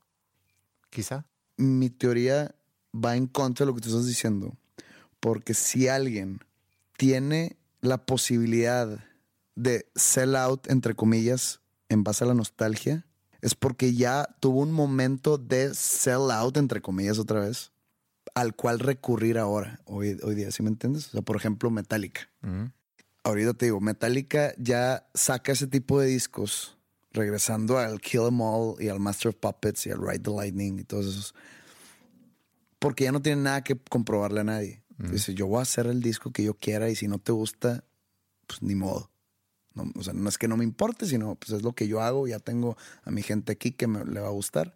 Quizá. 0.89 1.25
Mi 1.57 1.89
teoría 1.89 2.55
va 2.93 3.15
en 3.15 3.27
contra 3.27 3.65
de 3.65 3.71
lo 3.71 3.75
que 3.75 3.81
tú 3.81 3.89
estás 3.89 4.07
diciendo, 4.07 4.55
porque 5.27 5.53
si 5.53 5.89
alguien 5.89 6.39
tiene 6.95 7.57
la 7.81 8.05
posibilidad 8.05 9.03
de 9.55 9.85
sell 9.93 10.37
out, 10.37 10.71
entre 10.71 10.95
comillas, 10.95 11.59
en 11.89 12.05
base 12.05 12.23
a 12.23 12.27
la 12.27 12.33
nostalgia, 12.33 13.05
es 13.41 13.53
porque 13.53 13.93
ya 13.93 14.37
tuvo 14.39 14.61
un 14.61 14.71
momento 14.71 15.37
de 15.37 15.75
sell 15.75 16.31
out, 16.31 16.55
entre 16.55 16.81
comillas, 16.81 17.19
otra 17.19 17.41
vez, 17.41 17.73
al 18.35 18.55
cual 18.55 18.79
recurrir 18.79 19.37
ahora, 19.37 19.81
hoy, 19.83 20.17
hoy 20.23 20.33
día, 20.33 20.49
¿sí 20.49 20.63
me 20.63 20.69
entiendes? 20.69 21.09
O 21.09 21.11
sea, 21.11 21.21
por 21.23 21.35
ejemplo, 21.35 21.69
Metallica. 21.71 22.29
Ahorita 23.25 23.53
te 23.53 23.65
digo, 23.65 23.81
Metallica 23.81 24.53
ya 24.57 25.09
saca 25.13 25.51
ese 25.51 25.67
tipo 25.67 25.99
de 25.99 26.07
discos, 26.07 26.77
regresando 27.11 27.77
al 27.77 27.99
Kill 27.99 28.27
'Em 28.27 28.39
All 28.39 28.81
y 28.81 28.87
al 28.87 29.01
Master 29.01 29.31
of 29.31 29.35
Puppets 29.35 29.87
y 29.87 29.91
al 29.91 29.99
Ride 29.99 30.19
the 30.19 30.31
Lightning 30.31 30.79
y 30.79 30.85
todos 30.85 31.05
esos, 31.05 31.35
porque 32.79 33.03
ya 33.03 33.11
no 33.11 33.21
tienen 33.21 33.43
nada 33.43 33.61
que 33.61 33.77
comprobarle 33.77 34.39
a 34.39 34.45
nadie. 34.45 34.86
Dice, 34.97 35.35
yo 35.35 35.45
voy 35.45 35.59
a 35.59 35.61
hacer 35.61 35.85
el 35.85 36.01
disco 36.01 36.31
que 36.31 36.43
yo 36.43 36.55
quiera 36.55 36.89
y 36.89 36.95
si 36.95 37.07
no 37.07 37.19
te 37.19 37.31
gusta, 37.31 37.83
pues 38.47 38.63
ni 38.63 38.73
modo. 38.73 39.11
No, 39.75 39.91
o 39.95 40.03
sea, 40.03 40.13
no 40.13 40.27
es 40.27 40.39
que 40.39 40.47
no 40.47 40.57
me 40.57 40.63
importe, 40.63 41.05
sino 41.05 41.35
pues 41.35 41.51
es 41.51 41.61
lo 41.61 41.73
que 41.73 41.87
yo 41.87 42.01
hago. 42.01 42.27
Ya 42.27 42.39
tengo 42.39 42.77
a 43.03 43.11
mi 43.11 43.21
gente 43.21 43.51
aquí 43.51 43.71
que 43.71 43.85
me, 43.85 44.03
le 44.05 44.19
va 44.19 44.27
a 44.27 44.31
gustar. 44.31 44.75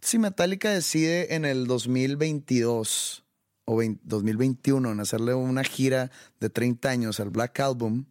Si 0.00 0.18
Metallica 0.18 0.70
decide 0.70 1.34
en 1.34 1.44
el 1.44 1.66
2022 1.66 3.24
o 3.64 3.76
20 3.76 4.00
2021 4.04 4.92
en 4.92 5.00
hacerle 5.00 5.34
una 5.34 5.64
gira 5.64 6.12
de 6.38 6.48
30 6.48 6.88
años 6.88 7.18
al 7.18 7.30
Black 7.30 7.58
Album, 7.58 8.06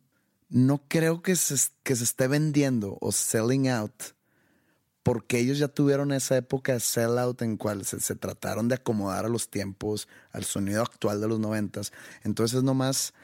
no 0.49 0.83
creo 0.89 1.21
que 1.21 1.37
se, 1.37 1.55
que 1.83 1.95
se 1.95 2.03
esté 2.03 2.27
vendiendo 2.27 2.97
o 2.99 3.13
selling 3.13 3.69
out 3.69 4.18
porque 5.09 5.39
ellos 5.39 5.57
ya 5.57 5.67
tuvieron 5.67 6.11
esa 6.11 6.37
época 6.37 6.73
de 6.73 6.79
sellout 6.79 7.41
en 7.41 7.57
cual 7.57 7.83
se, 7.83 7.99
se 7.99 8.13
trataron 8.13 8.67
de 8.67 8.75
acomodar 8.75 9.25
a 9.25 9.27
los 9.27 9.49
tiempos, 9.49 10.07
al 10.31 10.43
sonido 10.43 10.83
actual 10.83 11.19
de 11.19 11.27
los 11.27 11.39
noventas. 11.39 11.91
Entonces 12.23 12.61
nomás 12.61 13.15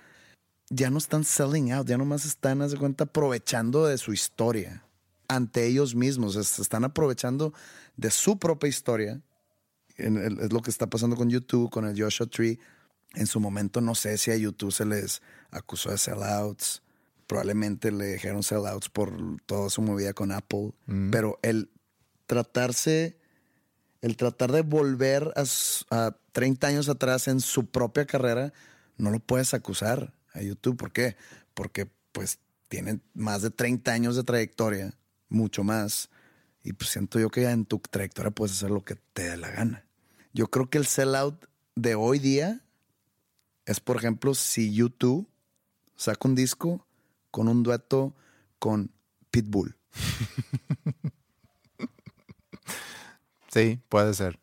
ya 0.71 0.89
no 0.89 0.97
están 0.97 1.23
selling 1.23 1.73
out, 1.73 1.87
ya 1.87 1.99
nomás 1.99 2.25
están, 2.25 2.63
haz 2.63 2.71
de 2.71 2.79
cuenta, 2.79 3.03
aprovechando 3.03 3.85
de 3.85 3.99
su 3.99 4.13
historia. 4.13 4.83
ante 5.27 5.67
ellos 5.67 5.93
mismos. 5.93 6.33
Se 6.33 6.59
están 6.59 6.85
aprovechando 6.85 7.53
de 7.97 8.09
su 8.09 8.39
propia 8.39 8.67
historia. 8.67 9.21
Es 9.95 10.51
lo 10.51 10.63
que 10.63 10.71
está 10.71 10.87
pasando 10.87 11.15
con 11.15 11.29
YouTube, 11.29 11.69
con 11.69 11.85
el 11.85 12.01
Joshua 12.01 12.25
Tree. 12.25 12.59
En 13.13 13.27
su 13.27 13.39
momento, 13.39 13.79
no 13.79 13.93
sé 13.93 14.17
si 14.17 14.31
a 14.31 14.35
YouTube 14.35 14.71
se 14.71 14.87
les 14.87 15.21
acusó 15.51 15.91
de 15.91 15.99
sellouts. 15.99 16.81
Probablemente 17.27 17.91
le 17.91 18.13
dijeron 18.13 18.41
sellouts 18.41 18.89
por 18.89 19.13
toda 19.45 19.69
su 19.69 19.83
movida 19.83 20.13
con 20.13 20.31
Apple. 20.31 20.71
Mm. 20.87 21.11
Pero 21.11 21.37
el 21.43 21.69
tratarse, 22.25 23.17
el 24.01 24.17
tratar 24.17 24.51
de 24.51 24.61
volver 24.61 25.33
a, 25.35 25.43
a 25.95 26.17
30 26.31 26.67
años 26.67 26.89
atrás 26.89 27.27
en 27.27 27.39
su 27.39 27.67
propia 27.67 28.05
carrera, 28.05 28.53
no 28.97 29.11
lo 29.11 29.19
puedes 29.19 29.53
acusar 29.53 30.13
a 30.33 30.41
YouTube. 30.41 30.77
¿Por 30.77 30.91
qué? 30.91 31.15
Porque 31.53 31.89
pues 32.11 32.39
tienen 32.67 33.01
más 33.13 33.41
de 33.41 33.51
30 33.51 33.91
años 33.91 34.15
de 34.15 34.23
trayectoria, 34.23 34.97
mucho 35.29 35.63
más. 35.63 36.09
Y 36.63 36.73
pues 36.73 36.89
siento 36.89 37.19
yo 37.19 37.29
que 37.29 37.43
en 37.49 37.65
tu 37.65 37.79
trayectoria 37.79 38.31
puedes 38.31 38.55
hacer 38.55 38.71
lo 38.71 38.83
que 38.83 38.95
te 39.13 39.29
dé 39.29 39.37
la 39.37 39.51
gana. 39.51 39.85
Yo 40.33 40.47
creo 40.47 40.69
que 40.69 40.77
el 40.77 40.85
sellout 40.85 41.45
de 41.75 41.95
hoy 41.95 42.19
día 42.19 42.65
es, 43.65 43.79
por 43.79 43.97
ejemplo, 43.97 44.33
si 44.33 44.73
YouTube 44.73 45.29
saca 45.95 46.27
un 46.27 46.35
disco 46.35 46.85
con 47.31 47.47
un 47.47 47.63
dueto 47.63 48.15
con 48.59 48.91
Pitbull. 49.31 49.77
Sí, 53.55 53.79
puede 53.87 54.13
ser. 54.13 54.37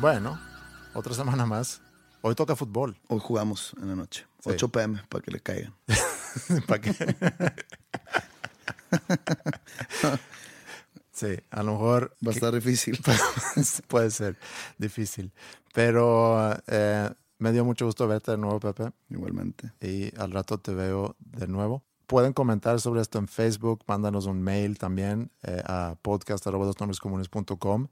Bueno, 0.00 0.40
otra 0.92 1.14
semana 1.14 1.46
más. 1.46 1.80
Hoy 2.22 2.34
toca 2.34 2.56
fútbol. 2.56 2.98
Hoy 3.06 3.20
jugamos 3.20 3.74
en 3.80 3.90
la 3.90 3.94
noche. 3.94 4.26
Sí. 4.40 4.50
8 4.50 4.68
pm 4.70 5.00
para 5.08 5.22
que 5.22 5.30
le 5.30 5.38
caigan. 5.38 5.72
¿Para 6.66 6.80
qué? 6.80 6.92
sí, 11.12 11.38
a 11.52 11.62
lo 11.62 11.74
mejor 11.74 12.16
Va 12.26 12.32
a 12.32 12.34
estar 12.34 12.52
difícil. 12.52 13.00
puede 13.86 14.10
ser 14.10 14.36
difícil. 14.78 15.32
Pero 15.72 16.60
eh, 16.66 17.08
me 17.40 17.52
dio 17.52 17.64
mucho 17.64 17.86
gusto 17.86 18.06
verte 18.06 18.32
de 18.32 18.36
nuevo, 18.36 18.60
Pepe. 18.60 18.92
Igualmente. 19.08 19.72
y 19.80 20.14
al 20.20 20.30
rato 20.30 20.58
te 20.58 20.74
veo 20.74 21.16
de 21.20 21.48
nuevo. 21.48 21.82
Pueden 22.06 22.32
comentar 22.32 22.80
sobre 22.80 23.00
esto 23.00 23.18
en 23.18 23.28
Facebook, 23.28 23.82
mándanos 23.86 24.26
un 24.26 24.42
mail 24.42 24.76
también 24.78 25.30
eh, 25.42 25.62
a 25.64 25.96
podcast.com. 26.02 27.88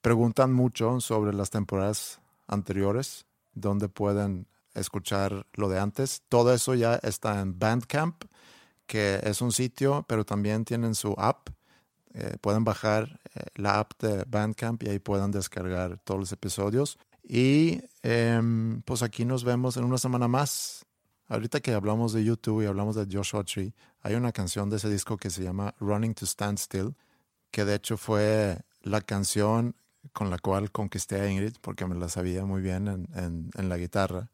Preguntan 0.00 0.52
mucho 0.52 1.00
sobre 1.00 1.34
las 1.34 1.50
temporadas 1.50 2.20
anteriores, 2.46 3.26
donde 3.52 3.88
pueden 3.88 4.46
escuchar 4.74 5.46
lo 5.54 5.68
de 5.68 5.78
antes. 5.78 6.22
Todo 6.28 6.54
eso 6.54 6.74
ya 6.74 6.94
está 7.02 7.40
en 7.40 7.58
Bandcamp, 7.58 8.24
que 8.86 9.20
es 9.22 9.42
un 9.42 9.52
sitio, 9.52 10.06
pero 10.08 10.24
también 10.24 10.64
tienen 10.64 10.94
su 10.94 11.14
app. 11.18 11.48
Eh, 12.14 12.36
pueden 12.40 12.64
bajar 12.64 13.20
eh, 13.34 13.42
la 13.56 13.78
app 13.80 14.00
de 14.00 14.24
Bandcamp 14.26 14.82
y 14.84 14.88
ahí 14.88 14.98
pueden 15.00 15.32
descargar 15.32 15.98
todos 15.98 16.20
los 16.20 16.32
episodios. 16.32 16.98
Y 17.32 17.80
em, 18.02 18.82
pues 18.82 19.02
aquí 19.04 19.24
nos 19.24 19.44
vemos 19.44 19.76
en 19.76 19.84
una 19.84 19.98
semana 19.98 20.26
más. 20.26 20.84
Ahorita 21.28 21.60
que 21.60 21.72
hablamos 21.72 22.12
de 22.12 22.24
YouTube 22.24 22.62
y 22.62 22.66
hablamos 22.66 22.96
de 22.96 23.06
Joshua 23.08 23.44
Tree, 23.44 23.72
hay 24.02 24.16
una 24.16 24.32
canción 24.32 24.68
de 24.68 24.78
ese 24.78 24.90
disco 24.90 25.16
que 25.16 25.30
se 25.30 25.44
llama 25.44 25.72
Running 25.78 26.12
to 26.14 26.24
Stand 26.26 26.58
Still, 26.58 26.96
que 27.52 27.64
de 27.64 27.76
hecho 27.76 27.96
fue 27.96 28.58
la 28.82 29.00
canción 29.00 29.76
con 30.12 30.28
la 30.28 30.38
cual 30.38 30.72
conquisté 30.72 31.20
a 31.20 31.30
Ingrid 31.30 31.52
porque 31.60 31.86
me 31.86 31.94
la 31.94 32.08
sabía 32.08 32.44
muy 32.44 32.62
bien 32.62 32.88
en, 32.88 33.08
en- 33.14 33.50
en 33.56 33.68
la 33.68 33.76
guitarra. 33.76 34.32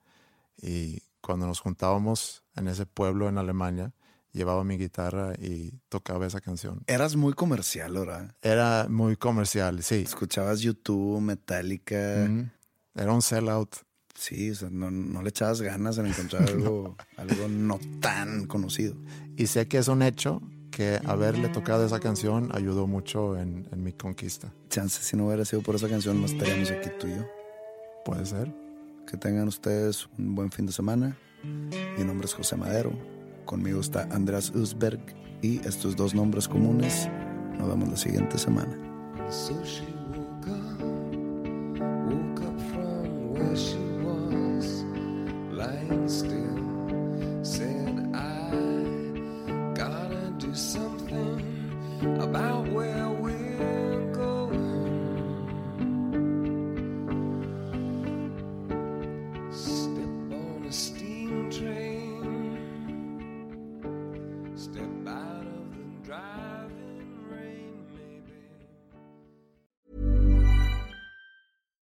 Y 0.57 1.03
cuando 1.21 1.47
nos 1.47 1.61
juntábamos 1.61 2.45
en 2.55 2.67
ese 2.69 2.87
pueblo 2.87 3.29
en 3.29 3.37
Alemania, 3.37 3.93
llevaba 4.33 4.65
mi 4.65 4.79
guitarra 4.79 5.35
y 5.39 5.73
tocaba 5.91 6.27
esa 6.27 6.41
canción. 6.41 6.83
Eras 6.87 7.15
muy 7.15 7.35
comercial, 7.35 7.93
¿verdad? 7.93 8.35
Era 8.41 8.87
muy 8.89 9.17
comercial, 9.17 9.83
sí. 9.83 9.97
Escuchabas 9.97 10.61
YouTube, 10.61 11.21
Metallica. 11.21 12.25
Ujú. 12.27 12.49
Era 12.97 13.13
un 13.13 13.23
sellout. 13.23 13.77
Sí, 14.15 14.51
o 14.51 14.55
sea, 14.55 14.71
no, 14.71 14.91
no 14.91 15.23
le 15.23 15.29
echabas 15.29 15.61
ganas 15.61 15.99
en 15.99 16.07
encontrar 16.07 16.43
algo, 16.49 16.97
algo 17.17 17.49
no 17.49 17.79
tan 18.01 18.47
conocido. 18.47 18.95
Y 19.37 19.47
sé 19.47 19.69
que 19.69 19.79
es 19.79 19.89
un 19.89 20.03
hecho 20.03 20.41
que 20.71 21.01
haberle 21.07 21.49
tocado 21.49 21.87
esa 21.87 22.01
canción 22.01 22.51
ayudó 22.55 22.87
mucho 22.87 23.37
en, 23.39 23.69
en 23.71 23.83
mi 23.83 23.93
conquista. 23.93 24.53
Chance, 24.69 25.03
si 25.03 25.17
no 25.17 25.27
hubiera 25.27 25.45
sido 25.45 25.63
por 25.63 25.75
esa 25.75 25.89
canción, 25.89 26.21
no 26.21 26.27
estaríamos 26.27 26.71
aquí 26.71 26.91
tú 26.99 27.07
y 27.07 27.17
yo. 27.17 27.27
Puede 28.05 28.25
ser. 28.25 28.53
Que 29.07 29.17
tengan 29.17 29.49
ustedes 29.49 30.09
un 30.19 30.35
buen 30.35 30.51
fin 30.51 30.67
de 30.67 30.73
semana. 30.73 31.17
Mi 31.97 32.05
nombre 32.05 32.27
es 32.27 32.35
José 32.35 32.57
Madero. 32.57 32.93
Conmigo 33.45 33.81
está 33.81 34.03
Andrés 34.11 34.51
Usberg. 34.51 35.01
Y 35.43 35.59
estos 35.67 35.95
dos 35.97 36.15
nombres 36.15 36.49
comunes. 36.49 37.09
Nos 37.59 37.69
vemos 37.69 37.89
la 37.89 37.97
siguiente 37.97 38.39
semana. 38.39 38.77
So 39.31 39.96